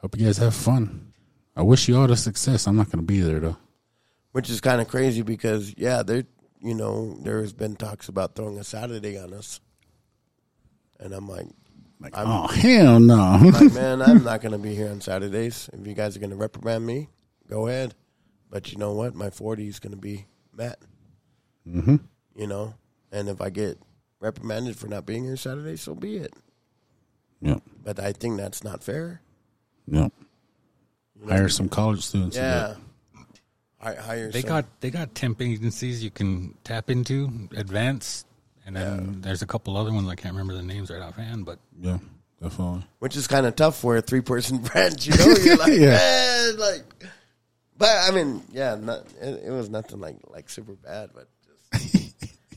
hope 0.00 0.18
you 0.18 0.24
guys 0.26 0.38
have 0.38 0.54
fun. 0.54 1.12
I 1.56 1.62
wish 1.62 1.88
you 1.88 1.96
all 1.98 2.06
the 2.06 2.16
success. 2.16 2.66
I'm 2.66 2.76
not 2.76 2.90
gonna 2.90 3.02
be 3.02 3.20
there 3.20 3.40
though. 3.40 3.56
Which 4.32 4.50
is 4.50 4.60
kind 4.60 4.80
of 4.80 4.88
crazy 4.88 5.22
because 5.22 5.74
yeah, 5.76 6.02
there 6.02 6.24
you 6.60 6.74
know 6.74 7.16
there's 7.22 7.52
been 7.52 7.76
talks 7.76 8.08
about 8.08 8.34
throwing 8.34 8.58
a 8.58 8.64
Saturday 8.64 9.18
on 9.18 9.32
us, 9.34 9.60
and 10.98 11.12
I'm 11.12 11.28
like, 11.28 11.46
Like, 12.00 12.16
I'm- 12.16 12.26
oh 12.28 12.46
hell 12.48 12.98
no. 13.00 13.38
like 13.52 13.72
man, 13.74 14.02
I'm 14.02 14.24
not 14.24 14.40
going 14.40 14.52
to 14.52 14.58
be 14.58 14.74
here 14.74 14.90
on 14.90 15.00
Saturdays. 15.00 15.68
If 15.72 15.86
you 15.86 15.94
guys 15.94 16.16
are 16.16 16.20
going 16.20 16.30
to 16.30 16.36
reprimand 16.36 16.84
me, 16.84 17.08
go 17.48 17.68
ahead. 17.68 17.94
But 18.50 18.72
you 18.72 18.78
know 18.78 18.92
what? 18.94 19.14
My 19.14 19.30
40 19.30 19.66
is 19.68 19.78
going 19.80 19.92
to 19.92 19.96
be 20.00 20.26
met. 20.52 20.78
mm-hmm. 21.68 21.96
You 22.36 22.46
know, 22.46 22.74
and 23.14 23.28
if 23.28 23.40
I 23.40 23.48
get 23.50 23.78
reprimanded 24.20 24.76
for 24.76 24.88
not 24.88 25.06
being 25.06 25.24
here 25.24 25.36
Saturday, 25.36 25.76
so 25.76 25.94
be 25.94 26.16
it. 26.16 26.34
Yep. 27.40 27.62
But 27.84 28.00
I 28.00 28.12
think 28.12 28.38
that's 28.38 28.62
not 28.64 28.82
fair. 28.82 29.20
Yep. 29.88 30.12
Hire 31.28 31.48
some 31.48 31.68
college 31.68 32.02
students. 32.02 32.36
Yeah. 32.36 32.74
I 33.80 33.94
hire. 33.94 34.30
They 34.30 34.40
some- 34.40 34.48
got 34.48 34.80
they 34.80 34.90
got 34.90 35.14
temp 35.14 35.40
agencies 35.42 36.02
you 36.02 36.10
can 36.10 36.54
tap 36.64 36.90
into, 36.90 37.48
advance, 37.56 38.24
and 38.66 38.74
then 38.76 39.20
there's 39.20 39.42
a 39.42 39.46
couple 39.46 39.76
other 39.76 39.92
ones 39.92 40.08
I 40.08 40.14
can't 40.14 40.34
remember 40.34 40.54
the 40.54 40.62
names 40.62 40.90
right 40.90 41.02
offhand, 41.02 41.44
but 41.44 41.58
Yeah, 41.80 41.98
definitely. 42.42 42.84
which 43.00 43.14
is 43.16 43.26
kind 43.26 43.44
of 43.46 43.56
tough 43.56 43.76
for 43.78 43.96
a 43.96 44.02
three 44.02 44.22
person 44.22 44.58
branch. 44.72 45.06
You 45.06 45.16
know, 45.16 45.34
you're 45.42 45.56
like, 45.56 45.72
Yeah. 45.78 45.90
man, 45.90 46.56
like. 46.58 46.84
But 47.76 47.90
I 47.90 48.10
mean, 48.12 48.42
yeah, 48.52 48.76
not, 48.80 49.00
it, 49.20 49.44
it 49.46 49.50
was 49.50 49.68
nothing 49.68 50.00
like 50.00 50.16
like 50.28 50.48
super 50.48 50.72
bad, 50.74 51.10
but 51.14 51.28
just 51.72 51.94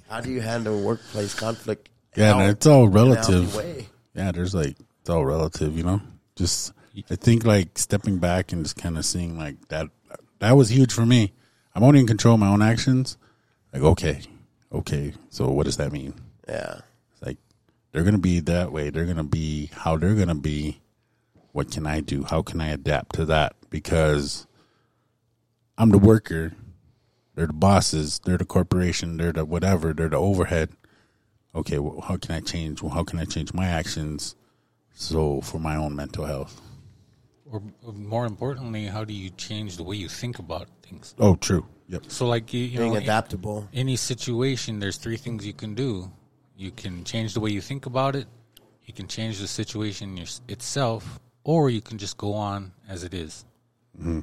how 0.09 0.21
do 0.21 0.29
you 0.31 0.41
handle 0.41 0.81
workplace 0.81 1.33
conflict? 1.33 1.89
Yeah, 2.15 2.33
no, 2.33 2.49
it's 2.49 2.65
all 2.65 2.87
in 2.87 2.95
a 2.95 3.15
healthy 3.15 3.33
relative. 3.33 3.89
Yeah, 4.13 4.31
there's 4.31 4.55
like 4.55 4.75
it's 5.01 5.09
all 5.09 5.25
relative, 5.25 5.77
you 5.77 5.83
know. 5.83 6.01
Just 6.35 6.73
I 7.09 7.15
think 7.15 7.45
like 7.45 7.77
stepping 7.77 8.17
back 8.17 8.51
and 8.51 8.63
just 8.63 8.75
kind 8.77 8.97
of 8.97 9.05
seeing 9.05 9.37
like 9.37 9.67
that. 9.67 9.87
That 10.39 10.53
was 10.53 10.69
huge 10.69 10.93
for 10.93 11.05
me. 11.05 11.33
I'm 11.75 11.83
only 11.83 11.99
in 11.99 12.07
control 12.07 12.33
of 12.35 12.39
my 12.39 12.47
own 12.47 12.61
actions. 12.61 13.17
Like, 13.73 13.83
okay, 13.83 14.21
okay. 14.71 15.13
So 15.29 15.49
what 15.49 15.65
does 15.65 15.77
that 15.77 15.91
mean? 15.91 16.13
Yeah, 16.47 16.81
It's 17.11 17.21
like 17.21 17.37
they're 17.91 18.03
gonna 18.03 18.17
be 18.17 18.39
that 18.41 18.71
way. 18.71 18.89
They're 18.89 19.05
gonna 19.05 19.23
be 19.23 19.69
how 19.73 19.97
they're 19.97 20.15
gonna 20.15 20.35
be. 20.35 20.81
What 21.51 21.71
can 21.71 21.87
I 21.87 22.01
do? 22.01 22.23
How 22.23 22.41
can 22.43 22.61
I 22.61 22.69
adapt 22.69 23.15
to 23.15 23.25
that? 23.25 23.55
Because 23.69 24.45
I'm 25.77 25.89
the 25.89 25.97
worker. 25.97 26.53
They're 27.37 27.45
the 27.45 27.53
bosses. 27.53 28.19
They're 28.25 28.39
the 28.39 28.45
corporation. 28.45 29.17
They're 29.17 29.31
the 29.31 29.45
whatever. 29.45 29.93
They're 29.93 30.09
the 30.09 30.17
overhead. 30.17 30.71
Okay, 31.53 31.77
well, 31.77 32.01
how 32.01 32.17
can 32.17 32.33
I 32.33 32.39
change? 32.39 32.81
Well, 32.81 32.91
how 32.91 33.03
can 33.03 33.19
I 33.19 33.25
change 33.25 33.53
my 33.53 33.67
actions? 33.67 34.35
So 34.95 35.41
for 35.41 35.59
my 35.59 35.75
own 35.75 35.95
mental 35.95 36.25
health. 36.25 36.59
or 37.45 37.61
more 37.93 38.25
importantly, 38.25 38.87
how 38.87 39.03
do 39.03 39.13
you 39.13 39.29
change 39.29 39.77
the 39.77 39.83
way 39.83 39.95
you 39.95 40.09
think 40.09 40.39
about 40.39 40.67
things? 40.81 41.13
Oh, 41.19 41.35
true. 41.35 41.63
Yep. 41.89 42.05
So, 42.07 42.25
like 42.25 42.51
you, 42.55 42.61
you 42.61 42.79
being 42.79 42.93
know, 42.93 42.99
adaptable. 42.99 43.69
any 43.71 43.97
situation, 43.97 44.79
there's 44.79 44.97
three 44.97 45.15
things 45.15 45.45
you 45.45 45.53
can 45.53 45.75
do. 45.75 46.11
You 46.55 46.71
can 46.71 47.03
change 47.03 47.35
the 47.35 47.39
way 47.39 47.51
you 47.51 47.61
think 47.61 47.85
about 47.85 48.15
it. 48.15 48.25
You 48.85 48.95
can 48.95 49.07
change 49.07 49.37
the 49.37 49.47
situation 49.47 50.17
your, 50.17 50.25
itself, 50.47 51.19
or 51.43 51.69
you 51.69 51.81
can 51.81 51.99
just 51.99 52.17
go 52.17 52.33
on 52.33 52.73
as 52.89 53.03
it 53.03 53.13
is. 53.13 53.45
Mm-hmm. 53.95 54.21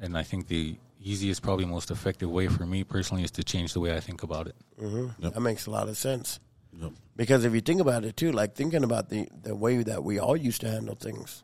And 0.00 0.16
I 0.16 0.22
think 0.22 0.46
the 0.46 0.76
easiest, 1.00 1.42
probably 1.42 1.64
most 1.64 1.90
effective 1.90 2.30
way 2.30 2.48
for 2.48 2.66
me 2.66 2.84
personally 2.84 3.24
is 3.24 3.30
to 3.32 3.44
change 3.44 3.72
the 3.72 3.80
way 3.80 3.94
I 3.94 4.00
think 4.00 4.22
about 4.22 4.46
it. 4.46 4.56
Mm-hmm. 4.80 5.22
Yep. 5.22 5.34
That 5.34 5.40
makes 5.40 5.66
a 5.66 5.70
lot 5.70 5.88
of 5.88 5.96
sense. 5.96 6.40
Yep. 6.72 6.92
Because 7.16 7.44
if 7.44 7.54
you 7.54 7.60
think 7.60 7.80
about 7.80 8.04
it 8.04 8.16
too, 8.16 8.32
like 8.32 8.54
thinking 8.54 8.84
about 8.84 9.08
the, 9.08 9.28
the 9.42 9.54
way 9.54 9.82
that 9.82 10.04
we 10.04 10.18
all 10.18 10.36
used 10.36 10.60
to 10.62 10.70
handle 10.70 10.94
things, 10.94 11.42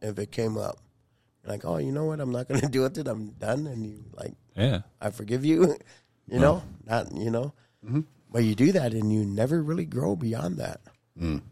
if 0.00 0.18
it 0.18 0.32
came 0.32 0.56
up, 0.56 0.78
like, 1.44 1.64
oh, 1.64 1.78
you 1.78 1.92
know 1.92 2.04
what, 2.04 2.20
I'm 2.20 2.32
not 2.32 2.48
going 2.48 2.60
to 2.60 2.68
deal 2.68 2.82
with 2.82 2.98
it. 2.98 3.08
I'm 3.08 3.30
done, 3.30 3.66
and 3.66 3.84
you 3.84 4.04
like, 4.14 4.34
Yeah. 4.56 4.80
I 5.00 5.10
forgive 5.10 5.44
you. 5.44 5.76
you 6.26 6.38
know, 6.38 6.62
not 6.86 7.12
you 7.14 7.30
know, 7.30 7.52
mm-hmm. 7.84 8.00
but 8.30 8.44
you 8.44 8.54
do 8.54 8.72
that, 8.72 8.92
and 8.92 9.12
you 9.12 9.24
never 9.24 9.62
really 9.62 9.86
grow 9.86 10.14
beyond 10.16 10.58
that. 10.58 10.80
Mm. 11.20 11.42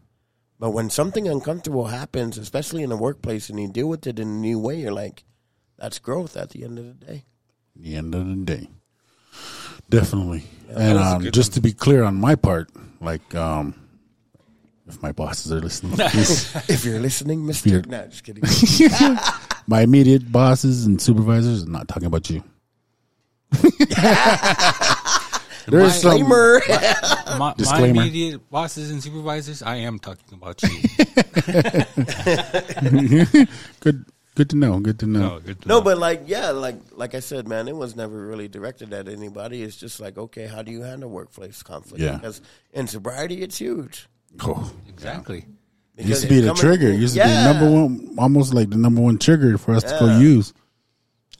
But 0.59 0.71
when 0.71 0.91
something 0.91 1.29
uncomfortable 1.29 1.87
happens, 1.87 2.39
especially 2.39 2.83
in 2.83 2.91
the 2.91 2.97
workplace, 2.97 3.49
and 3.49 3.61
you 3.61 3.69
deal 3.69 3.89
with 3.89 4.07
it 4.07 4.19
in 4.19 4.29
a 4.29 4.31
new 4.31 4.59
way, 4.59 4.81
you're 4.81 4.93
like, 4.93 5.25
that's 5.79 5.99
growth 5.99 6.37
at 6.37 6.51
the 6.51 6.65
end 6.65 6.79
of 6.79 6.85
the 6.87 7.07
day. 7.07 7.25
the 7.77 7.95
end 7.97 8.15
of 8.15 8.27
the 8.27 8.35
day. 8.45 8.69
Definitely. 9.89 10.45
and 10.71 10.99
um, 10.99 11.31
just 11.31 11.55
to 11.55 11.61
be 11.61 11.73
clear 11.73 12.03
on 12.05 12.17
my 12.17 12.35
part, 12.35 12.69
like 13.01 13.35
um, 13.35 13.75
if 14.87 15.01
my 15.03 15.13
bosses 15.13 15.53
are 15.53 15.61
listening, 15.61 15.93
please, 15.97 16.55
If 16.69 16.85
you're 16.85 16.99
listening, 17.01 17.47
Mister, 17.47 17.69
You're- 17.71 17.85
nah, 17.89 18.07
just 18.07 18.25
kidding. 18.25 18.43
my 19.67 19.83
immediate 19.83 20.31
bosses 20.31 20.85
and 20.87 21.01
supervisors, 21.01 21.63
I'm 21.63 21.73
not 21.73 21.89
talking 21.89 22.07
about 22.07 22.29
you. 22.29 22.43
There's 25.71 26.01
some 26.01 26.19
Disclaimer. 26.19 26.61
My, 26.69 27.39
my 27.39 27.55
Disclaimer. 27.57 28.01
immediate 28.03 28.51
bosses 28.51 28.91
and 28.91 29.03
supervisors, 29.03 29.63
I 29.63 29.77
am 29.77 29.99
talking 29.99 30.33
about 30.35 30.63
you. 30.63 30.71
good. 33.81 34.05
Good 34.39 34.51
to 34.51 34.57
know. 34.57 34.79
Good 34.79 35.01
to 35.01 35.07
know. 35.07 35.21
No, 35.31 35.41
good 35.41 35.61
to 35.63 35.67
No, 35.69 35.79
know. 35.79 35.81
but 35.83 35.99
like, 35.99 36.23
yeah, 36.27 36.51
like, 36.51 36.77
like 36.93 37.17
I 37.17 37.19
said, 37.19 37.49
man, 37.49 37.67
it 37.67 37.75
was 37.75 37.97
never 37.97 38.25
really 38.25 38.47
directed 38.47 38.93
at 38.93 39.09
anybody. 39.09 39.65
It's 39.65 39.77
just 39.77 39.99
like, 39.99 40.17
okay, 40.17 40.47
how 40.47 40.63
do 40.63 40.71
you 40.71 40.83
handle 40.83 41.11
workplace 41.11 41.61
conflict? 41.65 42.01
Yeah. 42.01 42.13
Because 42.19 42.41
in 42.73 42.87
sobriety, 42.87 43.43
it's 43.43 43.59
huge. 43.59 44.07
Oh, 44.45 44.73
exactly. 44.89 45.45
it 45.97 46.07
used 46.07 46.23
to 46.23 46.29
be 46.29 46.37
the 46.39 46.49
coming- 46.55 46.61
trigger. 46.61 46.87
It 46.87 47.01
used 47.01 47.17
to 47.17 47.25
be 47.25 47.29
number 47.29 47.69
one, 47.69 48.15
almost 48.17 48.55
like 48.55 48.71
the 48.71 48.77
number 48.77 49.01
one 49.01 49.19
trigger 49.19 49.59
for 49.59 49.75
us 49.75 49.83
to 49.83 49.97
go 49.99 50.19
use. 50.21 50.55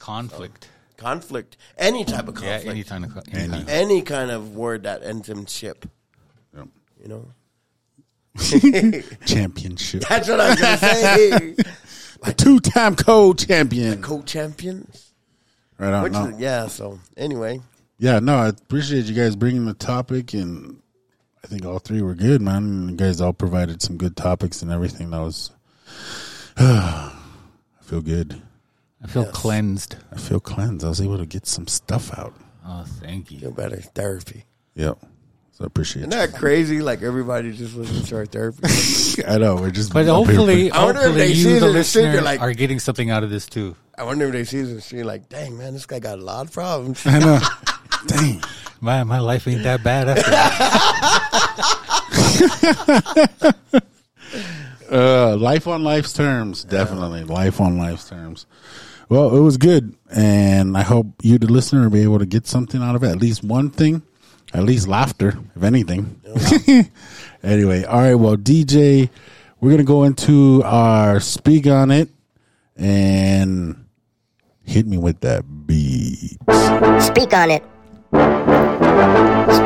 Conflict. 0.01 0.69
conflict, 0.97 1.57
any 1.77 2.05
type 2.05 2.27
of 2.27 2.35
Yeah, 2.43 2.57
conflict, 2.57 2.69
any 2.69 2.83
kind 2.83 3.05
of 3.05 3.17
any. 3.33 3.49
kind. 3.49 3.69
any 3.71 4.03
kind 4.03 4.31
of 4.33 4.57
word 4.57 4.83
that 4.83 5.05
ends 5.05 5.29
in 5.29 5.47
ship. 5.47 5.87
Yep. 6.57 6.67
You 7.01 7.09
know, 7.09 7.27
Championship. 9.25 10.03
that's 10.09 10.29
what 10.29 10.41
I 10.41 10.51
was 10.51 10.61
gonna 10.61 10.79
say. 10.79 11.55
A 12.25 12.33
two-time 12.33 12.97
co-champion. 12.97 14.03
Co-champions, 14.03 15.13
Right 15.79 15.93
on. 15.93 16.03
which 16.03 16.13
no. 16.13 16.27
is, 16.27 16.39
yeah. 16.41 16.67
So 16.67 16.99
anyway, 17.17 17.61
Yeah, 17.99 18.19
no, 18.19 18.37
I 18.37 18.49
appreciate 18.49 19.05
you 19.07 19.15
guys 19.15 19.37
bringing 19.37 19.65
the 19.67 19.75
topic, 19.75 20.35
and 20.35 20.81
I 21.45 21.47
think 21.47 21.65
all 21.65 21.79
three 21.79 22.03
were 22.03 22.15
good, 22.15 22.41
man. 22.43 22.89
You 22.91 22.97
guys 22.97 23.21
all 23.21 23.33
provided 23.33 23.81
some 23.83 23.97
good 23.97 24.17
topics 24.17 24.63
and 24.63 24.71
everything. 24.73 25.11
That 25.11 25.21
was, 25.21 25.51
I 26.57 27.13
feel 27.83 28.01
good. 28.01 28.41
I 29.03 29.07
feel 29.07 29.27
cleansed. 29.27 29.97
I 30.13 30.17
feel 30.17 30.41
cleansed. 30.41 30.85
I 30.85 30.89
was 30.89 31.01
able 31.01 31.19
to 31.19 31.27
get 31.27 31.47
some 31.47 31.69
stuff 31.69 32.17
out. 32.19 32.35
Oh, 32.67 32.85
thank 33.01 33.31
you. 33.31 33.39
feel 33.39 33.53
better 33.53 33.77
therapy. 33.81 34.45
Yep. 34.75 34.99
So 35.59 35.65
I 35.65 35.67
appreciate 35.67 36.03
Isn't 36.03 36.11
that 36.11 36.35
crazy? 36.35 36.81
Like 36.83 37.03
everybody 37.03 37.51
just 37.53 37.75
listens 37.75 38.09
to 38.11 38.17
our 38.17 38.27
therapy. 38.27 38.61
I 39.27 39.39
know 39.39 39.57
we're 39.57 39.73
just, 39.73 39.93
But 39.93 40.07
hopefully, 40.07 40.71
I 40.71 40.85
wonder 40.85 41.01
if 41.01 41.07
hopefully 41.07 41.27
they 41.27 41.35
see 41.35 41.51
you, 41.51 41.57
it 41.57 41.61
the 41.61 41.67
in 41.67 41.73
the 41.73 41.83
street, 41.83 42.03
listener, 42.03 42.13
they're 42.13 42.23
like- 42.23 42.41
are 42.41 42.53
getting 42.53 42.79
something 42.79 43.11
out 43.11 43.25
of 43.25 43.31
this 43.31 43.47
too. 43.47 43.75
I 43.97 44.05
wonder 44.05 44.27
if 44.27 44.33
they 44.33 44.45
see 44.45 44.61
this 44.63 44.71
and 44.71 44.81
see 44.81 45.03
like, 45.03 45.29
dang 45.29 45.59
man, 45.59 45.73
this 45.73 45.85
guy 45.85 45.99
got 45.99 46.21
a 46.21 46.23
lot 46.23 46.47
of 46.47 46.53
problems. 46.53 47.05
I 47.05 47.19
know. 47.19 47.41
Dang. 48.07 48.41
My 48.81 49.03
my 49.03 49.19
life 49.19 49.49
ain't 49.49 49.65
that 49.65 49.83
bad 49.83 50.09
after 50.09 50.31
that. 50.31 51.35
Uh, 54.91 55.37
life 55.37 55.67
on 55.67 55.85
life's 55.85 56.15
terms, 56.15 56.65
definitely 56.65 57.23
life 57.23 57.61
on 57.61 57.77
life's 57.77 58.09
terms. 58.09 58.47
Well, 59.11 59.37
it 59.37 59.41
was 59.41 59.59
good, 59.59 59.95
and 60.11 60.79
I 60.79 60.83
hope 60.83 61.09
you, 61.23 61.37
the 61.39 61.47
listener, 61.47 61.83
will 61.83 61.91
be 61.91 62.03
able 62.03 62.21
to 62.21 62.27
get 62.27 62.47
something 62.47 62.83
out 62.83 62.95
of 62.95 63.05
it. 63.05 63.09
At 63.11 63.19
least 63.19 63.45
one 63.45 63.69
thing, 63.69 64.01
at 64.53 64.63
least 64.65 64.89
laughter, 64.89 65.39
if 65.55 65.63
anything. 65.63 66.21
anyway, 67.43 67.85
all 67.85 68.01
right. 68.01 68.15
Well, 68.15 68.37
DJ, 68.37 69.11
we're 69.61 69.71
gonna 69.71 69.85
go 69.85 70.05
into 70.05 70.63
our 70.65 71.21
speak 71.21 71.67
on 71.67 71.91
it, 71.91 72.09
and 72.77 73.85
hit 74.65 74.87
me 74.87 74.99
with 74.99 75.21
that 75.21 75.45
beat. 75.67 76.39
Speak 77.01 77.33
on 77.35 77.51
it. 77.51 77.63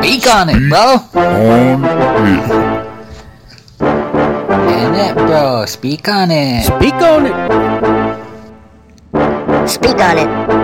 Speak 0.02 0.26
on 0.26 0.48
it, 0.48 0.68
bro. 0.68 0.96
In 4.68 4.94
it, 4.94 5.14
bro. 5.14 5.64
Speak 5.66 6.08
on 6.08 6.30
it. 6.30 6.64
Speak 6.64 6.94
on 6.94 7.26
it. 7.26 7.32
Speak 9.68 9.98
on 10.00 10.18
it. 10.18 10.61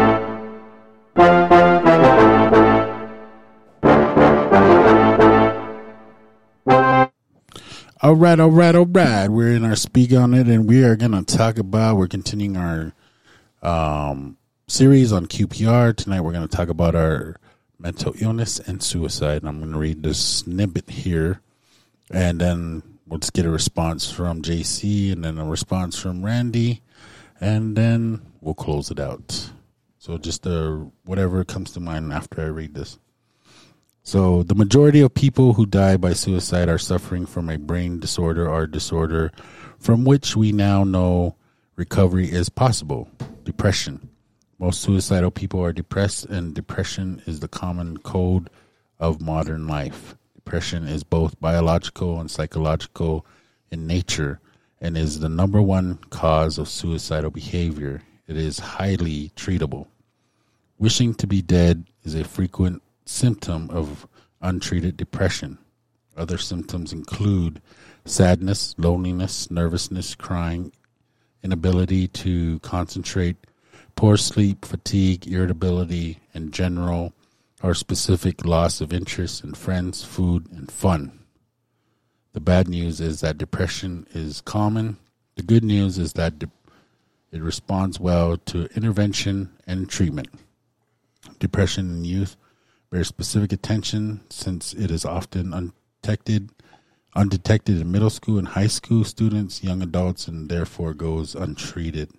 All 8.01 8.15
right, 8.15 8.39
all 8.39 8.53
right, 8.53 8.77
all 8.77 8.87
right. 8.87 9.27
We're 9.27 9.57
in 9.57 9.65
our 9.65 9.75
speak 9.75 10.13
on 10.13 10.33
it, 10.33 10.47
and 10.47 10.69
we 10.69 10.85
are 10.85 10.95
going 10.95 11.11
to 11.11 11.25
talk 11.25 11.59
about. 11.59 11.97
We're 11.97 12.07
continuing 12.07 12.57
our 12.57 12.93
um, 13.61 14.37
series 14.69 15.13
on 15.13 15.27
QPR 15.27 15.97
tonight. 15.97 16.21
We're 16.21 16.31
going 16.31 16.47
to 16.47 16.57
talk 16.57 16.69
about 16.69 16.95
our 16.95 17.41
mental 17.77 18.15
illness 18.21 18.61
and 18.61 18.81
suicide. 18.81 19.43
And 19.43 19.49
I'm 19.49 19.59
going 19.59 19.73
to 19.73 19.79
read 19.79 20.05
this 20.05 20.25
snippet 20.25 20.89
here, 20.89 21.41
and 22.09 22.41
then 22.41 22.85
we'll 23.09 23.19
just 23.19 23.33
get 23.33 23.47
a 23.47 23.51
response 23.51 24.09
from 24.09 24.43
JC, 24.43 25.11
and 25.11 25.25
then 25.25 25.37
a 25.37 25.45
response 25.45 25.99
from 25.99 26.25
Randy, 26.25 26.83
and 27.41 27.75
then 27.75 28.23
we'll 28.41 28.55
close 28.55 28.93
it 28.93 29.01
out. 29.01 29.51
So 29.99 30.19
just 30.19 30.47
uh, 30.47 30.85
whatever 31.05 31.45
comes 31.45 31.73
to 31.73 31.81
mind 31.81 32.13
after 32.13 32.43
I 32.43 32.47
read 32.47 32.75
this. 32.75 32.97
So, 34.09 34.43
the 34.43 34.55
majority 34.55 35.03
of 35.03 35.13
people 35.13 35.53
who 35.53 35.67
die 35.67 35.99
by 35.99 36.15
suicide 36.15 36.71
are 36.71 36.79
suffering 36.79 37.27
from 37.27 37.51
a 37.51 37.59
brain 37.59 38.01
disorder 38.01 38.49
or 38.49 38.67
disorder 38.67 39.33
from 39.79 40.07
which 40.07 40.35
we 40.35 40.51
now 40.51 40.83
know 40.83 41.37
recovery 41.77 42.33
is 42.33 42.49
possible 42.49 43.11
depression. 43.45 44.09
Most 44.59 44.81
suicidal 44.81 45.31
people 45.31 45.63
are 45.63 45.75
depressed, 45.75 46.25
and 46.25 46.55
depression 46.55 47.21
is 47.27 47.41
the 47.41 47.49
common 47.49 47.99
code 47.99 48.49
of 48.99 49.21
modern 49.21 49.67
life. 49.67 50.17
Depression 50.35 50.89
is 50.89 51.05
both 51.05 51.39
biological 51.39 52.19
and 52.19 52.31
psychological 52.31 53.27
in 53.71 53.87
nature 53.87 54.41
and 54.81 54.97
is 54.97 55.21
the 55.21 55.29
number 55.29 55.61
one 55.61 55.99
cause 56.09 56.57
of 56.57 56.71
suicidal 56.71 57.29
behavior. 57.29 58.01
It 58.27 58.39
is 58.39 58.59
highly 58.59 59.33
treatable. 59.37 59.87
Wishing 60.79 61.13
to 61.17 61.27
be 61.27 61.43
dead 61.43 61.85
is 62.05 62.15
a 62.15 62.25
frequent 62.25 62.83
symptom 63.09 63.71
of 63.71 64.07
untreated 64.41 64.97
depression. 64.97 65.59
Other 66.17 66.39
symptoms 66.39 66.93
include 66.93 67.63
sadness, 68.05 68.75
loneliness, 68.77 69.51
nervousness, 69.51 70.15
crying, 70.15 70.73
inability 71.43 72.09
to 72.09 72.59
concentrate, 72.61 73.37
poor 73.97 74.17
sleep, 74.17 74.65
fatigue, 74.65 75.27
irritability, 75.27 76.19
and 76.35 76.53
general 76.53 77.15
or 77.63 77.75
specific 77.75 78.45
loss 78.45 78.81
of 78.81 78.93
interest 78.93 79.43
in 79.43 79.55
friends, 79.55 80.05
food, 80.05 80.47
and 80.53 80.71
fun. 80.71 81.19
The 82.35 82.41
bad 82.41 82.69
news 82.69 83.01
is 83.01 83.21
that 83.21 83.39
depression 83.39 84.07
is 84.13 84.43
common. 84.43 84.99
The 85.37 85.43
good 85.43 85.65
news 85.65 85.99
is 85.99 86.13
that 86.13 86.39
de- 86.39 86.51
it 87.33 87.43
responds 87.43 87.99
well 87.99 88.37
to 88.37 88.69
intervention 88.77 89.51
and 89.67 89.89
treatment. 89.89 90.29
Depression 91.39 91.91
in 91.91 92.05
youth 92.05 92.37
bears 92.91 93.09
specific 93.09 93.53
attention 93.53 94.21
since 94.31 94.73
it 94.73 94.91
is 94.91 95.05
often 95.05 95.53
undetected, 95.53 96.51
undetected 97.15 97.81
in 97.81 97.91
middle 97.91 98.11
school 98.11 98.39
and 98.39 98.49
high 98.49 98.67
school 98.67 99.05
students, 99.05 99.63
young 99.63 99.83
adults, 99.83 100.29
and 100.29 100.49
therefore 100.49 100.95
goes 100.95 101.35
untreated. 101.35 102.11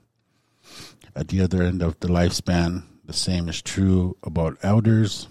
At 1.15 1.29
the 1.29 1.41
other 1.41 1.63
end 1.63 1.81
of 1.81 1.99
the 1.99 2.07
lifespan, 2.07 2.83
the 3.03 3.13
same 3.13 3.49
is 3.49 3.61
true 3.61 4.15
about 4.23 4.57
elders. 4.61 5.27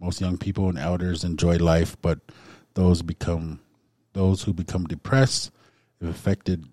Most 0.00 0.20
young 0.20 0.38
people 0.38 0.68
and 0.68 0.78
elders 0.78 1.22
enjoy 1.22 1.56
life, 1.58 1.96
but 2.02 2.18
those 2.74 3.02
become 3.02 3.60
those 4.12 4.42
who 4.42 4.52
become 4.52 4.86
depressed, 4.86 5.52
if 6.00 6.08
affected, 6.08 6.66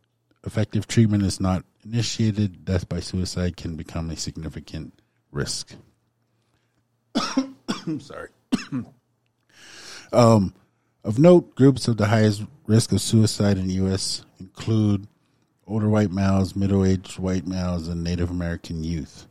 effective 0.43 0.87
treatment 0.87 1.21
is 1.23 1.39
not 1.39 1.63
initiated, 1.85 2.65
death 2.65 2.89
by 2.89 2.99
suicide 2.99 3.57
can 3.57 3.75
become 3.75 4.09
a 4.09 4.15
significant 4.15 4.99
risk. 5.31 5.75
I'm 7.87 8.01
sorry. 8.01 8.29
um, 10.13 10.53
of 11.05 11.17
note, 11.17 11.55
groups 11.55 11.87
of 11.87 11.95
the 11.95 12.07
highest 12.07 12.43
risk 12.65 12.91
of 12.91 12.99
suicide 12.99 13.57
in 13.57 13.67
the 13.67 13.75
U.S. 13.75 14.25
include 14.39 15.07
older 15.65 15.89
white 15.89 16.11
males, 16.11 16.55
middle 16.55 16.83
aged 16.83 17.17
white 17.17 17.47
males, 17.47 17.87
and 17.87 18.03
Native 18.03 18.29
American 18.29 18.83
youth. 18.83 19.27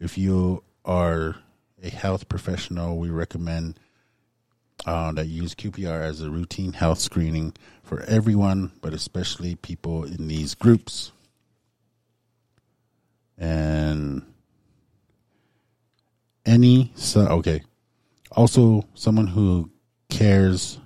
If 0.00 0.16
you 0.16 0.64
are 0.84 1.36
a 1.82 1.90
health 1.90 2.28
professional, 2.28 2.96
we 2.96 3.10
recommend 3.10 3.78
uh, 4.86 5.12
that 5.12 5.26
you 5.26 5.42
use 5.42 5.54
QPR 5.54 6.02
as 6.02 6.22
a 6.22 6.30
routine 6.30 6.72
health 6.72 7.00
screening 7.00 7.52
for 7.82 8.00
everyone, 8.04 8.72
but 8.80 8.94
especially 8.94 9.56
people 9.56 10.04
in 10.04 10.26
these 10.26 10.54
groups. 10.54 11.12
And 13.36 14.22
any 16.46 16.92
so 16.94 17.20
okay 17.26 17.62
also 18.32 18.84
someone 18.94 19.28
who 19.28 19.70
cares 20.08 20.78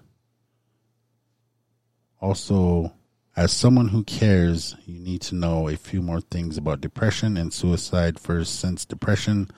also 2.20 2.92
as 3.36 3.52
someone 3.52 3.88
who 3.88 4.04
cares 4.04 4.76
you 4.86 4.98
need 5.00 5.20
to 5.20 5.34
know 5.34 5.68
a 5.68 5.76
few 5.76 6.00
more 6.00 6.20
things 6.20 6.56
about 6.56 6.80
depression 6.80 7.36
and 7.36 7.52
suicide 7.52 8.18
first 8.18 8.58
since 8.58 8.84
depression 8.84 9.48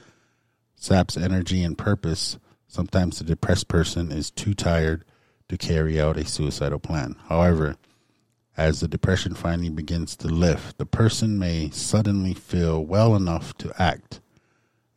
saps 0.76 1.16
energy 1.16 1.62
and 1.62 1.76
purpose, 1.76 2.39
sometimes 2.68 3.18
the 3.18 3.24
depressed 3.24 3.68
person 3.68 4.12
is 4.12 4.30
too 4.30 4.55
tired 4.55 5.05
to 5.49 5.57
carry 5.57 6.01
out 6.01 6.16
a 6.16 6.24
suicidal 6.24 6.78
plan. 6.78 7.16
However, 7.28 7.76
as 8.57 8.80
the 8.80 8.89
depression 8.89 9.34
finally 9.34 9.68
begins 9.68 10.16
to 10.16 10.28
lift, 10.28 10.78
the 10.78 10.87
person 10.87 11.39
may 11.39 11.70
suddenly 11.70 12.34
feel 12.34 12.84
well 12.84 13.14
enough 13.14 13.57
to 13.59 13.72
act. 13.80 14.20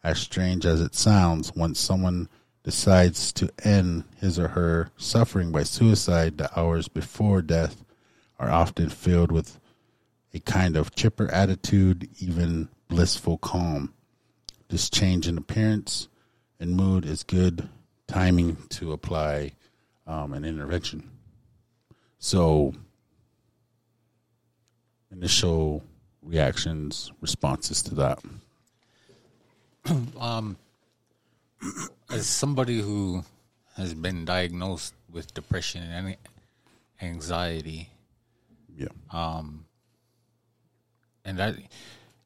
As 0.04 0.20
strange 0.20 0.66
as 0.66 0.82
it 0.82 0.96
sounds, 0.96 1.54
once 1.56 1.80
someone 1.80 2.30
decides 2.64 3.32
to 3.34 3.52
end 3.64 4.04
his 4.18 4.38
or 4.38 4.50
her 4.50 4.92
suffering 4.98 5.52
by 5.52 5.64
suicide, 5.64 6.38
the 6.38 6.60
hours 6.60 6.88
before 6.88 7.42
death 7.42 7.84
are 8.40 8.50
often 8.50 8.90
filled 8.90 9.32
with 9.32 9.60
a 10.34 10.40
kind 10.40 10.78
of 10.78 10.94
chipper 10.96 11.30
attitude, 11.32 12.10
even 12.20 12.70
blissful 12.88 13.38
calm. 13.38 13.94
This 14.70 14.90
change 14.90 15.28
in 15.28 15.38
appearance 15.38 16.08
and 16.60 16.76
mood 16.76 17.06
is 17.06 17.24
good 17.24 17.68
timing 18.08 18.58
to 18.70 18.92
apply 18.92 19.54
um, 20.06 20.34
an 20.34 20.44
intervention. 20.44 21.10
So, 22.20 22.74
initial 25.12 25.84
reactions, 26.22 27.12
responses 27.22 27.82
to 27.84 27.96
that. 27.96 28.20
As 32.10 32.26
somebody 32.28 32.82
who 32.82 33.24
has 33.76 33.94
been 33.94 34.26
diagnosed 34.26 34.94
with 35.12 35.34
depression 35.34 35.84
and 35.84 36.16
anxiety, 37.02 37.90
Yeah. 38.78 38.88
Um, 39.12 39.66
and 41.26 41.42
I, 41.42 41.56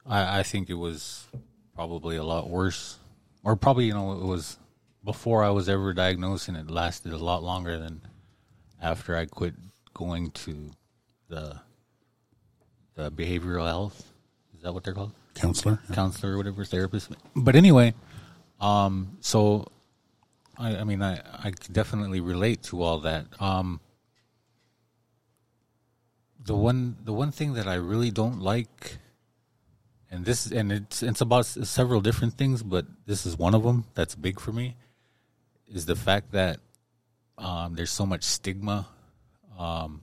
I, 0.05 0.39
I 0.39 0.43
think 0.43 0.69
it 0.69 0.75
was 0.75 1.25
probably 1.75 2.15
a 2.17 2.23
lot 2.23 2.49
worse, 2.49 2.97
or 3.43 3.55
probably 3.55 3.85
you 3.85 3.93
know 3.93 4.13
it 4.13 4.23
was 4.25 4.57
before 5.03 5.43
I 5.43 5.49
was 5.49 5.67
ever 5.67 5.93
diagnosed, 5.93 6.47
and 6.47 6.55
it 6.57 6.69
lasted 6.69 7.11
a 7.11 7.17
lot 7.17 7.43
longer 7.43 7.77
than 7.77 8.01
after 8.81 9.15
I 9.17 9.25
quit 9.25 9.55
going 9.93 10.31
to 10.31 10.71
the 11.27 11.59
the 12.95 13.11
behavioral 13.11 13.65
health. 13.65 14.11
Is 14.55 14.61
that 14.61 14.73
what 14.73 14.83
they're 14.83 14.93
called? 14.93 15.11
Counselor? 15.33 15.79
counselor 15.91 16.33
or 16.33 16.37
whatever 16.37 16.63
therapist. 16.63 17.11
But 17.35 17.55
anyway, 17.55 17.95
um, 18.59 19.17
so 19.21 19.67
I, 20.57 20.77
I 20.77 20.83
mean, 20.83 21.01
I, 21.01 21.19
I 21.43 21.51
definitely 21.71 22.19
relate 22.19 22.63
to 22.63 22.81
all 22.81 22.99
that. 22.99 23.25
Um, 23.39 23.79
the 26.43 26.55
one, 26.55 26.97
the 27.03 27.13
one 27.13 27.31
thing 27.31 27.53
that 27.53 27.67
I 27.67 27.75
really 27.75 28.11
don't 28.11 28.39
like, 28.39 28.97
and 30.11 30.25
this, 30.25 30.51
and 30.51 30.71
it's 30.71 31.01
it's 31.01 31.21
about 31.21 31.45
several 31.45 32.01
different 32.01 32.35
things, 32.35 32.61
but 32.61 32.85
this 33.05 33.25
is 33.25 33.37
one 33.37 33.55
of 33.55 33.63
them 33.63 33.85
that's 33.95 34.13
big 34.13 34.39
for 34.39 34.51
me, 34.51 34.75
is 35.67 35.85
the 35.85 35.95
fact 35.95 36.31
that 36.33 36.59
um, 37.37 37.75
there's 37.75 37.91
so 37.91 38.05
much 38.05 38.23
stigma, 38.23 38.87
um, 39.57 40.01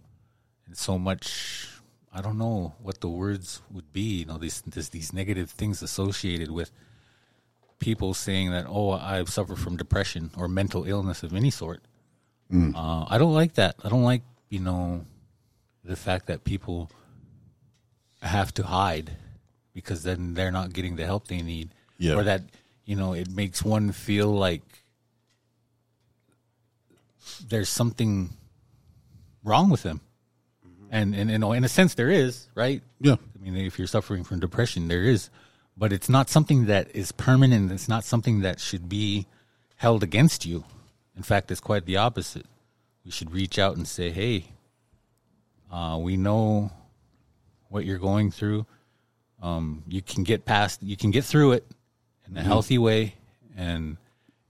and 0.66 0.76
so 0.76 0.98
much 0.98 1.68
I 2.12 2.22
don't 2.22 2.38
know 2.38 2.74
what 2.82 3.00
the 3.00 3.08
words 3.08 3.62
would 3.70 3.92
be. 3.92 4.20
You 4.20 4.26
know, 4.26 4.38
these 4.38 4.62
this, 4.62 4.88
these 4.88 5.12
negative 5.12 5.50
things 5.50 5.82
associated 5.82 6.50
with 6.50 6.72
people 7.80 8.14
saying 8.14 8.50
that, 8.52 8.66
oh, 8.68 8.92
I 8.92 9.24
suffer 9.24 9.56
from 9.56 9.76
depression 9.76 10.30
or 10.36 10.46
mental 10.46 10.84
illness 10.84 11.22
of 11.24 11.34
any 11.34 11.50
sort. 11.50 11.80
Uh, 12.52 13.06
I 13.08 13.16
don't 13.18 13.34
like 13.34 13.54
that. 13.54 13.74
I 13.84 13.88
don't 13.88 14.02
like 14.04 14.22
you 14.48 14.58
know 14.60 15.04
the 15.84 15.96
fact 15.96 16.26
that 16.26 16.42
people 16.44 16.90
have 18.22 18.52
to 18.54 18.64
hide 18.64 19.12
because 19.72 20.02
then 20.02 20.34
they're 20.34 20.50
not 20.50 20.72
getting 20.72 20.96
the 20.96 21.06
help 21.06 21.28
they 21.28 21.42
need, 21.42 21.70
Yeah. 21.98 22.14
or 22.16 22.24
that 22.24 22.42
you 22.84 22.96
know 22.96 23.12
it 23.14 23.30
makes 23.30 23.62
one 23.62 23.92
feel 23.92 24.28
like 24.32 24.62
there's 27.48 27.68
something 27.68 28.30
wrong 29.44 29.70
with 29.70 29.82
them. 29.82 30.00
And, 30.90 31.14
and, 31.14 31.30
you 31.30 31.38
know, 31.38 31.52
in 31.52 31.62
a 31.62 31.68
sense, 31.68 31.94
there 31.94 32.10
is, 32.10 32.48
right? 32.56 32.82
Yeah. 33.00 33.14
I 33.14 33.38
mean, 33.44 33.56
if 33.56 33.78
you're 33.78 33.86
suffering 33.86 34.24
from 34.24 34.40
depression, 34.40 34.88
there 34.88 35.04
is, 35.04 35.30
but 35.80 35.94
it's 35.94 36.10
not 36.10 36.28
something 36.28 36.66
that 36.66 36.94
is 36.94 37.10
permanent. 37.10 37.72
It's 37.72 37.88
not 37.88 38.04
something 38.04 38.42
that 38.42 38.60
should 38.60 38.86
be 38.86 39.26
held 39.76 40.02
against 40.02 40.44
you. 40.44 40.64
In 41.16 41.22
fact, 41.22 41.50
it's 41.50 41.58
quite 41.58 41.86
the 41.86 41.96
opposite. 41.96 42.44
We 43.02 43.10
should 43.10 43.32
reach 43.32 43.58
out 43.58 43.78
and 43.78 43.88
say, 43.88 44.10
"Hey, 44.10 44.52
uh, 45.72 45.98
we 45.98 46.18
know 46.18 46.70
what 47.70 47.86
you're 47.86 47.98
going 47.98 48.30
through. 48.30 48.66
Um, 49.40 49.82
you 49.88 50.02
can 50.02 50.22
get 50.22 50.44
past. 50.44 50.82
You 50.82 50.98
can 50.98 51.10
get 51.12 51.24
through 51.24 51.52
it 51.52 51.66
in 52.28 52.36
a 52.36 52.42
healthy 52.42 52.76
way, 52.76 53.14
and 53.56 53.96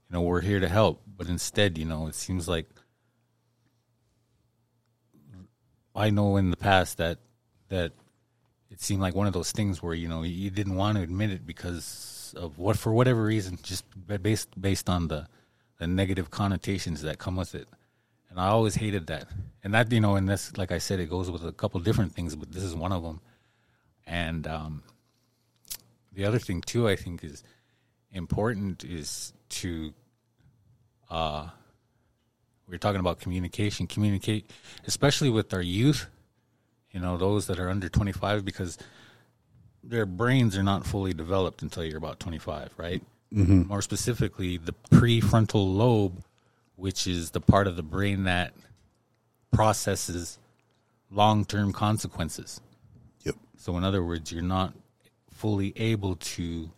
you 0.09 0.11
know 0.11 0.21
we're 0.23 0.41
here 0.41 0.59
to 0.59 0.67
help." 0.67 1.01
But 1.17 1.29
instead, 1.29 1.77
you 1.77 1.85
know, 1.85 2.07
it 2.07 2.15
seems 2.15 2.49
like 2.49 2.67
I 5.95 6.09
know 6.09 6.35
in 6.35 6.51
the 6.51 6.57
past 6.57 6.97
that 6.97 7.19
that 7.69 7.93
it 8.71 8.81
seemed 8.81 9.01
like 9.01 9.13
one 9.13 9.27
of 9.27 9.33
those 9.33 9.51
things 9.51 9.83
where 9.83 9.93
you 9.93 10.07
know 10.07 10.23
you 10.23 10.49
didn't 10.49 10.75
want 10.75 10.97
to 10.97 11.03
admit 11.03 11.29
it 11.29 11.45
because 11.45 12.33
of 12.37 12.57
what 12.57 12.77
for 12.77 12.93
whatever 12.93 13.23
reason, 13.23 13.59
just 13.61 13.83
based 14.23 14.59
based 14.59 14.89
on 14.89 15.09
the 15.09 15.27
the 15.77 15.87
negative 15.87 16.31
connotations 16.31 17.01
that 17.01 17.19
come 17.19 17.35
with 17.35 17.53
it. 17.53 17.67
And 18.29 18.39
I 18.39 18.47
always 18.47 18.75
hated 18.75 19.07
that. 19.07 19.27
And 19.63 19.73
that 19.73 19.91
you 19.91 19.99
know, 19.99 20.15
and 20.15 20.27
that's 20.27 20.57
like 20.57 20.71
I 20.71 20.77
said, 20.77 20.99
it 20.99 21.09
goes 21.09 21.29
with 21.29 21.43
a 21.45 21.51
couple 21.51 21.79
different 21.81 22.13
things, 22.13 22.35
but 22.35 22.51
this 22.51 22.63
is 22.63 22.73
one 22.73 22.93
of 22.93 23.03
them. 23.03 23.19
And 24.07 24.47
um, 24.47 24.83
the 26.13 26.25
other 26.25 26.39
thing 26.39 26.61
too, 26.61 26.87
I 26.87 26.95
think 26.95 27.23
is 27.23 27.43
important 28.11 28.85
is 28.85 29.33
to 29.49 29.93
uh, 31.09 31.49
we're 32.69 32.77
talking 32.77 33.01
about 33.01 33.19
communication, 33.19 33.85
communicate, 33.85 34.49
especially 34.87 35.29
with 35.29 35.53
our 35.53 35.61
youth, 35.61 36.07
you 36.91 36.99
know, 36.99 37.17
those 37.17 37.47
that 37.47 37.59
are 37.59 37.69
under 37.69 37.89
25, 37.89 38.43
because 38.43 38.77
their 39.83 40.05
brains 40.05 40.57
are 40.57 40.63
not 40.63 40.85
fully 40.85 41.13
developed 41.13 41.61
until 41.61 41.83
you're 41.83 41.97
about 41.97 42.19
25, 42.19 42.73
right? 42.77 43.01
Mm-hmm. 43.33 43.67
More 43.67 43.81
specifically, 43.81 44.57
the 44.57 44.73
prefrontal 44.91 45.75
lobe, 45.75 46.23
which 46.75 47.07
is 47.07 47.31
the 47.31 47.41
part 47.41 47.67
of 47.67 47.75
the 47.75 47.83
brain 47.83 48.25
that 48.25 48.53
processes 49.51 50.37
long 51.09 51.45
term 51.45 51.71
consequences. 51.71 52.59
Yep. 53.23 53.35
So, 53.57 53.77
in 53.77 53.83
other 53.83 54.03
words, 54.03 54.31
you're 54.31 54.43
not 54.43 54.73
fully 55.31 55.73
able 55.77 56.15
to 56.17 56.69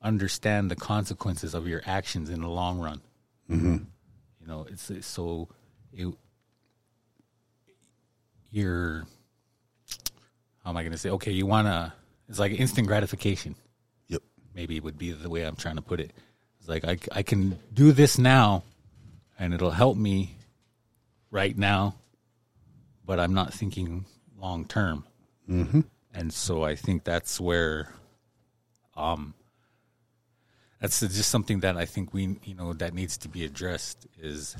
understand 0.00 0.70
the 0.70 0.76
consequences 0.76 1.54
of 1.54 1.66
your 1.66 1.82
actions 1.84 2.30
in 2.30 2.40
the 2.40 2.48
long 2.48 2.78
run. 2.78 3.00
You 4.40 4.46
know, 4.46 4.66
it's, 4.70 4.90
it's 4.90 5.06
so 5.06 5.48
it, 5.92 6.14
you're 8.50 9.04
how 10.68 10.72
am 10.72 10.76
I 10.76 10.82
going 10.82 10.92
to 10.92 10.98
say? 10.98 11.08
Okay, 11.08 11.32
you 11.32 11.46
want 11.46 11.66
to. 11.66 11.94
It's 12.28 12.38
like 12.38 12.52
instant 12.52 12.88
gratification. 12.88 13.54
Yep. 14.08 14.20
Maybe 14.54 14.76
it 14.76 14.84
would 14.84 14.98
be 14.98 15.12
the 15.12 15.30
way 15.30 15.40
I'm 15.44 15.56
trying 15.56 15.76
to 15.76 15.82
put 15.82 15.98
it. 15.98 16.12
It's 16.60 16.68
like 16.68 16.84
I 16.84 16.98
I 17.10 17.22
can 17.22 17.58
do 17.72 17.90
this 17.90 18.18
now, 18.18 18.64
and 19.38 19.54
it'll 19.54 19.70
help 19.70 19.96
me 19.96 20.36
right 21.30 21.56
now, 21.56 21.94
but 23.02 23.18
I'm 23.18 23.32
not 23.32 23.54
thinking 23.54 24.04
long 24.36 24.66
term. 24.66 25.06
Mm-hmm. 25.48 25.80
And 26.12 26.34
so 26.34 26.64
I 26.64 26.74
think 26.74 27.02
that's 27.02 27.40
where, 27.40 27.94
um, 28.94 29.32
that's 30.82 31.00
just 31.00 31.30
something 31.30 31.60
that 31.60 31.78
I 31.78 31.86
think 31.86 32.12
we 32.12 32.36
you 32.44 32.54
know 32.54 32.74
that 32.74 32.92
needs 32.92 33.16
to 33.18 33.30
be 33.30 33.46
addressed 33.46 34.06
is 34.20 34.54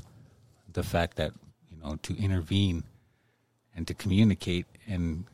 the 0.73 0.81
fact 0.81 1.17
that 1.17 1.33
you 1.69 1.77
know 1.77 1.97
to 2.01 2.17
intervene 2.17 2.83
and 3.75 3.85
to 3.85 3.93
communicate 3.93 4.65
and 4.87 5.25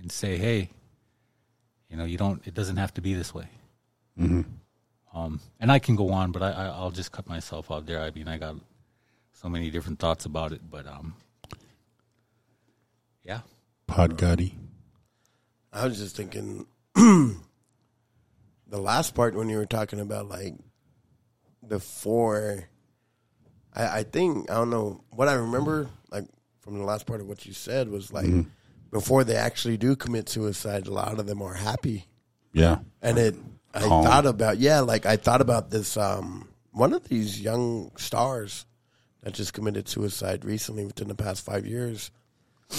and 0.00 0.10
say 0.10 0.36
hey 0.36 0.70
you 1.88 1.96
know 1.96 2.04
you 2.04 2.16
don't 2.16 2.46
it 2.46 2.54
doesn't 2.54 2.76
have 2.76 2.92
to 2.94 3.00
be 3.00 3.14
this 3.14 3.34
way. 3.34 3.48
Um 5.14 5.40
and 5.58 5.72
i 5.72 5.78
can 5.78 5.96
go 5.96 6.10
on 6.10 6.30
but 6.32 6.42
I, 6.42 6.50
I 6.52 6.66
i'll 6.66 6.90
just 6.90 7.10
cut 7.12 7.28
myself 7.28 7.70
off 7.70 7.86
there. 7.86 8.00
I 8.00 8.10
mean 8.10 8.28
i 8.28 8.38
got 8.38 8.56
so 9.32 9.48
many 9.48 9.70
different 9.70 9.98
thoughts 9.98 10.24
about 10.24 10.52
it 10.52 10.60
but 10.70 10.86
um 10.86 11.14
yeah. 13.24 13.40
Pod 13.86 14.16
Gotti. 14.16 14.54
I 15.72 15.86
was 15.86 15.98
just 15.98 16.16
thinking 16.16 16.66
the 16.94 17.36
last 18.70 19.14
part 19.14 19.34
when 19.34 19.48
you 19.48 19.56
were 19.56 19.66
talking 19.66 20.00
about 20.00 20.28
like 20.28 20.54
before 21.66 22.68
I, 23.74 23.98
I 23.98 24.02
think 24.02 24.50
I 24.50 24.54
don't 24.54 24.70
know 24.70 25.04
what 25.10 25.28
I 25.28 25.34
remember 25.34 25.88
like 26.10 26.24
from 26.60 26.78
the 26.78 26.84
last 26.84 27.06
part 27.06 27.20
of 27.20 27.26
what 27.28 27.46
you 27.46 27.52
said 27.52 27.88
was 27.88 28.12
like 28.12 28.26
before 28.90 29.24
they 29.24 29.36
actually 29.36 29.76
do 29.76 29.96
commit 29.96 30.28
suicide, 30.28 30.86
a 30.86 30.92
lot 30.92 31.18
of 31.18 31.26
them 31.26 31.42
are 31.42 31.54
happy. 31.54 32.06
Yeah. 32.52 32.78
And 33.02 33.18
it 33.18 33.36
I 33.72 33.80
Calm. 33.82 34.04
thought 34.04 34.26
about 34.26 34.58
yeah, 34.58 34.80
like 34.80 35.06
I 35.06 35.16
thought 35.16 35.40
about 35.40 35.70
this 35.70 35.96
um 35.96 36.48
one 36.72 36.92
of 36.92 37.08
these 37.08 37.40
young 37.40 37.92
stars 37.96 38.66
that 39.22 39.34
just 39.34 39.52
committed 39.52 39.88
suicide 39.88 40.44
recently 40.44 40.84
within 40.84 41.08
the 41.08 41.14
past 41.14 41.44
five 41.44 41.66
years. 41.66 42.10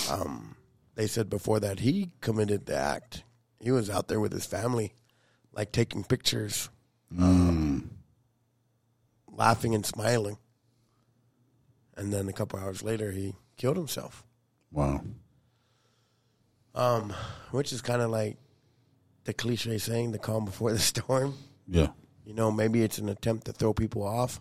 Um 0.10 0.56
they 0.96 1.08
said 1.08 1.30
before 1.30 1.60
that 1.62 1.80
he 1.80 2.12
committed 2.22 2.66
the 2.66 2.76
act. 2.76 3.24
He 3.60 3.72
was 3.72 3.90
out 3.90 4.08
there 4.08 4.20
with 4.20 4.34
his 4.34 4.46
family, 4.46 4.94
like 5.54 5.72
taking 5.72 6.04
pictures 6.04 6.70
um, 7.20 7.92
laughing 9.28 9.76
and 9.76 9.86
smiling. 9.86 10.38
And 11.98 12.12
then 12.14 12.28
a 12.30 12.34
couple 12.34 12.60
hours 12.60 12.84
later, 12.84 13.12
he 13.12 13.36
killed 13.58 13.78
himself, 13.78 14.24
Wow. 14.72 15.02
Um, 16.76 17.14
which 17.52 17.72
is 17.74 17.82
kind 17.82 18.02
of 18.02 18.10
like 18.10 18.38
the 19.26 19.34
cliche 19.34 19.78
saying, 19.78 20.12
the 20.12 20.20
calm 20.20 20.46
before 20.46 20.72
the 20.72 20.80
storm. 20.80 21.36
Yeah. 21.68 21.90
You 22.26 22.34
know, 22.34 22.52
maybe 22.52 22.82
it's 22.82 22.98
an 22.98 23.10
attempt 23.10 23.46
to 23.46 23.54
throw 23.54 23.74
people 23.74 24.04
off. 24.04 24.40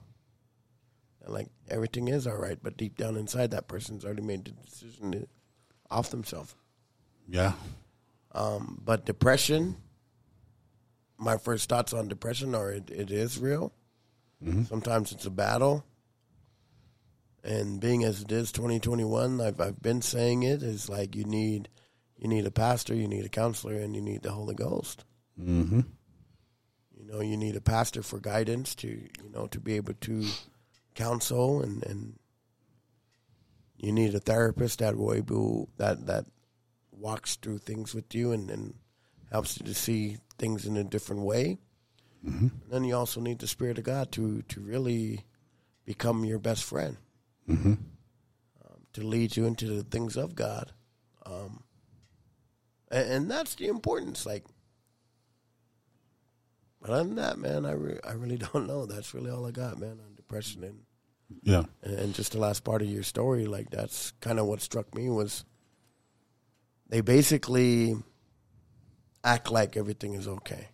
And 1.24 1.33
like 1.35 1.49
everything 1.68 2.09
is 2.09 2.26
all 2.26 2.37
right, 2.37 2.59
but 2.62 2.76
deep 2.76 2.97
down 2.97 3.16
inside, 3.16 3.51
that 3.51 3.68
person's 3.68 4.05
already 4.05 4.22
made 4.22 4.45
the 4.45 4.53
decision 4.53 5.12
to 5.12 5.28
off 5.91 6.11
themselves. 6.11 6.55
Yeah. 7.28 7.53
Um, 8.33 8.81
but 8.85 9.05
depression, 9.05 9.76
my 11.18 11.37
first 11.37 11.68
thoughts 11.68 11.93
on 11.93 12.09
depression 12.09 12.55
are 12.55 12.70
it, 12.72 12.91
it 12.91 13.11
is 13.11 13.39
real. 13.39 13.72
Sometimes 14.64 15.12
it's 15.12 15.26
a 15.26 15.31
battle. 15.31 15.85
And 17.43 17.81
being 17.81 18.05
as 18.05 18.22
it 18.22 18.33
is 18.33 18.53
2021, 18.53 19.41
I've, 19.41 19.61
I've 19.61 19.83
been 19.83 20.03
saying 20.03 20.43
it 20.43 20.62
is 20.62 20.89
like 20.89 21.14
you 21.16 21.24
need 21.24 21.68
you 22.21 22.29
need 22.29 22.45
a 22.47 22.51
pastor, 22.51 22.95
you 22.95 23.09
need 23.09 23.25
a 23.25 23.31
counselor, 23.31 23.77
and 23.77 23.97
you 23.97 24.03
need 24.03 24.23
the 24.23 24.31
Holy 24.31 24.55
Ghost. 24.55 25.05
Mm-hmm. 25.41 25.81
You 26.97 27.07
know, 27.07 27.21
you 27.23 27.37
need 27.39 27.57
a 27.57 27.62
pastor 27.62 28.03
for 28.03 28.21
guidance 28.21 28.75
to 28.77 28.89
you 28.89 29.31
know 29.33 29.47
to 29.49 29.59
be 29.59 29.75
able 29.77 29.95
to 29.95 30.27
counsel 30.95 31.62
and 31.62 31.83
and 31.87 32.18
you 33.79 33.91
need 33.93 34.14
a 34.14 34.21
therapist 34.21 34.81
that 34.81 34.97
will 34.97 35.14
able 35.14 35.71
that 35.79 36.07
that 36.07 36.27
walks 36.93 37.37
through 37.37 37.57
things 37.59 37.95
with 37.95 38.14
you 38.14 38.33
and, 38.33 38.51
and 38.51 38.75
helps 39.33 39.59
you 39.59 39.64
to 39.64 39.73
see 39.75 40.18
things 40.37 40.66
in 40.66 40.77
a 40.77 40.85
different 40.85 41.23
way. 41.23 41.57
And 42.23 42.51
then 42.68 42.85
you 42.85 42.95
also 42.95 43.18
need 43.23 43.39
the 43.39 43.47
Spirit 43.47 43.79
of 43.79 43.85
God 43.85 44.12
to 44.12 44.43
to 44.43 44.61
really 44.61 45.25
become 45.87 46.27
your 46.27 46.39
best 46.39 46.64
friend, 46.64 46.99
Mm-hmm. 47.49 47.73
um, 47.73 48.81
to 48.93 49.01
lead 49.03 49.35
you 49.39 49.47
into 49.47 49.66
the 49.66 49.83
things 49.85 50.18
of 50.18 50.35
God. 50.35 50.73
Um, 51.25 51.62
and, 52.91 53.30
that's 53.30 53.55
the 53.55 53.68
importance. 53.68 54.26
Like, 54.26 54.45
but 56.80 56.91
other 56.91 57.05
than 57.05 57.16
that, 57.16 57.38
man, 57.38 57.66
I 57.66 57.72
re- 57.72 58.01
I 58.09 58.12
really 58.12 58.36
don't 58.53 58.66
know. 58.66 58.86
That's 58.86 59.14
really 59.14 59.30
all 59.30 59.47
I 59.47 59.51
got, 59.51 59.78
man, 59.78 59.99
on 60.05 60.14
depression 60.16 60.64
and 60.64 60.80
Yeah. 61.43 61.64
and, 61.82 61.99
and 61.99 62.14
just 62.14 62.32
the 62.32 62.38
last 62.38 62.64
part 62.64 62.82
of 62.82 62.88
your 62.88 63.03
story, 63.03 63.47
like 63.47 63.70
that's 63.70 64.12
kind 64.20 64.38
of 64.38 64.47
what 64.47 64.61
struck 64.61 64.95
me 64.95 65.09
was 65.11 65.45
they 66.88 67.01
basically 67.03 67.97
act 69.22 69.51
like 69.51 69.76
everything 69.76 70.14
is 70.14 70.26
okay, 70.26 70.68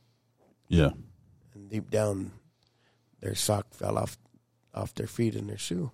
Yeah. 0.69 0.91
and 1.55 1.69
deep 1.69 1.91
down, 1.91 2.33
their 3.21 3.35
sock 3.35 3.75
fell 3.75 3.99
off 3.99 4.17
off 4.73 4.95
their 4.95 5.07
feet 5.09 5.35
in 5.35 5.47
their 5.47 5.59
shoe. 5.59 5.91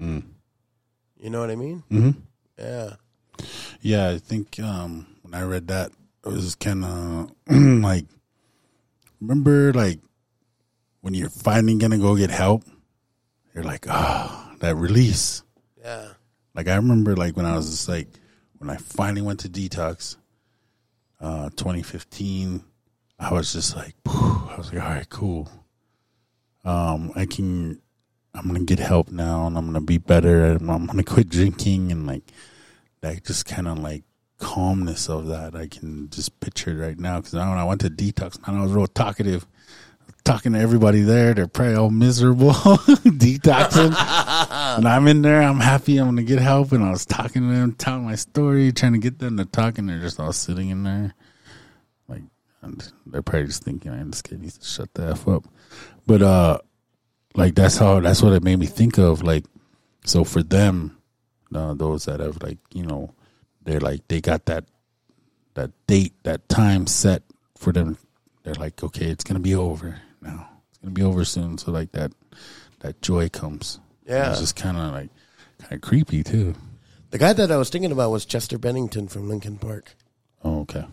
Mm. 0.00 0.24
You 1.18 1.28
know 1.30 1.40
what 1.40 1.50
I 1.50 1.54
mean? 1.56 1.82
Mm-hmm. 1.90 2.18
Yeah. 2.58 2.94
Yeah, 3.82 4.08
I 4.10 4.18
think 4.18 4.58
um, 4.58 5.06
when 5.30 5.40
I 5.40 5.44
read 5.44 5.68
that, 5.68 5.92
it 6.26 6.28
was 6.28 6.56
kind 6.56 6.84
of 6.84 7.30
like, 7.48 8.06
remember, 9.20 9.72
like 9.72 10.00
when 11.02 11.14
you're 11.14 11.30
finally 11.30 11.76
gonna 11.76 11.98
go 11.98 12.16
get 12.16 12.30
help, 12.30 12.64
you're 13.54 13.62
like, 13.62 13.86
ah, 13.88 14.52
that 14.58 14.74
release. 14.74 15.44
Yeah. 15.80 16.08
Like 16.54 16.66
I 16.66 16.74
remember, 16.74 17.14
like 17.14 17.36
when 17.36 17.46
I 17.46 17.54
was 17.54 17.70
just 17.70 17.88
like, 17.88 18.08
when 18.58 18.70
I 18.70 18.76
finally 18.76 19.22
went 19.22 19.40
to 19.40 19.48
detox, 19.48 20.16
uh, 21.20 21.50
2015, 21.50 22.64
I 23.20 23.32
was 23.32 23.52
just 23.52 23.76
like, 23.76 23.94
I 24.06 24.54
was 24.58 24.72
like, 24.72 24.82
all 24.82 24.88
right, 24.88 25.08
cool. 25.08 25.48
Um, 26.64 27.12
I 27.14 27.26
can, 27.26 27.80
I'm 28.34 28.48
gonna 28.48 28.64
get 28.64 28.80
help 28.80 29.12
now, 29.12 29.46
and 29.46 29.56
I'm 29.56 29.66
gonna 29.66 29.80
be 29.80 29.98
better, 29.98 30.46
and 30.46 30.68
I'm 30.68 30.86
gonna 30.86 31.04
quit 31.04 31.28
drinking, 31.28 31.92
and 31.92 32.04
like 32.08 32.24
that, 33.00 33.24
just 33.24 33.46
kind 33.46 33.68
of 33.68 33.78
like 33.78 34.02
calmness 34.40 35.08
of 35.08 35.28
that, 35.28 35.54
I 35.54 35.68
can 35.68 36.10
just 36.10 36.40
picture 36.40 36.70
it 36.70 36.84
right 36.84 36.98
now. 36.98 37.18
Because 37.18 37.34
when 37.34 37.42
I 37.42 37.64
went 37.64 37.82
to 37.82 37.90
detox, 37.90 38.44
man, 38.46 38.58
I 38.58 38.62
was 38.62 38.72
real 38.72 38.86
talkative. 38.88 39.46
Talking 40.24 40.52
to 40.52 40.58
everybody 40.58 41.00
there, 41.00 41.32
they're 41.32 41.46
probably 41.46 41.76
all 41.76 41.90
miserable, 41.90 42.50
detoxing. 42.52 43.94
and 44.78 44.86
I'm 44.86 45.06
in 45.06 45.22
there, 45.22 45.40
I'm 45.40 45.60
happy, 45.60 45.98
I'm 45.98 46.08
gonna 46.08 46.24
get 46.24 46.40
help. 46.40 46.72
And 46.72 46.84
I 46.84 46.90
was 46.90 47.06
talking 47.06 47.42
to 47.42 47.54
them, 47.54 47.72
telling 47.72 48.04
my 48.04 48.16
story, 48.16 48.72
trying 48.72 48.92
to 48.92 48.98
get 48.98 49.18
them 49.18 49.38
to 49.38 49.44
talk, 49.44 49.78
and 49.78 49.88
they're 49.88 50.00
just 50.00 50.20
all 50.20 50.32
sitting 50.32 50.68
in 50.68 50.82
there. 50.82 51.14
Like, 52.06 52.22
and 52.60 52.92
they're 53.06 53.22
probably 53.22 53.46
just 53.46 53.64
thinking, 53.64 53.92
I'm 53.92 54.10
just 54.10 54.24
kidding, 54.24 54.48
to 54.48 54.64
shut 54.64 54.92
the 54.94 55.06
F 55.10 55.26
up. 55.26 55.44
But, 56.06 56.22
uh, 56.22 56.58
like, 57.34 57.54
that's 57.54 57.78
how, 57.78 58.00
that's 58.00 58.22
what 58.22 58.34
it 58.34 58.42
made 58.42 58.58
me 58.58 58.66
think 58.66 58.98
of. 58.98 59.22
Like, 59.22 59.46
so 60.04 60.24
for 60.24 60.42
them, 60.42 60.98
uh, 61.54 61.74
those 61.74 62.04
that 62.04 62.20
have, 62.20 62.42
like, 62.42 62.58
you 62.72 62.84
know, 62.84 63.14
they're 63.62 63.80
like, 63.80 64.06
they 64.08 64.20
got 64.20 64.46
that, 64.46 64.64
that 65.54 65.70
date, 65.86 66.14
that 66.24 66.48
time 66.48 66.86
set 66.86 67.22
for 67.56 67.72
them. 67.72 67.98
They're 68.42 68.54
like, 68.54 68.82
okay, 68.82 69.06
it's 69.06 69.24
gonna 69.24 69.40
be 69.40 69.54
over 69.54 70.00
now. 70.20 70.48
It's 70.70 70.78
gonna 70.78 70.92
be 70.92 71.02
over 71.02 71.24
soon. 71.24 71.58
So 71.58 71.70
like 71.70 71.92
that, 71.92 72.12
that 72.80 73.02
joy 73.02 73.28
comes. 73.28 73.80
Yeah. 74.06 74.30
It's 74.30 74.40
just 74.40 74.56
kind 74.56 74.76
of 74.76 74.92
like 74.92 75.10
kind 75.58 75.72
of 75.72 75.80
creepy 75.80 76.22
too. 76.22 76.54
The 77.10 77.18
guy 77.18 77.32
that 77.32 77.50
I 77.50 77.56
was 77.56 77.70
thinking 77.70 77.92
about 77.92 78.10
was 78.10 78.24
Chester 78.24 78.58
Bennington 78.58 79.08
from 79.08 79.28
Linkin 79.28 79.58
Park. 79.58 79.94
Oh, 80.44 80.60
okay. 80.60 80.86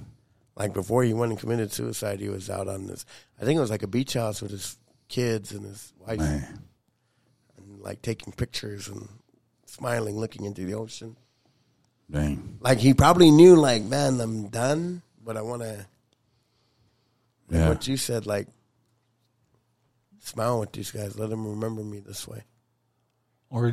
Like 0.55 0.73
before 0.73 1.03
he 1.03 1.13
went 1.13 1.31
and 1.31 1.39
committed 1.39 1.71
suicide, 1.71 2.19
he 2.19 2.29
was 2.29 2.49
out 2.49 2.67
on 2.67 2.87
this. 2.87 3.05
I 3.39 3.45
think 3.45 3.57
it 3.57 3.61
was 3.61 3.69
like 3.69 3.83
a 3.83 3.87
beach 3.87 4.13
house 4.13 4.41
with 4.41 4.51
his 4.51 4.77
kids 5.07 5.51
and 5.51 5.63
his 5.63 5.93
wife, 6.05 6.19
Man. 6.19 6.59
and 7.57 7.79
like 7.81 8.01
taking 8.01 8.33
pictures 8.33 8.87
and 8.87 9.07
smiling, 9.67 10.17
looking 10.17 10.45
into 10.45 10.65
the 10.65 10.73
ocean. 10.73 11.15
Dang. 12.09 12.57
Like 12.61 12.77
he 12.79 12.93
probably 12.93 13.31
knew, 13.31 13.55
like, 13.55 13.83
man, 13.83 14.19
I'm 14.21 14.47
done, 14.49 15.01
but 15.23 15.35
I 15.37 15.41
want 15.41 15.61
to. 15.63 15.85
Yeah. 17.49 17.69
What 17.69 17.87
you 17.87 17.97
said, 17.97 18.25
like, 18.25 18.47
smile 20.19 20.59
with 20.59 20.71
these 20.71 20.91
guys. 20.91 21.17
Let 21.17 21.29
them 21.29 21.45
remember 21.47 21.83
me 21.83 21.99
this 21.99 22.27
way. 22.27 22.43
Or 23.49 23.67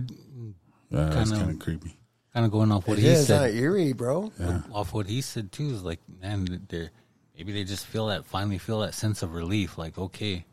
Yeah, 0.90 1.06
that's 1.10 1.30
Kinda- 1.30 1.54
creepy. 1.56 1.96
kind 2.32 2.46
of 2.46 2.52
going 2.52 2.70
off 2.70 2.86
what 2.86 2.98
It 2.98 3.02
he 3.02 3.08
is 3.08 3.26
said. 3.26 3.40
not 3.40 3.50
eerie, 3.60 3.92
bro. 3.92 4.32
Yeah. 4.38 4.62
off 4.72 4.92
what 4.92 5.06
he 5.08 5.20
said 5.20 5.50
too 5.50 5.70
is 5.70 5.82
like, 5.82 6.00
man, 6.20 6.66
they're 6.68 6.90
maybe 7.36 7.52
they 7.52 7.64
just 7.64 7.86
feel 7.86 8.06
that 8.08 8.26
finally 8.26 8.58
feel 8.58 8.80
that 8.80 8.94
sense 8.94 9.22
of 9.22 9.34
relief. 9.34 9.76
Like, 9.76 9.98
okay, 9.98 10.44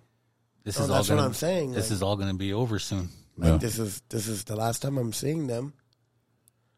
this 0.64 0.80
Oh, 0.80 0.84
is 0.84 0.90
all 0.90 0.96
that's 0.98 1.10
what 1.10 1.16
gonna. 1.18 1.28
I'm 1.28 1.34
saying, 1.36 1.72
This 1.74 1.88
like- 1.90 1.96
is 1.96 2.02
all 2.04 2.16
going 2.16 2.30
to 2.30 2.34
be 2.38 2.54
over 2.54 2.80
soon. 2.80 3.10
Like 3.38 3.50
Yeah. 3.54 3.58
this 3.58 3.78
is 3.80 4.02
this 4.10 4.28
is 4.28 4.44
the 4.46 4.56
last 4.56 4.82
time 4.82 4.98
I'm 4.98 5.14
seeing 5.14 5.46
them. 5.48 5.74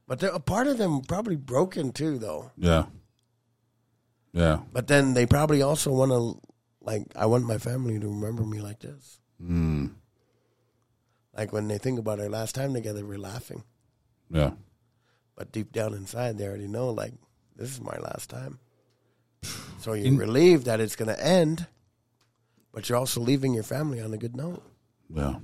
But 0.07 0.19
they're, 0.19 0.31
a 0.31 0.39
part 0.39 0.67
of 0.67 0.77
them 0.77 1.01
probably 1.01 1.35
broken 1.35 1.91
too, 1.91 2.17
though. 2.17 2.51
Yeah. 2.57 2.85
Yeah. 4.33 4.59
But 4.71 4.87
then 4.87 5.13
they 5.13 5.25
probably 5.25 5.61
also 5.61 5.91
want 5.91 6.11
to, 6.11 6.39
like, 6.81 7.03
I 7.15 7.25
want 7.25 7.45
my 7.45 7.57
family 7.57 7.99
to 7.99 8.07
remember 8.07 8.43
me 8.43 8.61
like 8.61 8.79
this. 8.79 9.19
Mm. 9.41 9.91
Like 11.35 11.53
when 11.53 11.67
they 11.67 11.77
think 11.77 11.99
about 11.99 12.19
our 12.19 12.29
last 12.29 12.55
time 12.55 12.73
together, 12.73 13.05
we're 13.05 13.17
laughing. 13.17 13.63
Yeah. 14.29 14.51
But 15.35 15.51
deep 15.51 15.71
down 15.71 15.93
inside, 15.93 16.37
they 16.37 16.45
already 16.47 16.67
know, 16.67 16.89
like, 16.91 17.13
this 17.55 17.71
is 17.71 17.81
my 17.81 17.97
last 17.97 18.29
time. 18.29 18.59
So 19.79 19.93
you're 19.93 20.07
In- 20.07 20.17
relieved 20.17 20.65
that 20.65 20.79
it's 20.79 20.95
going 20.95 21.13
to 21.13 21.25
end, 21.25 21.67
but 22.71 22.87
you're 22.89 22.97
also 22.97 23.19
leaving 23.21 23.53
your 23.53 23.63
family 23.63 24.01
on 24.01 24.13
a 24.13 24.17
good 24.17 24.35
note. 24.35 24.63
Yeah. 25.13 25.35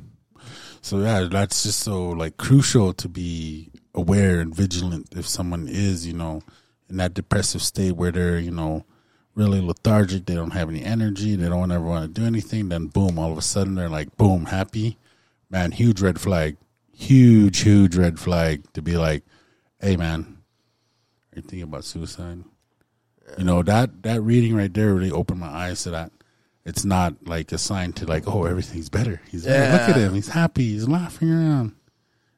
So 0.82 1.00
yeah, 1.00 1.28
that's 1.30 1.64
just 1.64 1.80
so 1.80 2.10
like 2.10 2.38
crucial 2.38 2.94
to 2.94 3.10
be 3.10 3.70
aware 3.94 4.40
and 4.40 4.56
vigilant 4.56 5.10
if 5.16 5.28
someone 5.28 5.68
is, 5.68 6.08
you 6.08 6.14
know, 6.14 6.42
in 6.90 6.98
that 6.98 7.14
depressive 7.14 7.62
state 7.62 7.92
where 7.92 8.12
they're, 8.12 8.40
you 8.40 8.52
know, 8.52 8.86
really 9.36 9.62
lethargic, 9.62 10.26
they 10.26 10.36
don't 10.36 10.52
have 10.52 10.70
any 10.70 10.84
energy, 10.84 11.36
they 11.36 11.50
don't 11.50 11.72
ever 11.72 11.86
want 11.86 12.04
to 12.14 12.22
do 12.22 12.26
anything, 12.26 12.70
then 12.70 12.88
boom, 12.88 13.20
all 13.20 13.32
of 13.32 13.38
a 13.38 13.42
sudden 13.42 13.76
they're 13.76 13.90
like 13.90 14.16
boom, 14.18 14.46
happy. 14.46 14.98
Man, 15.50 15.72
huge 15.72 16.02
red 16.02 16.20
flag. 16.20 16.58
Huge, 16.92 17.60
huge 17.62 17.96
red 17.96 18.20
flag 18.20 18.72
to 18.74 18.82
be 18.82 18.98
like, 18.98 19.24
hey 19.80 19.96
man, 19.96 20.40
are 21.32 21.38
you 21.38 21.42
thinking 21.42 21.64
about 21.64 21.86
suicide? 21.86 22.44
You 23.38 23.44
know, 23.44 23.64
that 23.64 24.04
that 24.04 24.22
reading 24.22 24.56
right 24.56 24.74
there 24.74 24.94
really 24.94 25.12
opened 25.12 25.40
my 25.40 25.48
eyes 25.48 25.84
to 25.84 25.92
that. 25.92 26.12
It's 26.70 26.86
not 26.86 27.16
like 27.26 27.52
a 27.52 27.58
sign 27.58 27.94
to 27.94 28.06
like, 28.06 28.28
oh, 28.28 28.46
everything's 28.46 28.90
better. 28.90 29.20
He's 29.32 29.44
better. 29.44 29.72
look 29.72 29.90
at 29.90 29.96
him, 29.96 30.14
he's 30.14 30.28
happy, 30.28 30.70
he's 30.70 30.88
laughing 30.88 31.32
around. 31.32 31.74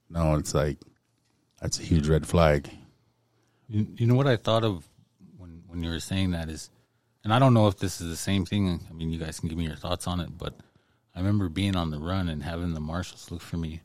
No, 0.10 0.36
it's 0.36 0.54
like 0.54 0.78
that's 1.62 1.82
a 1.82 1.84
huge 1.84 2.08
red 2.08 2.26
flag. 2.26 2.70
You, 3.68 3.88
you 3.98 4.08
know 4.08 4.16
what 4.16 4.28
I 4.28 4.38
thought 4.38 4.64
of 4.64 4.88
when 5.38 5.64
when 5.68 5.84
you 5.84 5.90
were 5.90 6.00
saying 6.00 6.32
that 6.32 6.48
is, 6.48 6.70
and 7.26 7.34
I 7.34 7.40
don't 7.40 7.54
know 7.54 7.68
if 7.68 7.78
this 7.78 8.00
is 8.00 8.08
the 8.08 8.16
same 8.16 8.46
thing. 8.46 8.80
I 8.90 8.94
mean, 8.94 9.10
you 9.10 9.20
guys 9.20 9.38
can 9.38 9.50
give 9.50 9.58
me 9.58 9.66
your 9.66 9.76
thoughts 9.76 10.08
on 10.08 10.22
it, 10.22 10.38
but 10.38 10.54
I 11.14 11.20
remember 11.20 11.50
being 11.50 11.76
on 11.76 11.92
the 11.92 12.00
run 12.00 12.30
and 12.30 12.42
having 12.42 12.74
the 12.74 12.80
marshals 12.80 13.32
look 13.32 13.42
for 13.42 13.58
me, 13.58 13.82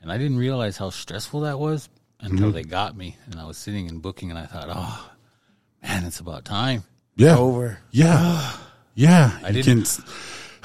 and 0.00 0.10
I 0.10 0.16
didn't 0.16 0.38
realize 0.38 0.78
how 0.78 0.88
stressful 0.88 1.40
that 1.40 1.58
was 1.58 1.90
until 2.20 2.46
mm-hmm. 2.46 2.52
they 2.52 2.62
got 2.62 2.96
me, 2.96 3.18
and 3.26 3.38
I 3.38 3.44
was 3.44 3.58
sitting 3.58 3.90
and 3.90 4.00
booking, 4.00 4.30
and 4.30 4.38
I 4.38 4.46
thought, 4.46 4.68
oh 4.70 5.10
man, 5.82 6.04
it's 6.04 6.20
about 6.20 6.46
time. 6.46 6.84
Yeah, 7.14 7.36
Over. 7.36 7.78
yeah, 7.90 8.56
yeah. 8.96 9.38
I 9.44 9.50
you 9.50 9.62
didn't- 9.62 9.86
can, 9.94 10.04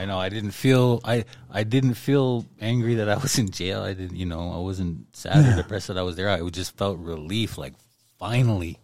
I 0.00 0.04
know. 0.06 0.18
I 0.18 0.30
didn't 0.30 0.52
feel. 0.52 1.00
I 1.04 1.26
I 1.50 1.62
didn't 1.64 1.94
feel 1.94 2.46
angry 2.58 2.94
that 2.94 3.08
I 3.10 3.16
was 3.18 3.38
in 3.38 3.50
jail. 3.50 3.82
I 3.82 3.92
didn't. 3.92 4.16
You 4.16 4.24
know, 4.24 4.50
I 4.52 4.58
wasn't 4.58 5.14
sad 5.14 5.44
or 5.52 5.56
depressed 5.62 5.88
that 5.88 5.98
I 5.98 6.02
was 6.02 6.16
there. 6.16 6.30
I 6.30 6.40
just 6.48 6.74
felt 6.78 6.98
relief. 6.98 7.58
Like 7.58 7.74
finally, 8.18 8.78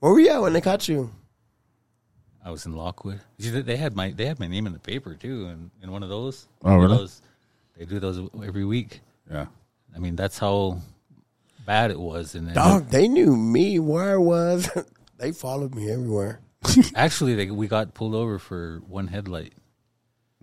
Where 0.00 0.10
were 0.12 0.18
you 0.18 0.30
at 0.30 0.42
when 0.42 0.52
they 0.52 0.60
caught 0.60 0.88
you? 0.88 1.12
I 2.44 2.50
was 2.50 2.66
in 2.66 2.74
Lockwood. 2.74 3.20
See, 3.38 3.50
They 3.50 3.76
had 3.76 3.94
my 3.94 4.10
they 4.10 4.26
had 4.26 4.40
my 4.40 4.48
name 4.48 4.66
in 4.66 4.72
the 4.72 4.80
paper 4.80 5.14
too, 5.14 5.46
and 5.46 5.70
in 5.82 5.92
one 5.92 6.02
of 6.02 6.08
those. 6.08 6.48
Oh, 6.64 6.70
One 6.70 6.74
of 6.74 6.82
really? 6.82 6.96
Those, 6.96 7.22
they 7.78 7.84
do 7.84 8.00
those 8.00 8.18
every 8.44 8.64
week. 8.64 9.00
Yeah. 9.30 9.46
I 9.94 9.98
mean, 10.00 10.16
that's 10.16 10.38
how 10.38 10.80
bad 11.66 11.90
it 11.92 12.00
was. 12.00 12.34
And 12.34 12.48
then 12.48 12.54
Dog, 12.54 12.88
they 12.88 13.06
knew 13.06 13.36
me 13.36 13.78
where 13.78 14.14
I 14.14 14.16
was. 14.16 14.68
they 15.18 15.30
followed 15.32 15.74
me 15.74 15.90
everywhere. 15.90 16.40
actually, 16.94 17.34
they, 17.34 17.50
we 17.50 17.66
got 17.68 17.94
pulled 17.94 18.14
over 18.14 18.38
for 18.38 18.80
one 18.86 19.06
headlight, 19.08 19.52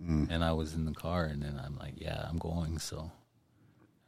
Mm. 0.02 0.28
and 0.30 0.44
I 0.44 0.52
was 0.52 0.74
in 0.74 0.84
the 0.84 0.92
car, 0.92 1.24
and 1.24 1.42
then 1.42 1.60
I'm 1.64 1.76
like, 1.76 1.94
"Yeah, 1.96 2.24
I'm 2.28 2.38
going." 2.38 2.78
So, 2.78 3.10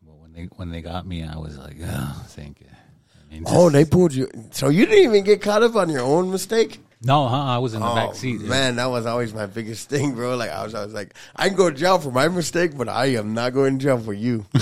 but 0.06 0.14
when 0.18 0.32
they 0.32 0.44
when 0.56 0.70
they 0.70 0.82
got 0.82 1.04
me, 1.06 1.24
I 1.24 1.36
was 1.36 1.58
like, 1.58 1.76
"Oh, 1.82 2.24
thank 2.28 2.60
you." 2.60 2.66
I 2.70 3.32
mean, 3.32 3.42
Oh, 3.46 3.70
they 3.70 3.84
pulled 3.84 4.14
you. 4.14 4.28
So 4.52 4.68
you 4.68 4.86
didn't 4.86 5.02
even 5.04 5.24
get 5.24 5.42
caught 5.42 5.62
up 5.64 5.74
on 5.74 5.88
your 5.90 6.02
own 6.02 6.30
mistake? 6.30 6.78
no, 7.02 7.26
huh? 7.28 7.36
I 7.44 7.58
was 7.58 7.74
in 7.74 7.80
the 7.80 7.88
Oh, 7.90 7.94
back 7.94 8.14
seat. 8.14 8.40
man, 8.40 8.76
that 8.76 8.86
was 8.86 9.04
always 9.06 9.32
my 9.34 9.46
biggest 9.46 9.88
thing, 9.88 10.14
bro. 10.14 10.36
Like 10.36 10.50
I 10.50 10.62
was, 10.62 10.74
I 10.76 10.84
was 10.84 10.92
like, 10.94 11.14
I 11.34 11.48
can 11.48 11.56
go 11.56 11.68
to 11.70 11.74
jail 11.76 11.98
for 11.98 12.10
my 12.12 12.28
mistake, 12.28 12.76
but 12.76 12.88
I 12.88 13.06
am 13.06 13.34
not 13.34 13.52
going 13.52 13.78
to 13.78 13.82
jail 13.84 13.98
for 13.98 14.12
you. 14.12 14.46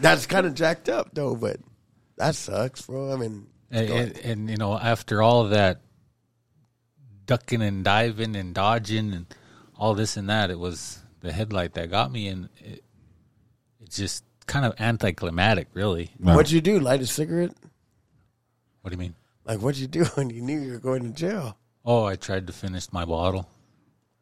That's 0.00 0.26
kind 0.26 0.46
of 0.46 0.54
jacked 0.54 0.88
up, 0.88 1.10
though. 1.14 1.34
But 1.36 1.58
that 2.16 2.34
sucks, 2.34 2.82
bro. 2.82 3.12
I 3.12 3.16
mean, 3.16 3.46
And, 3.74 3.90
and, 3.90 4.18
and 4.18 4.50
you 4.50 4.56
know, 4.56 4.78
after 4.78 5.22
all 5.22 5.42
of 5.42 5.50
that 5.50 5.80
ducking 7.26 7.62
and 7.62 7.84
diving 7.84 8.36
and 8.36 8.54
dodging 8.54 9.12
and 9.12 9.26
all 9.76 9.94
this 9.94 10.16
and 10.16 10.28
that, 10.28 10.50
it 10.50 10.58
was 10.58 11.00
the 11.20 11.32
headlight 11.32 11.74
that 11.74 11.90
got 11.90 12.12
me, 12.12 12.28
and 12.28 12.48
it, 12.58 12.84
it's 13.80 13.96
just 13.96 14.24
kind 14.46 14.64
of 14.64 14.74
anticlimactic, 14.78 15.68
really. 15.74 16.10
No. 16.18 16.36
what'd 16.36 16.52
you 16.52 16.60
do? 16.60 16.78
Light 16.78 17.00
a 17.00 17.06
cigarette? 17.06 17.52
What 18.82 18.90
do 18.90 18.94
you 18.94 19.00
mean? 19.00 19.14
Like 19.44 19.60
what'd 19.60 19.80
you 19.80 19.86
do 19.86 20.04
when 20.14 20.30
you 20.30 20.42
knew 20.42 20.58
you 20.60 20.72
were 20.72 20.78
going 20.78 21.02
to 21.02 21.10
jail? 21.10 21.56
Oh, 21.84 22.04
I 22.04 22.16
tried 22.16 22.46
to 22.46 22.52
finish 22.52 22.92
my 22.92 23.04
bottle. 23.04 23.48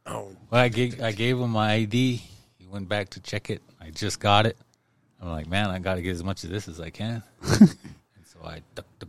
Oh, 0.07 0.31
Well, 0.51 0.61
I 0.61 0.69
gave 0.69 1.01
I 1.01 1.13
gave 1.13 1.39
him 1.39 1.51
my 1.51 1.73
ID. 1.75 2.23
He 2.59 2.67
went 2.67 2.89
back 2.89 3.11
to 3.11 3.21
check 3.21 3.51
it. 3.51 3.63
I 3.81 3.91
just 3.91 4.19
got 4.19 4.47
it. 4.47 4.57
I'm 5.21 5.29
like, 5.29 5.47
man, 5.49 5.71
I 5.71 5.79
got 5.79 5.95
to 5.95 6.03
get 6.03 6.11
as 6.11 6.25
much 6.25 6.43
of 6.43 6.51
this 6.51 6.67
as 6.67 6.81
I 6.81 6.91
can. 6.91 7.23
and 7.43 7.69
so 8.25 8.41
I 8.45 8.63
duck, 8.75 8.87
duck, 8.99 9.09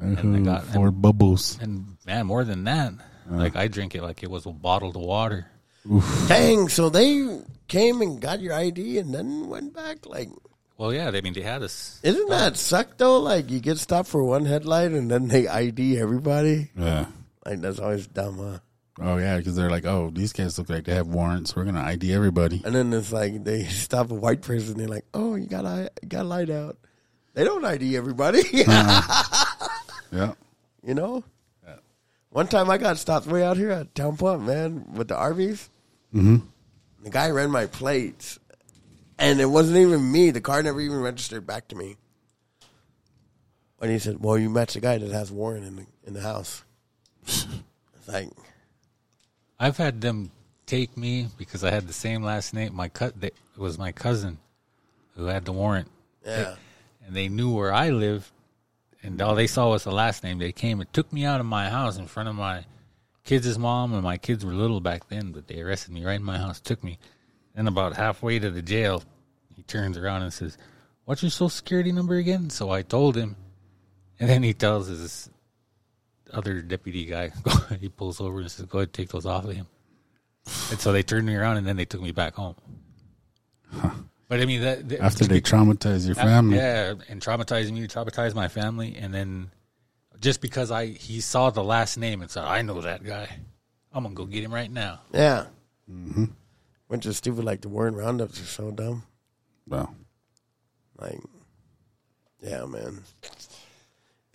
And 0.00 0.18
I 0.18 0.22
mm-hmm. 0.22 0.44
got- 0.44 0.64
four 0.64 0.90
bubbles. 0.90 1.58
and 1.60 1.96
man, 2.06 2.26
more 2.26 2.44
than 2.44 2.64
that, 2.64 2.92
uh. 3.30 3.34
like 3.36 3.56
I 3.56 3.68
drink 3.68 3.94
it 3.94 4.02
like 4.02 4.22
it 4.22 4.30
was 4.30 4.46
a 4.46 4.52
bottled 4.52 4.96
water. 4.96 5.46
dang! 6.28 6.68
So 6.68 6.88
they 6.90 7.40
came 7.66 8.00
and 8.02 8.20
got 8.20 8.40
your 8.40 8.54
ID 8.54 8.98
and 8.98 9.14
then 9.14 9.48
went 9.48 9.74
back. 9.74 10.06
Like, 10.06 10.28
Well, 10.76 10.92
yeah, 10.92 11.08
I 11.08 11.20
mean 11.20 11.32
they 11.32 11.42
had 11.42 11.62
us. 11.62 12.00
isn't 12.02 12.28
that 12.28 12.56
suck 12.56 12.96
though? 12.96 13.20
Like 13.20 13.50
you 13.50 13.60
get 13.60 13.78
stopped 13.78 14.08
for 14.08 14.24
one 14.24 14.44
headlight 14.44 14.92
and 14.92 15.10
then 15.10 15.28
they 15.28 15.48
ID 15.48 15.98
everybody. 15.98 16.70
Yeah. 16.76 17.06
Like 17.44 17.60
that's 17.60 17.78
always 17.78 18.06
dumb, 18.06 18.38
huh? 18.38 18.58
Oh 19.00 19.16
yeah, 19.16 19.38
because 19.38 19.54
they're 19.54 19.70
like, 19.70 19.86
oh, 19.86 20.10
these 20.12 20.32
guys 20.32 20.58
look 20.58 20.68
like 20.68 20.84
they 20.84 20.94
have 20.94 21.06
warrants. 21.06 21.54
We're 21.54 21.64
gonna 21.64 21.82
ID 21.82 22.12
everybody. 22.12 22.62
And 22.64 22.74
then 22.74 22.92
it's 22.92 23.12
like 23.12 23.44
they 23.44 23.64
stop 23.86 24.10
a 24.10 24.14
white 24.14 24.42
person. 24.42 24.76
They're 24.76 24.88
like, 24.88 25.06
"Oh, 25.14 25.36
you 25.36 25.46
got 25.46 25.64
eye- 25.64 25.90
got 26.06 26.26
light 26.26 26.50
out." 26.50 26.76
They 27.34 27.44
don't 27.44 27.64
ID 27.64 27.96
everybody, 27.96 28.40
uh-huh. 28.66 29.44
Yeah. 30.12 30.34
you 30.82 30.94
know. 30.94 31.24
Yeah. 31.66 31.76
One 32.30 32.46
time 32.46 32.70
I 32.70 32.78
got 32.78 32.98
stopped 32.98 33.26
way 33.26 33.42
out 33.42 33.56
here 33.56 33.70
at 33.70 33.94
Town 33.94 34.16
Pump, 34.16 34.42
man, 34.44 34.86
with 34.92 35.08
the 35.08 35.14
RVs. 35.14 35.68
Mm-hmm. 36.14 36.36
The 37.04 37.10
guy 37.10 37.30
ran 37.30 37.50
my 37.50 37.66
plates, 37.66 38.38
and 39.18 39.40
it 39.40 39.46
wasn't 39.46 39.78
even 39.78 40.10
me. 40.10 40.30
The 40.30 40.40
car 40.40 40.62
never 40.62 40.80
even 40.80 41.00
registered 41.00 41.46
back 41.46 41.68
to 41.68 41.76
me. 41.76 41.96
And 43.80 43.90
he 43.90 43.98
said, 43.98 44.22
"Well, 44.22 44.36
you 44.36 44.50
match 44.50 44.74
the 44.74 44.80
guy 44.80 44.98
that 44.98 45.10
has 45.12 45.30
Warren 45.30 45.62
in 45.62 45.76
the 45.76 45.86
in 46.06 46.14
the 46.14 46.20
house." 46.20 46.64
it's 47.26 47.46
like, 48.08 48.30
I've 49.60 49.76
had 49.76 50.00
them 50.00 50.32
take 50.66 50.96
me 50.96 51.28
because 51.38 51.62
I 51.62 51.70
had 51.70 51.86
the 51.86 51.92
same 51.92 52.22
last 52.22 52.52
name. 52.52 52.74
My 52.74 52.88
cut 52.88 53.14
it 53.22 53.34
was 53.56 53.78
my 53.78 53.92
cousin 53.92 54.38
who 55.14 55.26
had 55.26 55.44
the 55.44 55.52
warrant, 55.52 55.88
yeah, 56.26 56.56
and 57.06 57.14
they 57.14 57.28
knew 57.28 57.54
where 57.54 57.72
I 57.72 57.90
lived, 57.90 58.30
and 59.02 59.20
all 59.22 59.34
they 59.34 59.46
saw 59.46 59.70
was 59.70 59.84
the 59.84 59.92
last 59.92 60.24
name. 60.24 60.38
They 60.38 60.52
came 60.52 60.80
and 60.80 60.92
took 60.92 61.12
me 61.12 61.24
out 61.24 61.40
of 61.40 61.46
my 61.46 61.70
house 61.70 61.98
in 61.98 62.06
front 62.06 62.28
of 62.28 62.34
my 62.34 62.64
kids' 63.24 63.58
mom, 63.58 63.92
and 63.94 64.02
my 64.02 64.16
kids 64.16 64.44
were 64.44 64.52
little 64.52 64.80
back 64.80 65.08
then, 65.08 65.32
but 65.32 65.46
they 65.46 65.60
arrested 65.60 65.92
me 65.92 66.04
right 66.04 66.16
in 66.16 66.24
my 66.24 66.38
house, 66.38 66.60
took 66.60 66.82
me. 66.82 66.98
Then 67.54 67.68
about 67.68 67.96
halfway 67.96 68.38
to 68.38 68.50
the 68.50 68.62
jail, 68.62 69.02
he 69.54 69.62
turns 69.62 69.96
around 69.96 70.22
and 70.22 70.32
says, 70.32 70.56
"What's 71.04 71.22
your 71.22 71.30
social 71.30 71.48
security 71.48 71.92
number 71.92 72.16
again?" 72.16 72.50
So 72.50 72.70
I 72.70 72.82
told 72.82 73.16
him, 73.16 73.36
and 74.18 74.28
then 74.28 74.42
he 74.42 74.54
tells 74.54 74.88
his 74.88 75.30
other 76.32 76.60
deputy 76.60 77.04
guy, 77.04 77.32
he 77.80 77.88
pulls 77.88 78.20
over 78.20 78.40
and 78.40 78.50
says, 78.50 78.66
"Go 78.66 78.78
ahead, 78.78 78.92
take 78.92 79.10
those 79.10 79.26
off 79.26 79.44
of 79.44 79.52
him." 79.52 79.66
And 80.70 80.80
so 80.80 80.92
they 80.92 81.02
turned 81.02 81.26
me 81.26 81.36
around, 81.36 81.58
and 81.58 81.66
then 81.66 81.76
they 81.76 81.84
took 81.84 82.00
me 82.00 82.12
back 82.12 82.34
home. 82.34 82.56
But 84.28 84.40
I 84.40 84.44
mean, 84.44 84.60
that, 84.60 84.88
that- 84.90 85.00
After 85.00 85.24
they 85.24 85.40
traumatize 85.40 86.06
your 86.06 86.14
family. 86.14 86.56
yeah, 86.56 86.94
and 87.08 87.20
traumatized 87.22 87.70
me, 87.72 87.86
traumatize 87.86 88.34
my 88.34 88.48
family, 88.48 88.94
and 88.96 89.12
then 89.14 89.50
just 90.20 90.40
because 90.40 90.70
I 90.70 90.86
he 90.86 91.20
saw 91.20 91.50
the 91.50 91.64
last 91.64 91.96
name 91.96 92.20
and 92.22 92.30
said, 92.30 92.44
"I 92.44 92.60
know 92.62 92.80
that 92.82 93.04
guy," 93.04 93.38
I'm 93.92 94.02
gonna 94.02 94.14
go 94.14 94.26
get 94.26 94.44
him 94.44 94.52
right 94.52 94.70
now. 94.70 95.00
yeah. 95.12 95.46
Mm-hmm. 95.90 96.24
Which 96.88 97.06
is 97.06 97.16
stupid. 97.16 97.44
Like 97.44 97.62
the 97.62 97.68
Warren 97.70 97.94
roundups 97.96 98.40
are 98.40 98.44
so 98.44 98.70
dumb. 98.70 99.04
Well, 99.66 99.94
Like, 100.98 101.20
yeah, 102.42 102.64
man. 102.66 103.02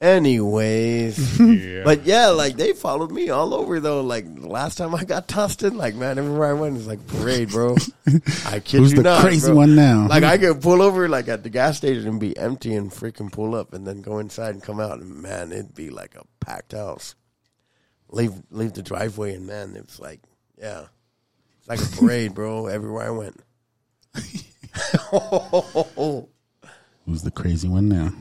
Anyways, 0.04 1.38
but 1.86 2.04
yeah, 2.04 2.28
like 2.28 2.58
they 2.58 2.74
followed 2.74 3.10
me 3.10 3.30
all 3.30 3.54
over 3.54 3.80
though. 3.80 4.02
Like 4.02 4.26
last 4.36 4.78
time 4.78 4.94
I 4.94 5.06
got 5.06 5.30
tossed 5.30 5.64
in, 5.64 5.78
like 5.78 5.96
man, 5.96 6.18
everywhere 6.18 6.50
I 6.50 6.54
went 6.54 6.76
is 6.76 6.86
like 6.86 7.08
parade, 7.08 7.52
bro. 7.52 7.78
I 8.46 8.60
kid 8.60 8.80
Who's 8.80 8.92
you 8.92 8.98
the 8.98 9.04
not, 9.04 9.22
crazy 9.22 9.48
bro. 9.48 9.56
one 9.56 9.76
now? 9.76 10.10
Like 10.10 10.26
I 10.26 10.38
could 10.40 10.62
pull 10.62 10.82
over 10.82 11.08
like 11.08 11.30
at 11.30 11.44
the 11.44 11.50
gas 11.50 11.78
station 11.78 12.06
and 12.06 12.20
be 12.20 12.36
empty 12.36 12.76
and 12.76 12.92
freaking 12.92 13.32
pull 13.32 13.56
up 13.56 13.74
and 13.74 13.88
then 13.88 14.02
go 14.02 14.20
inside 14.20 14.56
and 14.56 14.62
come 14.62 14.82
out 14.82 15.00
and 15.00 15.22
man, 15.22 15.54
it'd 15.54 15.74
be 15.74 15.90
like 15.90 16.16
a 16.16 16.24
packed 16.42 16.74
house. 16.74 17.16
Leave 18.10 18.34
leave 18.52 18.74
the 18.74 18.84
driveway 18.84 19.34
and 19.36 19.48
man, 19.48 19.74
it's 19.78 20.02
like 20.02 20.20
yeah, 20.58 20.88
it's 21.60 21.70
like 21.70 21.80
a 21.80 21.96
parade, 21.96 22.34
bro. 22.34 22.68
Everywhere 22.68 23.08
I 23.08 23.10
went. 23.10 23.40
who's 27.06 27.24
the 27.24 27.32
crazy 27.34 27.70
one 27.70 27.88
now? 27.88 28.12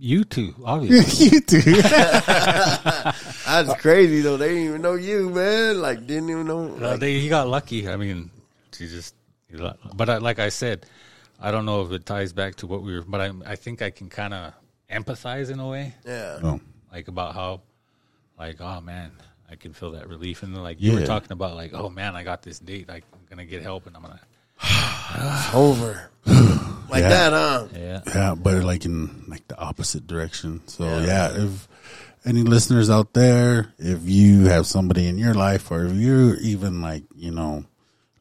You 0.00 0.24
too, 0.24 0.54
obviously. 0.64 1.26
you 1.28 1.40
do. 1.40 1.60
That's 1.82 3.74
crazy 3.80 4.20
though. 4.20 4.36
They 4.36 4.48
didn't 4.48 4.64
even 4.64 4.82
know 4.82 4.94
you, 4.94 5.30
man. 5.30 5.80
Like 5.80 6.06
didn't 6.06 6.30
even 6.30 6.46
know. 6.46 6.64
Uh, 6.76 6.90
Like, 6.90 7.00
they, 7.00 7.18
he 7.18 7.28
got 7.28 7.48
lucky. 7.48 7.88
I 7.88 7.96
mean, 7.96 8.30
she 8.72 8.86
just. 8.88 9.14
But 9.94 10.08
I, 10.10 10.18
like 10.18 10.38
I 10.38 10.50
said, 10.50 10.84
I 11.40 11.50
don't 11.50 11.64
know 11.64 11.82
if 11.82 11.90
it 11.92 12.04
ties 12.04 12.32
back 12.32 12.56
to 12.56 12.66
what 12.66 12.82
we 12.82 12.94
were. 12.94 13.02
But 13.02 13.20
I, 13.22 13.32
I 13.46 13.56
think 13.56 13.80
I 13.82 13.90
can 13.90 14.08
kind 14.10 14.34
of 14.34 14.52
empathize 14.90 15.50
in 15.50 15.58
a 15.58 15.66
way, 15.66 15.94
yeah, 16.06 16.38
Oh, 16.42 16.60
like 16.92 17.08
about 17.08 17.34
how, 17.34 17.62
like, 18.38 18.60
oh 18.60 18.80
man, 18.80 19.10
I 19.50 19.56
can 19.56 19.72
feel 19.72 19.92
that 19.92 20.08
relief, 20.08 20.42
and 20.42 20.54
then 20.54 20.62
like 20.62 20.80
you 20.80 20.92
were 20.92 21.04
talking 21.06 21.32
about, 21.32 21.56
like, 21.56 21.72
oh 21.74 21.88
man, 21.88 22.14
I 22.14 22.22
got 22.24 22.42
this 22.42 22.58
date, 22.58 22.88
like, 22.88 23.04
I'm 23.12 23.20
gonna 23.30 23.44
get 23.46 23.62
help, 23.62 23.86
and 23.86 23.96
I'm 23.96 24.02
gonna. 24.02 24.20
It's 24.62 25.54
over. 25.54 26.10
like 26.26 27.02
Yeah. 27.02 27.08
that, 27.08 27.32
huh? 27.32 27.66
Yeah. 27.74 28.00
yeah, 28.06 28.34
but 28.34 28.62
like 28.64 28.84
in 28.84 29.24
like 29.28 29.46
the 29.48 29.58
opposite 29.58 30.06
direction. 30.06 30.62
So 30.66 30.84
yeah. 31.00 31.30
if 31.34 31.68
any 32.24 32.42
listeners 32.42 32.90
out 32.90 33.12
there, 33.14 33.72
if 33.78 34.00
you 34.04 34.46
have 34.46 34.66
somebody 34.66 35.06
in 35.06 35.18
your 35.18 35.34
life, 35.34 35.70
or 35.70 35.84
if 35.86 35.94
you're 35.94 36.36
even 36.40 36.80
like 36.80 37.04
you 37.14 37.30
know 37.30 37.64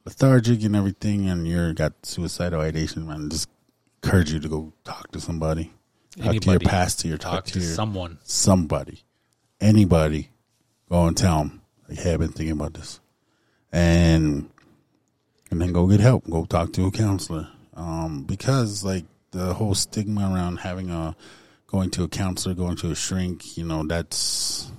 lethargic 0.05 0.63
and 0.63 0.75
everything, 0.75 1.29
and 1.29 1.47
you're 1.47 1.73
got 1.73 1.93
suicidal 2.05 2.61
ideation, 2.61 3.07
man, 3.07 3.29
just 3.29 3.49
encourage 4.03 4.31
you 4.31 4.39
to 4.39 4.47
go 4.47 4.71
talk 4.83 5.11
to 5.11 5.19
somebody. 5.19 5.71
Talk 6.21 6.35
to 6.39 6.51
your 6.51 6.59
pastor, 6.59 7.07
your 7.09 7.17
Talk 7.19 7.31
talk, 7.33 7.45
to 7.45 7.53
to 7.53 7.59
your 7.59 7.73
someone. 7.75 8.17
somebody, 8.23 9.03
anybody, 9.61 10.29
go 10.89 11.05
and 11.05 11.15
tell 11.15 11.39
them, 11.39 11.61
like, 11.88 11.99
hey, 11.99 12.13
I've 12.13 12.19
been 12.19 12.29
thinking 12.31 12.53
about 12.53 12.73
this. 12.73 12.99
And, 13.71 14.49
and 15.52 15.62
then 15.62 15.72
go 15.72 15.88
get 15.88 16.00
help. 16.00 16.30
Go 16.30 16.45
talk 16.45 16.74
to 16.74 16.86
a 16.86 16.91
counselor. 16.91 17.48
Um, 17.76 18.24
because 18.24 18.84
like 18.84 19.06
the 19.32 19.54
whole 19.54 19.76
stigma 19.76 20.32
around 20.34 20.58
having 20.58 20.89
a, 20.89 21.16
going 21.68 21.89
to 21.91 22.04
a 22.04 22.08
counselor, 22.08 22.56
going 22.56 22.76
to 22.78 22.91
a 22.91 22.95
shrink, 22.95 23.58
you 23.58 23.64
know, 23.64 23.86
that's, 23.86 24.72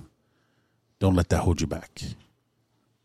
don't 0.99 1.15
let 1.15 1.29
that 1.29 1.39
hold 1.39 1.61
you 1.61 1.67
back. 1.67 2.01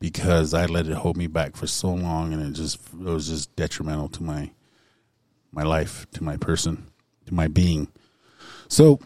Because 0.00 0.52
I 0.52 0.66
let 0.66 0.86
it 0.86 0.94
hold 0.94 1.16
me 1.16 1.26
back 1.26 1.56
for 1.56 1.66
so 1.66 1.94
long 1.94 2.32
and 2.32 2.42
it 2.42 2.52
just, 2.52 2.78
it 2.92 3.04
was 3.04 3.28
just 3.28 3.54
detrimental 3.56 4.08
to 4.10 4.22
my, 4.22 4.50
my 5.52 5.62
life, 5.62 6.06
to 6.12 6.24
my 6.24 6.36
person, 6.36 6.86
to 7.26 7.34
my 7.34 7.48
being. 7.48 7.88
So 8.68 8.98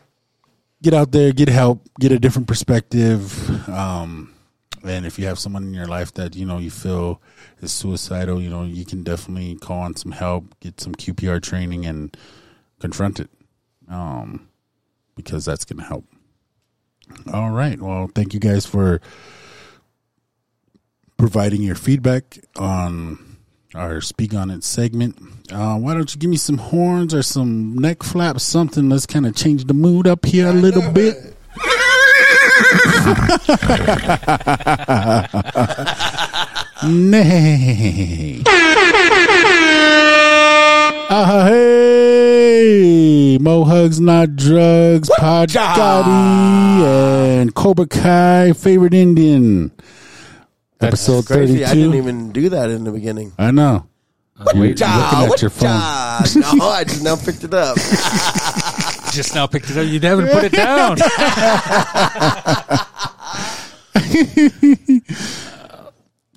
get 0.83 0.95
out 0.95 1.13
there, 1.13 1.33
get 1.33 1.49
help, 1.49 1.87
get 2.01 2.13
a 2.13 2.19
different 2.19 2.49
perspective. 2.49 3.69
Um, 3.69 4.33
and 4.85 5.05
if 5.05 5.19
you 5.19 5.27
have 5.27 5.39
someone 5.39 5.65
in 5.65 5.75
your 5.75 5.87
life 5.87 6.15
that 6.15 6.37
you 6.37 6.47
know 6.47 6.59
you 6.59 6.71
feel 6.71 7.21
is 7.61 7.73
suicidal, 7.73 8.41
you 8.41 8.51
know 8.51 8.65
you 8.65 8.85
can 8.85 9.03
definitely 9.03 9.57
call 9.57 9.81
on 9.81 9.97
some 9.97 10.13
help, 10.13 10.59
get 10.61 10.81
some 10.81 10.95
QPR 10.95 11.43
training, 11.43 11.87
and 11.87 12.17
confront 12.81 13.21
it. 13.21 13.31
Um, 13.89 14.49
because 15.19 15.45
that's 15.45 15.67
going 15.67 15.79
to 15.79 15.85
help. 15.85 16.07
All 17.33 17.51
right. 17.51 17.79
Well, 17.79 18.09
thank 18.15 18.33
you 18.33 18.41
guys 18.41 18.65
for 18.65 19.01
providing 21.19 21.63
your 21.63 21.75
feedback 21.75 22.39
on 22.57 23.37
our 23.75 24.01
Speak 24.01 24.33
On 24.33 24.51
It 24.51 24.65
segment. 24.65 25.19
Uh, 25.53 25.77
why 25.77 25.95
don't 25.95 26.15
you 26.15 26.21
give 26.21 26.31
me 26.31 26.37
some 26.37 26.59
horns 26.59 27.13
or 27.13 27.23
some 27.23 27.77
neck 27.77 28.03
flaps, 28.03 28.45
something? 28.45 28.89
Let's 28.89 29.07
kind 29.07 29.27
of 29.27 29.35
change 29.35 29.65
the 29.65 29.75
mood 29.75 30.07
up 30.07 30.25
here 30.25 30.49
a 30.49 30.53
little 30.53 30.91
bit. 30.93 31.35
Nay. 36.87 38.43
Ah, 41.11 41.47
hey, 41.49 43.39
Mo 43.41 43.64
Hugs 43.64 43.99
Not 43.99 44.37
Drugs, 44.37 45.11
Pod 45.18 45.49
Gotti, 45.49 46.85
and 47.41 47.53
Cobra 47.55 47.87
Kai, 47.87 48.53
Favorite 48.53 48.95
Indian. 48.95 49.72
Episode 50.81 51.26
Crazy. 51.26 51.64
I 51.64 51.74
didn't 51.74 51.95
even 51.95 52.31
do 52.31 52.51
that 52.51 52.70
in 52.70 52.85
the 52.85 52.93
beginning. 52.93 53.33
I 53.39 53.51
know. 53.51 53.89
Wait, 54.55 54.79
looking 54.79 54.87
at 54.87 55.43
your 55.43 55.51
phone. 55.51 55.70
No, 55.70 55.79
I 55.81 56.85
just 56.87 57.03
now 57.03 57.16
picked 57.16 57.43
it 57.43 57.55
up. 57.55 57.76
Just 59.11 59.35
now 59.35 59.47
picked 59.47 59.70
it 59.70 59.79
up. 59.79 59.87
You 59.87 59.99
haven't 59.99 60.29
put 60.29 60.45
it 60.45 60.53
down. 60.53 60.99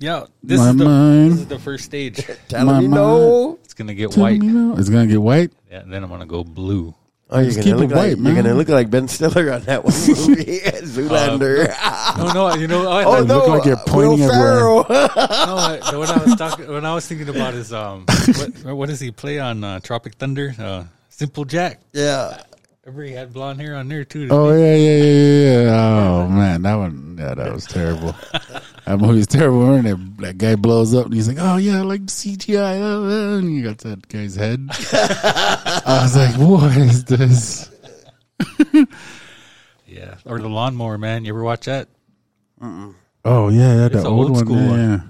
yeah, 0.02 0.26
this 0.42 0.58
My 0.58 0.70
is, 0.70 0.76
the, 0.76 0.84
mind. 0.84 1.32
this 1.32 1.38
is 1.40 1.46
the 1.46 1.58
first 1.58 1.84
stage. 1.84 2.16
Telling 2.48 2.66
My 2.66 2.80
me 2.80 2.88
no. 2.88 3.58
It's 3.64 3.74
gonna 3.74 3.94
get 3.94 4.10
Tell 4.12 4.24
white. 4.24 4.40
me 4.40 4.48
now. 4.48 4.74
It's 4.76 4.88
gonna 4.90 5.06
get 5.06 5.22
white. 5.22 5.52
Yeah, 5.70 5.82
then 5.86 6.02
I'm 6.04 6.10
gonna 6.10 6.26
go 6.26 6.44
blue. 6.44 6.94
Oh, 7.30 7.38
you're 7.38 7.46
Just 7.46 7.60
gonna 7.60 7.70
keep 7.70 7.76
look 7.80 7.90
it 7.90 7.94
like 7.94 8.16
white, 8.18 8.18
you're 8.18 8.34
gonna 8.34 8.52
look 8.54 8.68
like 8.68 8.90
Ben 8.90 9.08
Stiller 9.08 9.50
on 9.52 9.62
that 9.62 9.84
one 9.84 9.94
movie, 9.94 10.60
Zoolander. 10.84 11.66
No, 12.18 12.32
no, 12.34 12.54
you 12.56 12.68
know, 12.68 12.90
I, 12.90 13.04
oh 13.04 13.12
I, 13.12 13.20
no, 13.24 13.38
look 13.38 13.48
like 13.48 13.64
you're 13.64 13.76
uh, 13.76 13.84
pointing 13.86 14.20
Will 14.20 14.30
everywhere. 14.30 14.84
Ferrell. 14.84 14.86
no, 15.46 15.56
I, 15.56 15.90
the 15.90 15.98
one 15.98 16.08
I 16.10 16.24
was 16.24 16.34
talking, 16.36 16.68
when 16.68 16.84
I 16.84 16.94
was 16.94 17.06
thinking 17.06 17.30
about 17.30 17.54
is 17.54 17.72
um, 17.72 18.04
what, 18.64 18.76
what 18.76 18.88
does 18.90 19.00
he 19.00 19.10
play 19.12 19.38
on 19.38 19.64
uh, 19.64 19.80
Tropic 19.80 20.16
Thunder? 20.16 20.54
Uh, 20.58 20.84
Simple 21.08 21.46
Jack. 21.46 21.80
yeah, 21.94 22.42
Remember 22.84 23.04
he 23.04 23.12
had 23.12 23.32
blonde 23.32 23.60
hair 23.60 23.76
on 23.76 23.86
there 23.86 24.04
too. 24.04 24.26
Oh 24.28 24.50
yeah, 24.50 24.74
yeah, 24.74 24.96
yeah, 24.96 25.62
yeah. 25.62 25.70
Oh 25.70 26.28
man, 26.28 26.62
that 26.62 26.74
one. 26.74 27.16
Yeah, 27.16 27.34
that 27.34 27.52
was 27.52 27.64
terrible. 27.64 28.12
that 28.32 28.98
movie 28.98 29.18
was 29.18 29.28
terrible. 29.28 29.72
And 29.72 29.86
that, 29.86 30.16
that 30.22 30.38
guy 30.38 30.56
blows 30.56 30.92
up, 30.92 31.04
and 31.04 31.14
he's 31.14 31.28
like, 31.28 31.36
"Oh 31.38 31.58
yeah, 31.58 31.78
I 31.78 31.82
like 31.82 32.00
CGI." 32.02 32.80
uh," 32.82 33.38
And 33.38 33.54
you 33.54 33.62
got 33.62 33.78
that 33.78 34.08
guy's 34.08 34.34
head. 34.34 34.66
I 34.92 36.00
was 36.02 36.16
like, 36.16 36.34
"What 36.36 36.76
is 36.76 37.04
this?" 37.04 37.70
yeah, 39.86 40.16
or 40.24 40.40
the 40.40 40.48
lawnmower 40.48 40.98
man. 40.98 41.24
You 41.24 41.34
ever 41.34 41.44
watch 41.44 41.66
that? 41.66 41.88
Oh 42.60 43.48
yeah, 43.48 43.76
yeah, 43.76 43.88
the 43.90 44.04
old, 44.04 44.36
old 44.36 44.48
one. 44.48 44.58
yeah, 44.58 44.76
yeah. 44.76 45.00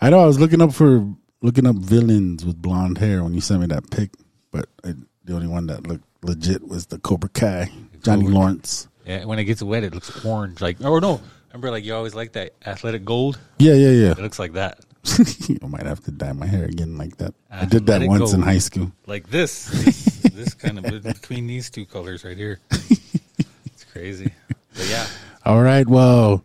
I 0.00 0.10
know. 0.10 0.18
I 0.18 0.26
was 0.26 0.40
looking 0.40 0.60
up 0.60 0.72
for 0.74 1.08
looking 1.40 1.68
up 1.68 1.76
villains 1.76 2.44
with 2.44 2.60
blonde 2.60 2.98
hair 2.98 3.22
when 3.22 3.32
you 3.32 3.40
sent 3.40 3.60
me 3.60 3.68
that 3.68 3.92
pic, 3.92 4.10
but 4.50 4.66
the 4.82 5.32
only 5.32 5.46
one 5.46 5.68
that 5.68 5.86
looked 5.86 6.09
legit 6.22 6.66
was 6.66 6.86
the 6.86 6.98
Cobra 6.98 7.28
Kai, 7.30 7.70
Johnny 8.02 8.22
Cobra. 8.22 8.34
Lawrence. 8.34 8.88
Yeah, 9.06 9.24
when 9.24 9.38
it 9.38 9.44
gets 9.44 9.62
wet, 9.62 9.82
it 9.82 9.94
looks 9.94 10.24
orange. 10.24 10.60
Like, 10.60 10.80
or 10.84 11.00
no, 11.00 11.20
remember 11.48 11.70
like 11.70 11.84
you 11.84 11.94
always 11.94 12.14
like 12.14 12.32
that 12.32 12.54
athletic 12.64 13.04
gold. 13.04 13.38
Yeah, 13.58 13.74
yeah, 13.74 13.90
yeah. 13.90 14.10
It 14.12 14.18
looks 14.18 14.38
like 14.38 14.52
that. 14.52 14.80
I 15.62 15.66
might 15.66 15.86
have 15.86 16.00
to 16.04 16.10
dye 16.10 16.32
my 16.32 16.46
hair 16.46 16.64
again 16.66 16.98
like 16.98 17.16
that. 17.16 17.34
I 17.50 17.64
did 17.64 17.86
that 17.86 18.02
Athletic 18.02 18.08
once 18.10 18.32
in 18.34 18.42
high 18.42 18.58
school. 18.58 18.92
Like 19.06 19.30
this, 19.30 19.66
this, 19.66 20.20
this 20.34 20.54
kind 20.54 20.78
of 20.78 21.02
between 21.02 21.46
these 21.46 21.70
two 21.70 21.86
colors 21.86 22.24
right 22.24 22.36
here. 22.36 22.60
It's 22.70 23.84
crazy. 23.90 24.30
But 24.74 24.88
yeah, 24.90 25.06
All 25.46 25.62
right. 25.62 25.88
Well, 25.88 26.44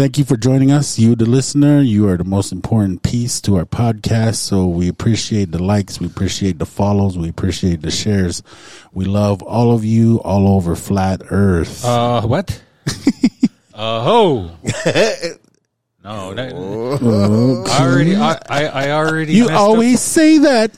thank 0.00 0.16
you 0.16 0.24
for 0.24 0.38
joining 0.38 0.70
us. 0.72 0.98
You, 0.98 1.14
the 1.14 1.26
listener, 1.26 1.82
you 1.82 2.08
are 2.08 2.16
the 2.16 2.24
most 2.24 2.52
important 2.52 3.02
piece 3.02 3.38
to 3.42 3.56
our 3.56 3.66
podcast. 3.66 4.36
So 4.36 4.66
we 4.66 4.88
appreciate 4.88 5.52
the 5.52 5.62
likes. 5.62 6.00
We 6.00 6.06
appreciate 6.06 6.58
the 6.58 6.64
follows. 6.64 7.18
We 7.18 7.28
appreciate 7.28 7.82
the 7.82 7.90
shares. 7.90 8.42
We 8.94 9.04
love 9.04 9.42
all 9.42 9.74
of 9.74 9.84
you 9.84 10.16
all 10.24 10.48
over 10.56 10.74
flat 10.74 11.20
earth. 11.28 11.84
Uh, 11.84 12.22
what? 12.22 12.62
uh, 13.74 14.02
ho. 14.02 14.50
No, 16.02 16.32
that, 16.32 16.54
I 16.54 17.84
already, 17.84 18.16
I, 18.16 18.38
I, 18.48 18.64
I 18.64 18.90
already. 18.92 19.34
you 19.34 19.42
messed 19.42 19.52
up. 19.52 19.60
always 19.60 20.00
say 20.00 20.38
that. 20.38 20.72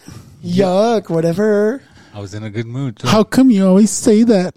yuck, 0.44 1.08
whatever. 1.08 1.80
I 2.12 2.18
was 2.18 2.34
in 2.34 2.42
a 2.42 2.50
good 2.50 2.66
mood. 2.66 2.96
Too. 2.96 3.06
How 3.06 3.22
come 3.22 3.52
you 3.52 3.64
always 3.64 3.92
say 3.92 4.24
that? 4.24 4.56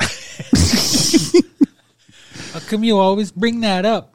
How 2.72 2.76
come 2.78 2.84
you 2.84 2.96
always 2.96 3.30
bring 3.30 3.60
that 3.60 3.84
up? 3.84 4.14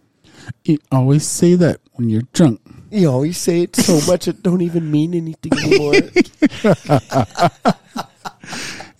You 0.66 0.80
always 0.92 1.28
say 1.28 1.54
that 1.54 1.80
when 1.94 2.10
you're 2.10 2.26
drunk. 2.34 2.60
You 2.90 3.12
always 3.12 3.38
say 3.38 3.62
it 3.62 3.76
so 3.76 4.02
much 4.12 4.28
it 4.28 4.42
don't 4.42 4.64
even 4.64 4.90
mean 4.90 5.14
anything 5.14 5.54
anymore. 5.54 5.94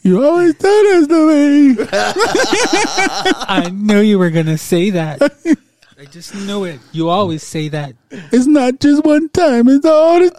You 0.04 0.24
always 0.24 0.54
do 0.54 0.62
this 0.62 1.08
to 1.08 1.28
me. 1.28 1.76
I 1.92 3.70
knew 3.74 4.00
you 4.00 4.20
were 4.20 4.30
gonna 4.30 4.60
say 4.60 4.92
that. 4.92 5.20
I 6.00 6.06
just 6.06 6.36
knew 6.36 6.64
it. 6.64 6.80
You 6.94 7.10
always 7.10 7.42
say 7.42 7.68
that. 7.70 7.96
It's 8.12 8.46
not 8.46 8.80
just 8.80 9.04
one 9.04 9.28
time, 9.30 9.68
it's 9.68 9.86
all 9.86 10.20
the 10.20 10.30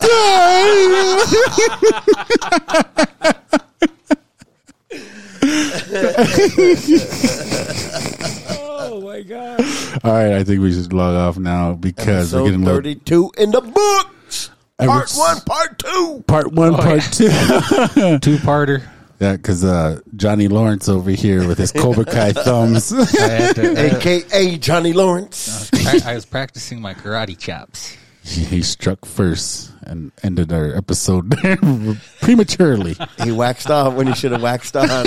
time. 8.48 8.58
Oh 8.98 9.02
my 9.02 9.22
god. 9.22 9.60
all 10.02 10.12
right, 10.12 10.32
I 10.32 10.42
think 10.42 10.60
we 10.60 10.72
should 10.72 10.92
log 10.92 11.14
off 11.14 11.38
now 11.38 11.74
because 11.74 12.34
we're 12.34 12.42
getting 12.46 12.62
a 12.62 12.64
little 12.64 12.78
thirty-two 12.78 13.30
in 13.38 13.52
the 13.52 13.60
books. 13.60 14.50
Part 14.76 15.08
Ever- 15.12 15.18
one, 15.20 15.40
part 15.42 15.78
two. 15.78 16.24
part 16.26 16.52
one, 16.52 16.74
part 16.74 17.02
two. 17.12 17.28
Two 18.18 18.36
parter. 18.38 18.82
Yeah, 19.20 19.32
because 19.36 19.64
uh, 19.64 20.00
Johnny 20.16 20.48
Lawrence 20.48 20.88
over 20.88 21.10
here 21.10 21.46
with 21.46 21.58
his 21.58 21.70
Cobra 21.70 22.04
Kai 22.04 22.32
thumbs. 22.32 22.92
I, 23.20 23.28
had 23.28 23.54
to, 23.56 23.80
I, 23.80 23.96
AKA 23.96 24.58
Johnny 24.58 24.92
Lawrence. 24.92 25.70
I 26.04 26.14
was 26.14 26.24
practicing 26.24 26.80
my 26.80 26.94
karate 26.94 27.38
chops. 27.38 27.96
he, 28.24 28.42
he 28.44 28.62
struck 28.62 29.04
first 29.04 29.72
and 29.82 30.10
ended 30.22 30.52
our 30.52 30.76
episode 30.76 31.30
prematurely. 32.20 32.96
He 33.24 33.32
waxed 33.32 33.70
off 33.70 33.94
when 33.94 34.06
he 34.08 34.14
should 34.14 34.32
have 34.32 34.42
waxed 34.42 34.76
on. 34.76 35.06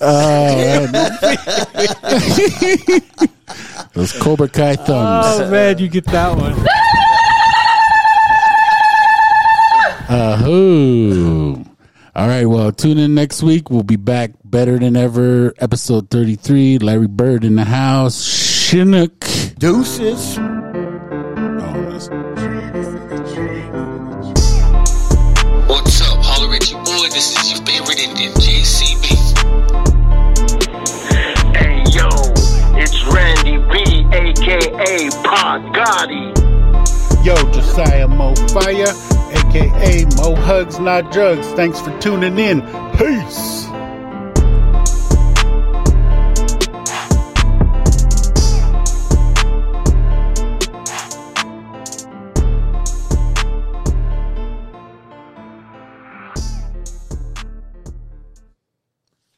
Oh, 0.00 0.86
Those 3.94 4.12
Cobra 4.20 4.48
Kai 4.48 4.76
thumbs. 4.76 5.26
Oh 5.40 5.50
man, 5.50 5.78
you 5.78 5.88
get 5.88 6.04
that 6.06 6.36
one. 6.36 6.54
Ahoo. 10.08 11.64
All 12.16 12.26
right, 12.26 12.44
well, 12.44 12.72
tune 12.72 12.98
in 12.98 13.14
next 13.14 13.42
week. 13.42 13.70
We'll 13.70 13.82
be 13.84 13.96
back 13.96 14.32
better 14.44 14.78
than 14.78 14.96
ever. 14.96 15.54
Episode 15.58 16.10
33, 16.10 16.78
Larry 16.78 17.06
Bird 17.06 17.44
in 17.44 17.54
the 17.56 17.64
house. 17.64 18.24
Chinook. 18.24 19.20
Deuces. 19.58 20.36
Aka. 35.08 36.32
Yo, 37.24 37.34
Josiah 37.52 38.08
Mo 38.08 38.34
Fire, 38.52 38.92
aka 39.34 40.04
Mo 40.16 40.34
Hugs 40.34 40.78
Not 40.78 41.10
Drugs. 41.12 41.46
Thanks 41.52 41.80
for 41.80 41.96
tuning 42.00 42.38
in. 42.38 42.60
Peace. 42.96 43.66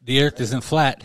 The 0.05 0.23
earth 0.23 0.41
isn't 0.41 0.63
flat. 0.63 1.03